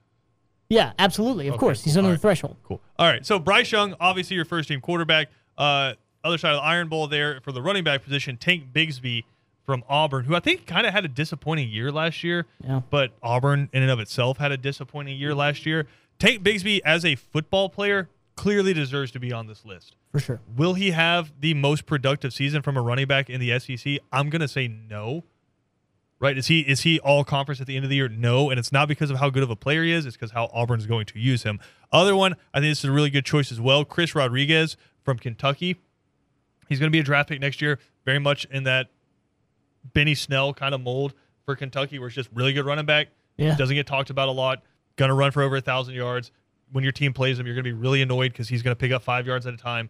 Yeah, 0.69 0.93
absolutely. 0.97 1.47
Of 1.47 1.54
Okay, 1.56 1.60
course, 1.60 1.84
he's 1.84 1.97
under 1.97 2.12
the 2.12 2.17
threshold. 2.17 2.58
Cool. 2.63 2.82
All 2.97 3.08
right. 3.08 3.26
So 3.26 3.38
Bryce 3.39 3.71
Young, 3.71 3.95
obviously 3.99 4.36
your 4.36 4.45
first 4.45 4.67
team 4.69 4.82
quarterback. 4.82 5.30
Uh, 5.58 5.93
other 6.23 6.38
side 6.38 6.52
of 6.54 6.58
the 6.58 6.63
Iron 6.63 6.88
Bowl 6.88 7.08
there 7.08 7.41
for 7.41 7.52
the 7.52 7.62
running 7.62 7.84
back 7.84 8.04
position, 8.04 8.38
Tank 8.38 8.71
Bigsby 8.73 9.23
from 9.65 9.84
Auburn, 9.89 10.26
who 10.26 10.36
I 10.36 10.39
think 10.39 10.65
kind 10.65 10.88
of 10.88 10.93
had 10.93 11.06
a 11.06 11.10
disappointing 11.10 11.69
year 11.69 11.91
last 11.91 12.23
year. 12.23 12.45
Yeah. 12.63 12.82
But 12.89 13.12
Auburn 13.21 13.69
in 13.73 13.82
and 13.84 13.91
of 13.91 13.99
itself 13.99 14.38
had 14.38 14.52
a 14.52 14.58
disappointing 14.58 15.17
year 15.17 15.36
last 15.36 15.65
year. 15.65 15.86
Tank 16.19 16.41
Bigsby 16.43 16.80
as 16.86 17.04
a 17.06 17.15
football 17.15 17.69
player 17.69 18.10
clearly 18.36 18.73
deserves 18.73 19.12
to 19.12 19.19
be 19.19 19.32
on 19.32 19.47
this 19.47 19.63
list. 19.65 19.95
For 20.12 20.19
sure. 20.19 20.41
Will 20.56 20.73
he 20.76 20.91
have 20.91 21.34
the 21.39 21.54
most 21.54 21.86
productive 21.86 22.34
season 22.34 22.62
from 22.62 22.78
a 22.78 22.82
running 22.82 23.06
back 23.08 23.30
in 23.30 23.39
the 23.39 23.60
SEC? 23.60 23.97
I'm 24.12 24.30
gonna 24.30 24.47
say 24.47 24.67
no. 24.67 25.23
Right? 26.23 26.38
Is 26.38 26.47
he 26.47 26.62
is 26.62 26.83
he 26.83 27.01
all 27.01 27.25
conference 27.25 27.59
at 27.59 27.67
the 27.67 27.75
end 27.75 27.83
of 27.83 27.89
the 27.89 27.97
year? 27.97 28.07
No, 28.07 28.49
and 28.49 28.57
it's 28.57 28.71
not 28.71 28.88
because 28.88 29.12
of 29.12 29.17
how 29.17 29.29
good 29.29 29.43
of 29.43 29.49
a 29.49 29.57
player 29.57 29.83
he 29.83 29.91
is. 29.91 30.05
It's 30.05 30.15
because 30.15 30.31
how 30.31 30.45
Auburn's 30.53 30.86
going 30.86 31.05
to 31.07 31.19
use 31.19 31.43
him. 31.43 31.59
Other 31.91 32.15
one, 32.15 32.38
I 32.53 32.62
think 32.62 32.71
this 32.71 32.79
is 32.79 32.86
a 32.86 32.93
really 32.93 33.09
good 33.09 33.25
choice 33.25 33.51
as 33.51 33.59
well. 33.59 33.84
Chris 33.84 34.15
Rodriguez 34.15 34.78
from 35.03 35.19
Kentucky. 35.19 35.82
He's 36.69 36.80
going 36.80 36.89
to 36.89 36.95
be 36.95 36.99
a 37.01 37.03
draft 37.03 37.28
pick 37.28 37.41
next 37.41 37.61
year. 37.61 37.78
Very 38.05 38.19
much 38.19 38.45
in 38.45 38.63
that 38.63 38.88
Benny 39.91 40.15
Snell 40.15 40.53
kind 40.53 40.74
of 40.74 40.80
mold 40.80 41.13
for 41.45 41.57
Kentucky, 41.57 41.99
where 41.99 42.07
it's 42.07 42.15
just 42.15 42.30
really 42.34 42.53
good 42.53 42.65
running 42.65 42.86
back. 42.86 43.09
Yeah. 43.36 43.57
Doesn't 43.57 43.76
get 43.76 43.86
talked 43.86 44.09
about 44.09 44.30
a 44.30 44.32
lot. 44.32 44.63
Going 44.95 45.09
to 45.09 45.15
run 45.15 45.32
for 45.32 45.41
over 45.41 45.57
a 45.57 45.61
thousand 45.61 45.95
yards. 45.95 46.32
When 46.71 46.86
your 46.86 46.93
team 46.93 47.11
plays 47.11 47.38
him, 47.38 47.45
you're 47.45 47.55
going 47.55 47.65
to 47.65 47.69
be 47.69 47.78
really 47.78 48.01
annoyed 48.01 48.32
because 48.32 48.47
he's 48.47 48.61
going 48.61 48.71
to 48.71 48.80
pick 48.80 48.93
up 48.93 49.03
five 49.03 49.28
yards 49.28 49.45
at 49.45 49.53
a 49.53 49.57
time. 49.57 49.89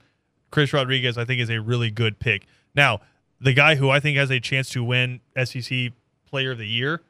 Chris 0.49 0.73
Rodriguez, 0.73 1.15
I 1.15 1.25
think, 1.25 1.41
is 1.41 1.51
a 1.51 1.61
really 1.61 1.91
good 1.91 2.17
pick. 2.17 2.47
Now, 2.73 3.01
the 3.39 3.53
guy 3.53 3.75
who 3.75 3.91
I 3.91 3.99
think 3.99 4.17
has 4.17 4.31
a 4.31 4.39
chance 4.39 4.69
to 4.69 4.84
win 4.84 5.21
SEC 5.43 5.91
Player 6.34 6.49
of 6.53 6.57
the 6.57 6.65
Year 6.67 7.03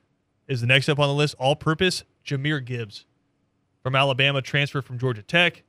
is 0.49 0.59
the 0.59 0.67
next 0.67 0.89
up 0.89 0.99
on 0.99 1.07
the 1.07 1.13
list. 1.13 1.33
All 1.39 1.55
purpose, 1.55 2.03
Jahmyr 2.25 2.59
Gibbs 2.63 3.05
from 3.81 3.95
Alabama, 3.95 4.41
transfer 4.41 4.81
from 4.81 4.99
Georgia 4.99 5.21
Tech. 5.21 5.63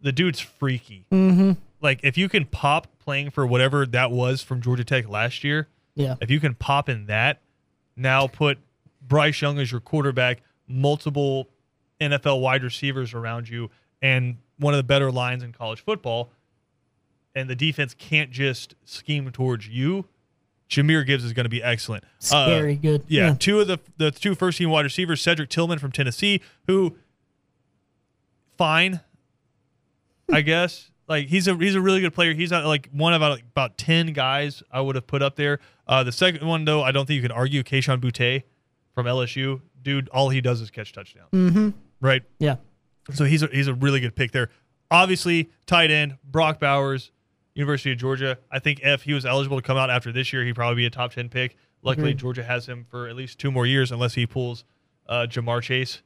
The 0.00 0.10
dude's 0.10 0.40
freaky. 0.40 1.04
Mm-hmm. 1.12 1.52
Like, 1.82 2.00
if 2.02 2.16
you 2.16 2.30
can 2.30 2.46
pop 2.46 2.86
playing 2.98 3.28
for 3.32 3.46
whatever 3.46 3.84
that 3.84 4.10
was 4.10 4.40
from 4.40 4.62
Georgia 4.62 4.84
Tech 4.84 5.06
last 5.06 5.44
year, 5.44 5.68
Yeah. 5.96 6.14
if 6.22 6.30
you 6.30 6.40
can 6.40 6.54
pop 6.54 6.88
in 6.88 7.04
that, 7.08 7.42
now 7.94 8.26
put 8.26 8.56
Bryce 9.06 9.42
Young 9.42 9.58
as 9.58 9.70
your 9.70 9.82
quarterback, 9.82 10.40
multiple 10.66 11.50
NFL 12.00 12.40
wide 12.40 12.62
receivers 12.64 13.12
around 13.12 13.50
you, 13.50 13.68
and 14.00 14.38
one 14.58 14.72
of 14.72 14.78
the 14.78 14.82
better 14.84 15.12
lines 15.12 15.42
in 15.42 15.52
college 15.52 15.82
football. 15.84 16.30
and 17.34 17.50
the 17.50 17.54
defense 17.54 17.92
can't 17.92 18.30
just 18.30 18.76
scheme 18.86 19.30
towards 19.30 19.68
you, 19.68 20.06
Jahmyr 20.68 21.06
Gibbs 21.06 21.24
is 21.24 21.32
going 21.32 21.44
to 21.44 21.50
be 21.50 21.62
excellent. 21.62 22.04
Uh, 22.32 22.60
good. 22.74 23.04
yeah, 23.08 23.34
two 23.38 23.60
of 23.60 23.68
the 23.68 23.78
the 23.98 24.10
two 24.10 24.34
first 24.34 24.58
team 24.58 24.70
wide 24.70 24.84
receivers, 24.84 25.20
Cedric 25.22 25.48
Tillman 25.48 25.78
from 25.78 25.92
Tennessee, 25.92 26.40
who 26.66 26.96
fine, 28.58 29.00
I 30.32 30.40
guess. 30.42 30.90
Like 31.08 31.28
he's 31.28 31.46
a 31.46 31.54
he's 31.54 31.76
a 31.76 31.80
really 31.80 32.00
good 32.00 32.14
player. 32.14 32.34
He's 32.34 32.50
not 32.50 32.64
like 32.64 32.88
one 32.92 33.14
of 33.14 33.22
about 33.22 33.38
about 33.40 33.78
ten 33.78 34.12
guys 34.12 34.62
I 34.72 34.80
would 34.80 34.96
have 34.96 35.06
put 35.06 35.22
up 35.22 35.36
there. 35.36 35.60
Uh, 35.86 36.02
the 36.02 36.10
second 36.10 36.46
one 36.46 36.64
though, 36.64 36.82
I 36.82 36.90
don't 36.90 37.06
think 37.06 37.16
you 37.16 37.22
can 37.22 37.30
argue. 37.30 37.62
Kayshon 37.62 38.00
Boutte 38.00 38.42
from 38.92 39.06
LSU, 39.06 39.60
dude, 39.82 40.08
all 40.08 40.30
he 40.30 40.40
does 40.40 40.60
is 40.60 40.70
catch 40.70 40.92
touchdowns. 40.92 41.30
Mm-hmm. 41.32 41.70
Right. 42.00 42.22
Yeah. 42.40 42.56
So 43.12 43.24
he's 43.24 43.44
a, 43.44 43.46
he's 43.46 43.68
a 43.68 43.74
really 43.74 44.00
good 44.00 44.16
pick 44.16 44.32
there. 44.32 44.50
Obviously, 44.90 45.50
tight 45.66 45.92
end 45.92 46.16
Brock 46.24 46.58
Bowers, 46.58 47.12
University 47.56 47.90
of 47.92 47.98
Georgia. 47.98 48.38
I 48.50 48.58
think 48.58 48.80
if 48.82 49.02
he 49.02 49.14
was 49.14 49.24
eligible 49.24 49.56
to 49.56 49.62
come 49.62 49.78
out 49.78 49.90
after 49.90 50.12
this 50.12 50.32
year, 50.32 50.44
he'd 50.44 50.54
probably 50.54 50.76
be 50.76 50.86
a 50.86 50.90
top 50.90 51.12
ten 51.12 51.28
pick. 51.28 51.56
Luckily, 51.82 52.10
Agreed. 52.10 52.18
Georgia 52.18 52.44
has 52.44 52.66
him 52.68 52.86
for 52.88 53.08
at 53.08 53.16
least 53.16 53.38
two 53.38 53.50
more 53.50 53.66
years, 53.66 53.90
unless 53.90 54.14
he 54.14 54.26
pulls 54.26 54.64
uh, 55.08 55.26
Ja'Marr 55.28 55.62
Chase 55.62 56.02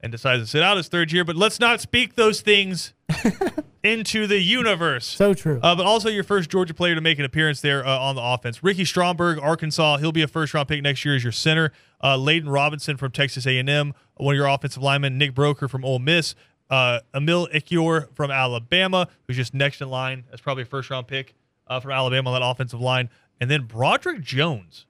and 0.00 0.12
decides 0.12 0.42
to 0.42 0.46
sit 0.46 0.62
out 0.62 0.76
his 0.76 0.88
third 0.88 1.12
year. 1.12 1.24
But 1.24 1.36
let's 1.36 1.58
not 1.60 1.80
speak 1.80 2.14
those 2.14 2.40
things 2.40 2.92
into 3.82 4.26
the 4.26 4.40
universe. 4.40 5.06
So 5.06 5.32
true. 5.32 5.60
Uh, 5.62 5.74
but 5.74 5.86
also 5.86 6.08
your 6.08 6.24
first 6.24 6.50
Georgia 6.50 6.74
player 6.74 6.94
to 6.94 7.00
make 7.00 7.18
an 7.18 7.24
appearance 7.24 7.60
there 7.60 7.86
uh, 7.86 7.98
on 7.98 8.16
the 8.16 8.22
offense. 8.22 8.62
Ricky 8.62 8.84
Stromberg, 8.84 9.38
Arkansas. 9.40 9.98
He'll 9.98 10.12
be 10.12 10.22
a 10.22 10.28
first 10.28 10.52
round 10.54 10.68
pick 10.68 10.82
next 10.82 11.04
year 11.04 11.16
as 11.16 11.22
your 11.22 11.32
center. 11.32 11.72
Uh, 12.00 12.16
Layden 12.16 12.52
Robinson 12.52 12.96
from 12.96 13.12
Texas 13.12 13.46
A&M, 13.46 13.94
one 14.16 14.34
of 14.34 14.36
your 14.36 14.48
offensive 14.48 14.82
linemen. 14.82 15.18
Nick 15.18 15.34
Broeker 15.34 15.70
from 15.70 15.84
Ole 15.84 16.00
Miss. 16.00 16.34
Uh, 16.72 17.00
Emil 17.14 17.48
Ekiyor 17.48 18.08
from 18.16 18.30
Alabama, 18.30 19.06
who's 19.26 19.36
just 19.36 19.52
next 19.52 19.82
in 19.82 19.90
line. 19.90 20.24
That's 20.30 20.40
probably 20.40 20.62
a 20.62 20.66
first 20.66 20.88
round 20.88 21.06
pick 21.06 21.34
uh, 21.66 21.80
from 21.80 21.90
Alabama 21.90 22.30
on 22.30 22.40
that 22.40 22.46
offensive 22.46 22.80
line. 22.80 23.10
And 23.42 23.50
then 23.50 23.64
Broderick 23.64 24.22
Jones. 24.22 24.86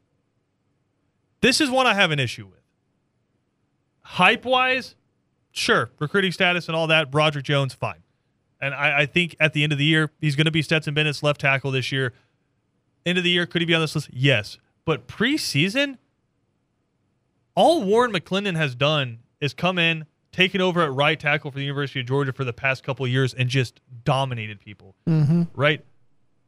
This 1.40 1.60
is 1.60 1.68
one 1.70 1.88
I 1.88 1.94
have 1.94 2.12
an 2.12 2.20
issue 2.20 2.46
with. 2.46 2.60
Hype 4.02 4.44
wise, 4.44 4.94
sure, 5.50 5.90
recruiting 5.98 6.30
status 6.30 6.68
and 6.68 6.76
all 6.76 6.86
that. 6.86 7.10
Broderick 7.10 7.44
Jones, 7.44 7.74
fine. 7.74 8.04
And 8.60 8.74
I, 8.74 9.00
I 9.00 9.06
think 9.06 9.34
at 9.40 9.52
the 9.52 9.64
end 9.64 9.72
of 9.72 9.78
the 9.78 9.84
year, 9.84 10.12
he's 10.20 10.36
going 10.36 10.44
to 10.44 10.52
be 10.52 10.62
Stetson 10.62 10.94
Bennett's 10.94 11.24
left 11.24 11.40
tackle 11.40 11.72
this 11.72 11.90
year. 11.90 12.12
End 13.04 13.18
of 13.18 13.24
the 13.24 13.30
year, 13.30 13.44
could 13.44 13.60
he 13.60 13.66
be 13.66 13.74
on 13.74 13.80
this 13.80 13.96
list? 13.96 14.08
Yes. 14.12 14.56
But 14.84 15.08
preseason, 15.08 15.98
all 17.56 17.82
Warren 17.82 18.12
McClendon 18.12 18.54
has 18.54 18.76
done 18.76 19.18
is 19.40 19.52
come 19.52 19.80
in, 19.80 20.06
taken 20.32 20.60
over 20.60 20.82
at 20.82 20.92
right 20.92 21.18
tackle 21.20 21.50
for 21.50 21.58
the 21.58 21.64
University 21.64 22.00
of 22.00 22.06
Georgia 22.06 22.32
for 22.32 22.44
the 22.44 22.52
past 22.52 22.82
couple 22.82 23.04
of 23.04 23.10
years, 23.12 23.34
and 23.34 23.48
just 23.48 23.80
dominated 24.04 24.58
people. 24.60 24.94
mm-hmm. 25.06 25.42
Right? 25.54 25.84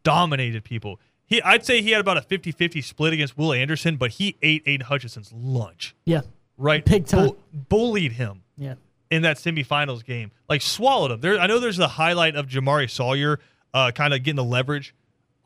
Dominated 0.02 0.64
people. 0.64 1.00
He, 1.26 1.40
I'd 1.42 1.64
say 1.64 1.80
he 1.80 1.92
had 1.92 2.00
about 2.00 2.18
a 2.18 2.22
50 2.22 2.52
50 2.52 2.82
split 2.82 3.12
against 3.14 3.38
Will 3.38 3.52
Anderson, 3.52 3.96
but 3.96 4.12
he 4.12 4.36
ate 4.42 4.62
Aidan 4.66 4.86
Hutchinson's 4.86 5.32
lunch. 5.32 5.94
Yeah. 6.04 6.20
Right? 6.58 6.84
Big 6.84 7.06
time. 7.06 7.26
Bull- 7.28 7.36
bullied 7.68 8.12
him 8.12 8.42
Yeah. 8.56 8.74
in 9.10 9.22
that 9.22 9.38
semifinals 9.38 10.04
game. 10.04 10.30
Like 10.48 10.60
swallowed 10.60 11.10
him. 11.12 11.20
There, 11.20 11.38
I 11.38 11.46
know 11.46 11.58
there's 11.58 11.78
the 11.78 11.88
highlight 11.88 12.36
of 12.36 12.46
Jamaree 12.46 12.90
Salyer 12.90 13.40
uh, 13.72 13.90
kind 13.92 14.12
of 14.12 14.22
getting 14.22 14.36
the 14.36 14.44
leverage 14.44 14.94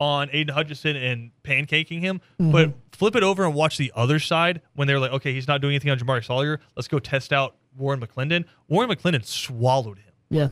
on 0.01 0.27
Aiden 0.29 0.51
Hutchinson 0.51 0.95
and 0.95 1.31
pancaking 1.43 1.99
him, 2.01 2.21
but 2.37 2.71
flip 2.93 3.15
it 3.17 3.23
over 3.23 3.43
and 3.45 3.53
watch 3.53 3.77
the 3.77 3.91
other 3.95 4.17
side 4.19 4.61
when 4.75 4.87
they're 4.87 4.99
like, 4.99 5.11
okay, 5.11 5.33
he's 5.33 5.47
not 5.47 5.59
doing 5.61 5.73
anything 5.73 5.91
on 5.91 5.97
Jamaree 5.99 6.23
Salyer. 6.25 6.59
Let's 6.75 6.87
go 6.87 6.99
test 6.99 7.33
out 7.33 7.55
Warren 7.79 7.99
McClendon. 7.99 8.45
Warren 8.67 8.89
McClendon 8.89 9.25
swallowed 9.25 9.97
him. 9.97 10.13
Yeah. 10.29 10.49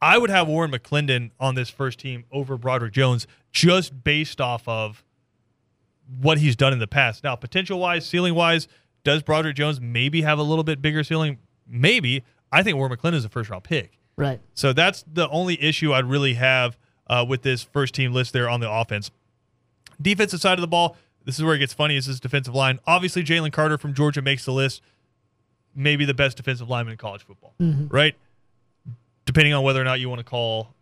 I 0.00 0.18
would 0.18 0.30
have 0.30 0.48
Warren 0.48 0.72
McClendon 0.72 1.30
on 1.38 1.54
this 1.54 1.70
first 1.70 2.00
team 2.00 2.24
over 2.32 2.58
Broderick 2.58 2.92
Jones 2.92 3.26
just 3.52 4.02
based 4.02 4.40
off 4.40 4.66
of 4.66 5.04
what 6.20 6.38
he's 6.38 6.56
done 6.56 6.72
in 6.72 6.80
the 6.80 6.88
past. 6.88 7.22
Now, 7.22 7.36
potential 7.36 7.78
wise, 7.78 8.04
ceiling 8.04 8.34
wise, 8.34 8.66
does 9.04 9.22
Broderick 9.22 9.56
Jones 9.56 9.80
maybe 9.80 10.22
have 10.22 10.38
a 10.38 10.42
little 10.42 10.64
bit 10.64 10.82
bigger 10.82 11.04
ceiling? 11.04 11.38
Maybe. 11.66 12.24
I 12.50 12.62
think 12.62 12.76
Warren 12.76 12.94
McClendon 12.94 13.14
is 13.14 13.24
a 13.24 13.28
first 13.28 13.48
round 13.48 13.64
pick. 13.64 13.98
Right. 14.16 14.40
So 14.54 14.72
that's 14.72 15.04
the 15.10 15.28
only 15.30 15.62
issue 15.62 15.92
I'd 15.92 16.04
really 16.04 16.34
have 16.34 16.76
uh, 17.06 17.24
with 17.26 17.42
this 17.42 17.62
first 17.62 17.94
team 17.94 18.12
list 18.12 18.32
there 18.32 18.48
on 18.48 18.60
the 18.60 18.70
offense. 18.70 19.10
Defensive 20.00 20.40
side 20.40 20.54
of 20.54 20.60
the 20.60 20.68
ball, 20.68 20.96
this 21.24 21.38
is 21.38 21.44
where 21.44 21.54
it 21.54 21.58
gets 21.60 21.72
funny. 21.72 21.96
Is 21.96 22.06
this 22.06 22.20
defensive 22.20 22.54
line? 22.54 22.80
Obviously, 22.86 23.22
Jalen 23.22 23.52
Carter 23.52 23.78
from 23.78 23.94
Georgia 23.94 24.20
makes 24.20 24.44
the 24.44 24.52
list. 24.52 24.82
Maybe 25.74 26.04
the 26.04 26.14
best 26.14 26.36
defensive 26.36 26.68
lineman 26.68 26.92
in 26.92 26.98
college 26.98 27.22
football, 27.24 27.54
right? 27.58 28.14
Depending 29.24 29.54
on 29.54 29.62
whether 29.62 29.80
or 29.80 29.84
not 29.84 30.00
you 30.00 30.08
want 30.08 30.18
to 30.18 30.24
call 30.24 30.74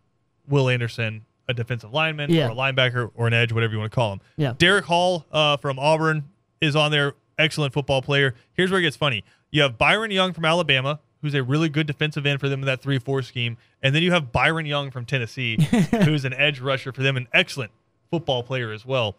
Will 0.47 0.67
Anderson 0.69 1.25
a 1.47 1.53
defensive 1.53 1.93
lineman 1.93 2.29
Yeah. 2.31 2.47
or 2.47 2.51
a 2.51 2.55
linebacker 2.55 3.11
or 3.15 3.27
an 3.27 3.33
edge, 3.33 3.51
whatever 3.51 3.73
you 3.73 3.79
want 3.79 3.91
to 3.91 3.95
call 3.95 4.13
him. 4.13 4.21
Yeah. 4.37 4.53
Derick 4.57 4.85
Hall 4.85 5.25
uh, 5.31 5.57
from 5.57 5.79
Auburn 5.79 6.25
is 6.59 6.75
on 6.75 6.91
there. 6.91 7.13
Excellent 7.37 7.73
football 7.73 8.01
player. 8.01 8.35
Here's 8.53 8.69
where 8.71 8.79
it 8.79 8.83
gets 8.83 8.95
funny. 8.97 9.23
You 9.49 9.61
have 9.63 9.77
Byron 9.77 10.11
Young 10.11 10.33
from 10.33 10.45
Alabama, 10.45 10.99
who's 11.21 11.33
a 11.33 11.43
really 11.43 11.69
good 11.69 11.87
defensive 11.87 12.25
end 12.25 12.39
for 12.39 12.49
them 12.49 12.59
in 12.61 12.65
that 12.67 12.81
3 12.81 12.99
4 12.99 13.21
scheme. 13.21 13.57
And 13.81 13.95
then 13.95 14.03
you 14.03 14.11
have 14.11 14.31
Byron 14.31 14.65
Young 14.65 14.91
from 14.91 15.05
Tennessee, 15.05 15.57
who's 16.03 16.25
an 16.25 16.33
edge 16.33 16.59
rusher 16.59 16.91
for 16.91 17.01
them, 17.03 17.17
an 17.17 17.27
excellent 17.33 17.71
football 18.09 18.43
player 18.43 18.71
as 18.71 18.85
well. 18.85 19.15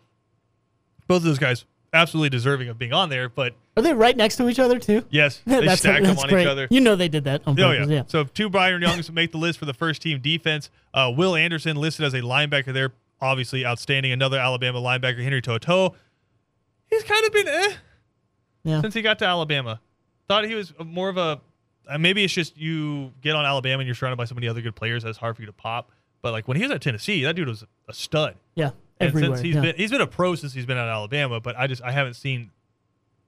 Both 1.09 1.19
of 1.19 1.25
those 1.25 1.39
guys 1.39 1.65
absolutely 1.93 2.31
deserving 2.31 2.69
of 2.69 2.79
being 2.79 2.93
on 2.93 3.09
there, 3.09 3.29
but 3.29 3.55
Are 3.77 3.83
they 3.83 3.93
right 3.93 4.17
next 4.17 4.37
to 4.37 4.49
each 4.49 4.59
other 4.59 4.79
too? 4.79 5.05
yes, 5.11 5.41
they 5.47 5.65
that's 5.65 5.81
stack 5.81 5.97
them 6.03 6.05
that's 6.15 6.23
on 6.23 6.29
great. 6.29 6.43
each 6.43 6.49
other. 6.49 6.67
You 6.71 6.81
know 6.81 6.97
they 6.97 7.09
did 7.09 7.25
that 7.25 7.43
on 7.47 7.59
Oh 7.61 7.71
yeah. 7.71 7.85
yeah. 7.87 8.03
So 8.07 8.25
two 8.25 8.49
Byron 8.51 8.83
Youngs 8.83 9.11
make 9.11 9.33
the 9.33 9.39
list 9.39 9.59
for 9.59 9.65
the 9.67 9.75
first 9.75 10.03
team 10.03 10.21
defense. 10.21 10.71
Uh, 10.95 11.13
Will 11.15 11.35
Anderson 11.37 11.77
listed 11.77 12.05
as 12.05 12.15
a 12.15 12.21
linebacker 12.21 12.73
there, 12.73 12.93
obviously 13.21 13.65
outstanding. 13.67 14.13
Another 14.13 14.39
Alabama 14.39 14.81
linebacker, 14.81 15.23
Henry 15.23 15.43
To'oTo'o. 15.43 15.95
He's 16.89 17.03
kind 17.05 17.25
of 17.27 17.33
been 17.33 17.49
eh 17.49 17.73
Yeah. 18.65 18.81
since 18.81 18.95
he 18.95 19.03
got 19.03 19.19
to 19.21 19.27
Alabama. 19.27 19.81
Thought 20.29 20.45
he 20.45 20.55
was 20.55 20.73
more 20.85 21.09
of 21.09 21.17
a. 21.17 21.41
Uh, 21.89 21.99
maybe 21.99 22.23
it's 22.23 22.33
just 22.33 22.57
you 22.57 23.13
get 23.23 23.35
on 23.35 23.45
Alabama 23.45 23.81
and 23.81 23.87
you're 23.89 23.95
surrounded 23.95 24.17
by 24.17 24.25
so 24.25 24.35
many 24.35 24.47
other 24.49 24.61
good 24.61 24.77
players. 24.77 25.03
That's 25.03 25.19
hard 25.19 25.35
for 25.37 25.43
you 25.43 25.47
to 25.47 25.53
pop. 25.53 25.91
But 26.23 26.31
like 26.33 26.47
when 26.47 26.57
he 26.57 26.63
was 26.63 26.71
at 26.71 26.81
Tennessee, 26.81 27.25
that 27.25 27.35
dude 27.35 27.49
was 27.49 27.65
a 27.89 27.93
stud. 27.93 28.37
Yeah. 28.55 28.71
And 29.03 29.19
since 29.19 29.41
he's 29.41 29.55
yeah. 29.55 29.61
been 29.61 29.77
he's 29.77 29.91
been 29.91 30.01
a 30.01 30.07
pro 30.07 30.35
since 30.35 30.53
he's 30.53 30.67
been 30.67 30.77
at 30.77 30.89
Alabama, 30.89 31.41
but 31.41 31.57
I 31.57 31.67
just 31.67 31.83
I 31.83 31.93
haven't 31.93 32.15
seen. 32.15 32.51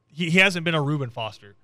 He, 0.06 0.30
he 0.30 0.38
hasn't 0.38 0.64
been 0.64 0.74
a 0.74 0.80
Reuben 0.80 1.10
Foster, 1.10 1.56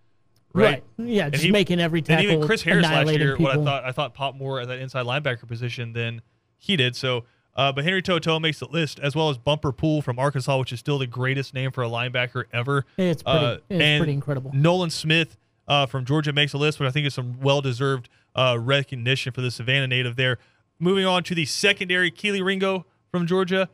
right? 0.52 0.82
Yeah. 0.98 1.30
Just 1.30 1.44
he- 1.44 1.50
making 1.50 1.80
every 1.80 2.02
tackle. 2.02 2.24
And 2.24 2.34
even 2.34 2.46
Chris 2.46 2.62
Harris 2.62 2.84
last 2.84 3.12
year, 3.12 3.36
what 3.36 3.58
I 3.58 3.64
thought 3.64 3.84
I 3.84 3.92
thought 3.92 4.14
popped 4.14 4.36
more 4.36 4.60
at 4.60 4.68
that 4.68 4.78
inside 4.78 5.06
linebacker 5.06 5.46
position 5.46 5.92
than 5.92 6.22
he 6.58 6.76
did. 6.76 6.96
So, 6.96 7.24
uh, 7.54 7.72
but 7.72 7.84
Henry 7.84 8.02
To'oTo'o 8.02 8.40
makes 8.40 8.58
the 8.58 8.68
list 8.68 8.98
as 8.98 9.14
well 9.14 9.30
as 9.30 9.38
Bumper 9.38 9.72
Pool 9.72 10.02
from 10.02 10.18
Arkansas, 10.18 10.58
which 10.58 10.72
is 10.72 10.80
still 10.80 10.98
the 10.98 11.06
greatest 11.06 11.54
name 11.54 11.70
for 11.70 11.82
a 11.82 11.88
linebacker 11.88 12.44
ever. 12.52 12.84
It's 12.96 13.22
pretty. 13.22 13.38
Uh, 13.38 13.58
it's 13.68 14.00
pretty 14.00 14.12
incredible. 14.12 14.50
Nolan 14.52 14.90
Smith 14.90 15.36
uh, 15.68 15.86
from 15.86 16.04
Georgia 16.04 16.32
makes 16.32 16.52
a 16.52 16.58
list, 16.58 16.78
but 16.78 16.86
I 16.86 16.90
think 16.90 17.06
it's 17.06 17.14
some 17.14 17.40
well-deserved 17.40 18.08
uh, 18.34 18.56
recognition 18.60 19.32
for 19.32 19.40
the 19.40 19.50
Savannah 19.50 19.86
native 19.86 20.16
there. 20.16 20.38
Moving 20.78 21.04
on 21.04 21.22
to 21.24 21.34
the 21.34 21.44
secondary, 21.44 22.10
Kelee 22.10 22.42
Ringo 22.42 22.86
from 23.10 23.26
Georgia. 23.26 23.68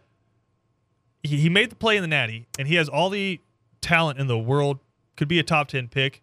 He, 1.27 1.37
he 1.39 1.49
made 1.49 1.71
the 1.71 1.77
play 1.77 1.97
in 1.97 2.03
the 2.03 2.09
Natty, 2.09 2.47
and 2.59 2.69
he 2.69 2.77
has 2.77 2.89
all 2.89 3.11
the 3.11 3.41
talent 3.81 4.19
in 4.19 4.27
the 4.27 4.39
world. 4.39 4.79
Could 5.17 5.29
be 5.29 5.39
a 5.39 5.43
top 5.43 5.69
ten 5.69 5.89
pick. 5.89 6.23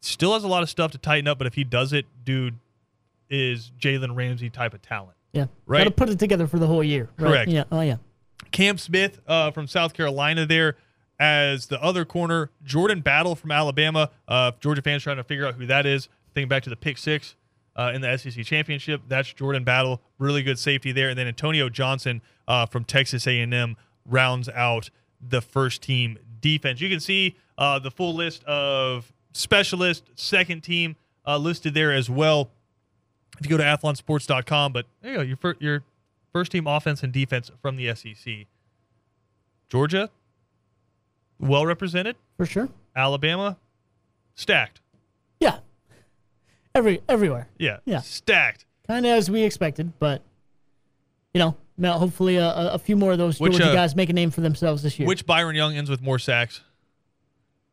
Still 0.00 0.32
has 0.34 0.42
a 0.42 0.48
lot 0.48 0.62
of 0.62 0.68
stuff 0.70 0.90
to 0.92 0.98
tighten 0.98 1.28
up, 1.28 1.38
but 1.38 1.46
if 1.46 1.54
he 1.54 1.62
does 1.62 1.92
it, 1.92 2.06
dude 2.24 2.58
is 3.30 3.70
Jalen 3.78 4.16
Ramsey 4.16 4.50
type 4.50 4.74
of 4.74 4.82
talent. 4.82 5.16
Yeah. 5.32 5.46
right? 5.66 5.78
Got 5.78 5.84
to 5.84 5.90
put 5.92 6.08
it 6.10 6.18
together 6.18 6.46
for 6.46 6.58
the 6.58 6.66
whole 6.66 6.84
year. 6.84 7.08
Right? 7.18 7.28
Correct. 7.28 7.50
Yeah. 7.50 7.64
Oh 7.72 7.80
yeah. 7.80 7.96
Cam 8.50 8.78
Smith 8.78 9.20
uh, 9.26 9.50
from 9.50 9.66
South 9.66 9.94
Carolina 9.94 10.44
there 10.44 10.76
as 11.18 11.66
the 11.66 11.82
other 11.82 12.04
corner. 12.04 12.50
Jordan 12.64 13.00
Battle 13.00 13.34
from 13.34 13.50
Alabama. 13.50 14.10
Uh, 14.28 14.52
Georgia 14.60 14.82
fans 14.82 15.02
trying 15.02 15.16
to 15.16 15.24
figure 15.24 15.46
out 15.46 15.54
who 15.54 15.66
that 15.66 15.86
is. 15.86 16.08
Thinking 16.34 16.48
back 16.48 16.62
to 16.64 16.70
the 16.70 16.76
pick 16.76 16.98
six 16.98 17.36
uh, 17.76 17.92
in 17.94 18.00
the 18.00 18.16
SEC 18.18 18.44
championship. 18.44 19.02
That's 19.08 19.32
Jordan 19.32 19.64
Battle. 19.64 20.02
Really 20.18 20.42
good 20.42 20.58
safety 20.58 20.92
there. 20.92 21.08
And 21.08 21.18
then 21.18 21.26
Antonio 21.26 21.68
Johnson 21.68 22.20
uh, 22.48 22.66
from 22.66 22.84
Texas 22.84 23.26
A&M 23.26 23.76
rounds 24.06 24.48
out 24.48 24.90
the 25.20 25.40
first 25.40 25.82
team 25.82 26.18
defense. 26.40 26.80
You 26.80 26.88
can 26.88 27.00
see 27.00 27.36
uh, 27.58 27.78
the 27.78 27.90
full 27.90 28.14
list 28.14 28.42
of 28.44 29.12
specialists, 29.32 30.08
second 30.16 30.62
team 30.62 30.96
uh, 31.26 31.36
listed 31.38 31.74
there 31.74 31.92
as 31.92 32.10
well. 32.10 32.50
If 33.38 33.46
you 33.46 33.50
go 33.50 33.56
to 33.56 33.62
athlonsports.com, 33.64 34.72
but 34.72 34.86
there 35.00 35.12
you 35.12 35.16
go, 35.18 35.22
your, 35.22 35.36
fir- 35.36 35.56
your 35.60 35.82
first 36.32 36.52
team 36.52 36.66
offense 36.66 37.02
and 37.02 37.12
defense 37.12 37.50
from 37.60 37.76
the 37.76 37.94
SEC. 37.94 38.46
Georgia, 39.68 40.10
well 41.38 41.64
represented. 41.64 42.16
For 42.36 42.46
sure. 42.46 42.68
Alabama, 42.94 43.56
stacked. 44.34 44.80
Yeah. 45.40 45.58
Every 46.74 47.00
everywhere. 47.08 47.48
Yeah, 47.58 47.78
Yeah. 47.84 48.00
stacked. 48.00 48.64
Kind 48.86 49.06
of 49.06 49.12
as 49.12 49.30
we 49.30 49.42
expected, 49.42 49.92
but 49.98 50.22
you 51.32 51.38
know, 51.38 51.56
now 51.82 51.98
hopefully 51.98 52.36
a, 52.36 52.46
a 52.46 52.66
a 52.74 52.78
few 52.78 52.96
more 52.96 53.12
of 53.12 53.18
those 53.18 53.38
Which, 53.38 53.52
Georgia 53.52 53.70
uh, 53.70 53.74
guys 53.74 53.94
make 53.94 54.08
a 54.08 54.12
name 54.14 54.30
for 54.30 54.40
themselves 54.40 54.82
this 54.82 54.98
year. 54.98 55.06
Which 55.06 55.26
Byron 55.26 55.56
Young 55.56 55.76
ends 55.76 55.90
with 55.90 56.00
more 56.00 56.18
sacks? 56.18 56.62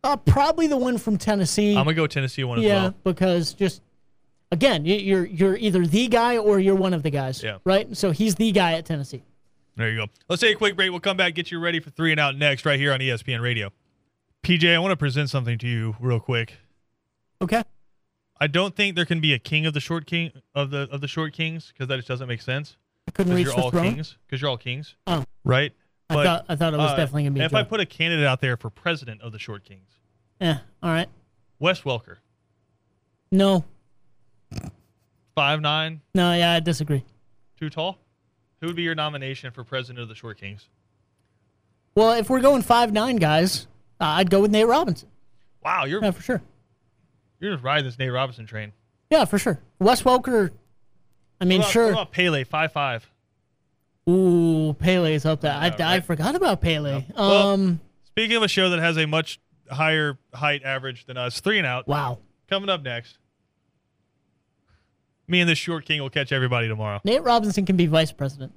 uh, 0.04 0.18
probably 0.18 0.68
the 0.68 0.78
one 0.78 0.98
from 0.98 1.18
Tennessee. 1.18 1.72
I'm 1.76 1.84
gonna 1.86 1.94
go 1.94 2.08
Tennessee 2.08 2.44
one 2.44 2.60
as 2.60 2.66
yeah, 2.66 2.84
well. 2.84 2.96
because 3.04 3.54
just 3.54 3.82
again, 4.52 4.86
you- 4.86 4.96
you're 4.96 5.26
you're 5.26 5.58
either 5.58 5.86
the 5.86 6.08
guy 6.08 6.38
or 6.38 6.60
you're 6.60 6.76
one 6.76 6.94
of 6.94 7.04
the 7.04 7.10
guys. 7.10 7.42
Yeah. 7.44 7.60
Right. 7.64 7.96
So 7.96 8.12
he's 8.12 8.36
the 8.36 8.52
guy 8.52 8.74
at 8.74 8.86
Tennessee. 8.86 9.24
There 9.76 9.90
you 9.90 9.98
go. 9.98 10.08
Let's 10.28 10.42
take 10.42 10.56
a 10.56 10.58
quick 10.58 10.76
break. 10.76 10.92
We'll 10.92 11.00
come 11.00 11.16
back, 11.16 11.36
get 11.36 11.52
you 11.52 11.60
ready 11.60 11.80
for 11.80 11.90
three 11.90 12.12
and 12.12 12.20
out 12.20 12.36
next, 12.36 12.66
right 12.66 12.78
here 12.78 12.92
on 12.92 13.00
ESPN 13.00 13.42
Radio. 13.42 13.72
PJ, 14.44 14.74
I 14.74 14.80
want 14.80 14.92
to 14.92 14.98
present 14.98 15.30
something 15.30 15.58
to 15.60 15.68
you 15.68 15.96
real 16.02 16.20
quick. 16.20 16.58
Okay. 17.42 17.64
I 18.42 18.48
don't 18.48 18.76
think 18.76 18.96
there 18.96 19.06
can 19.06 19.20
be 19.22 19.34
a 19.34 19.40
king 19.40 19.66
of 19.66 19.74
the 19.74 19.80
short 19.80 20.06
king 20.06 20.32
of 20.56 20.72
the 20.72 20.88
of 20.92 21.02
the 21.02 21.08
short 21.08 21.34
kings 21.34 21.72
because 21.74 21.88
that 21.88 21.98
just 21.98 22.08
doesn't 22.08 22.28
make 22.28 22.42
sense. 22.42 22.78
I 23.10 23.12
couldn't 23.12 23.34
Because 23.34 23.38
reach 23.38 23.46
you're 23.48 23.56
the 23.56 23.62
all 23.64 23.72
throne. 23.72 23.94
kings. 23.96 24.18
Because 24.28 24.40
you're 24.40 24.52
all 24.52 24.58
kings, 24.58 24.96
Oh, 25.08 25.26
right? 25.44 25.74
I 26.12 26.14
thought 26.24 26.46
I 26.48 26.56
thought 26.56 26.74
it 26.76 26.78
was 26.78 26.92
uh, 26.92 26.96
definitely 26.96 27.24
gonna 27.24 27.34
be. 27.34 27.40
a 27.42 27.46
If 27.46 27.56
I 27.56 27.62
joke. 27.62 27.70
put 27.70 27.80
a 27.80 27.86
candidate 27.88 28.26
out 28.28 28.40
there 28.40 28.56
for 28.56 28.70
president 28.70 29.22
of 29.24 29.32
the 29.32 29.40
short 29.40 29.64
kings, 29.64 29.90
yeah. 30.40 30.60
All 30.84 30.92
right. 30.92 31.10
Wes 31.58 31.82
Welker, 31.82 32.18
No. 33.32 33.66
five 35.36 35.60
nine, 35.62 36.02
No. 36.14 36.34
Yeah, 36.34 36.54
I 36.54 36.60
disagree. 36.60 37.04
too 37.60 37.70
tall. 37.72 37.98
Who 38.62 38.68
would 38.68 38.76
be 38.76 38.84
your 38.84 38.96
nomination 38.96 39.52
for 39.52 39.64
president 39.64 40.00
of 40.04 40.08
the 40.10 40.16
short 40.16 40.38
kings? 40.38 40.68
Well, 41.96 42.12
if 42.14 42.30
we're 42.30 42.42
going 42.42 42.62
five 42.62 42.92
nine 42.94 43.16
guys, 43.16 43.68
uh, 44.00 44.06
I'd 44.06 44.30
go 44.30 44.42
with 44.42 44.52
Nate 44.52 44.68
Robinson. 44.68 45.10
Wow, 45.64 45.86
you're 45.86 46.04
Yeah, 46.04 46.12
for 46.12 46.22
sure. 46.22 46.42
you're 47.40 47.54
just 47.54 47.64
riding 47.64 47.86
this 47.86 47.98
Nate 47.98 48.12
Robinson 48.12 48.46
train. 48.46 48.72
Yeah, 49.10 49.26
for 49.26 49.40
sure. 49.40 49.60
Wes 49.80 50.04
Welker. 50.04 50.52
I 51.42 51.46
mean, 51.46 51.62
about, 51.62 51.72
sure. 51.72 51.86
What 51.86 51.92
about 51.94 52.12
Pele, 52.12 52.44
five 52.44 52.72
five? 52.72 53.10
Ooh, 54.10 54.76
Pele's 54.80 55.26
up 55.26 55.42
there. 55.42 55.54
I, 55.54 55.68
Yeah, 55.68 55.90
I 55.90 55.94
right. 55.96 56.06
forgot 56.06 56.36
about 56.36 56.62
Pele. 56.62 57.06
Well- 57.16 57.48
Um. 57.50 57.80
Speaking 58.08 58.36
of 58.38 58.44
a 58.44 58.48
show 58.48 58.70
that 58.72 58.80
has 58.80 58.98
a 58.98 59.06
much 59.08 59.40
higher 59.72 60.18
height 60.34 60.64
average 60.64 61.06
than 61.06 61.16
us, 61.16 61.40
three 61.40 61.58
and 61.58 61.66
out. 61.68 61.88
Wow. 61.88 62.18
Coming 62.50 62.70
up 62.70 62.82
next. 62.82 63.18
Me 65.28 65.40
and 65.40 65.50
the 65.50 65.56
short 65.56 65.86
king 65.86 66.02
will 66.02 66.10
catch 66.10 66.32
everybody 66.32 66.68
tomorrow. 66.68 67.00
Nate 67.04 67.22
Robinson 67.24 67.66
can 67.66 67.78
be 67.78 67.86
vice 67.86 68.12
president. 68.12 68.52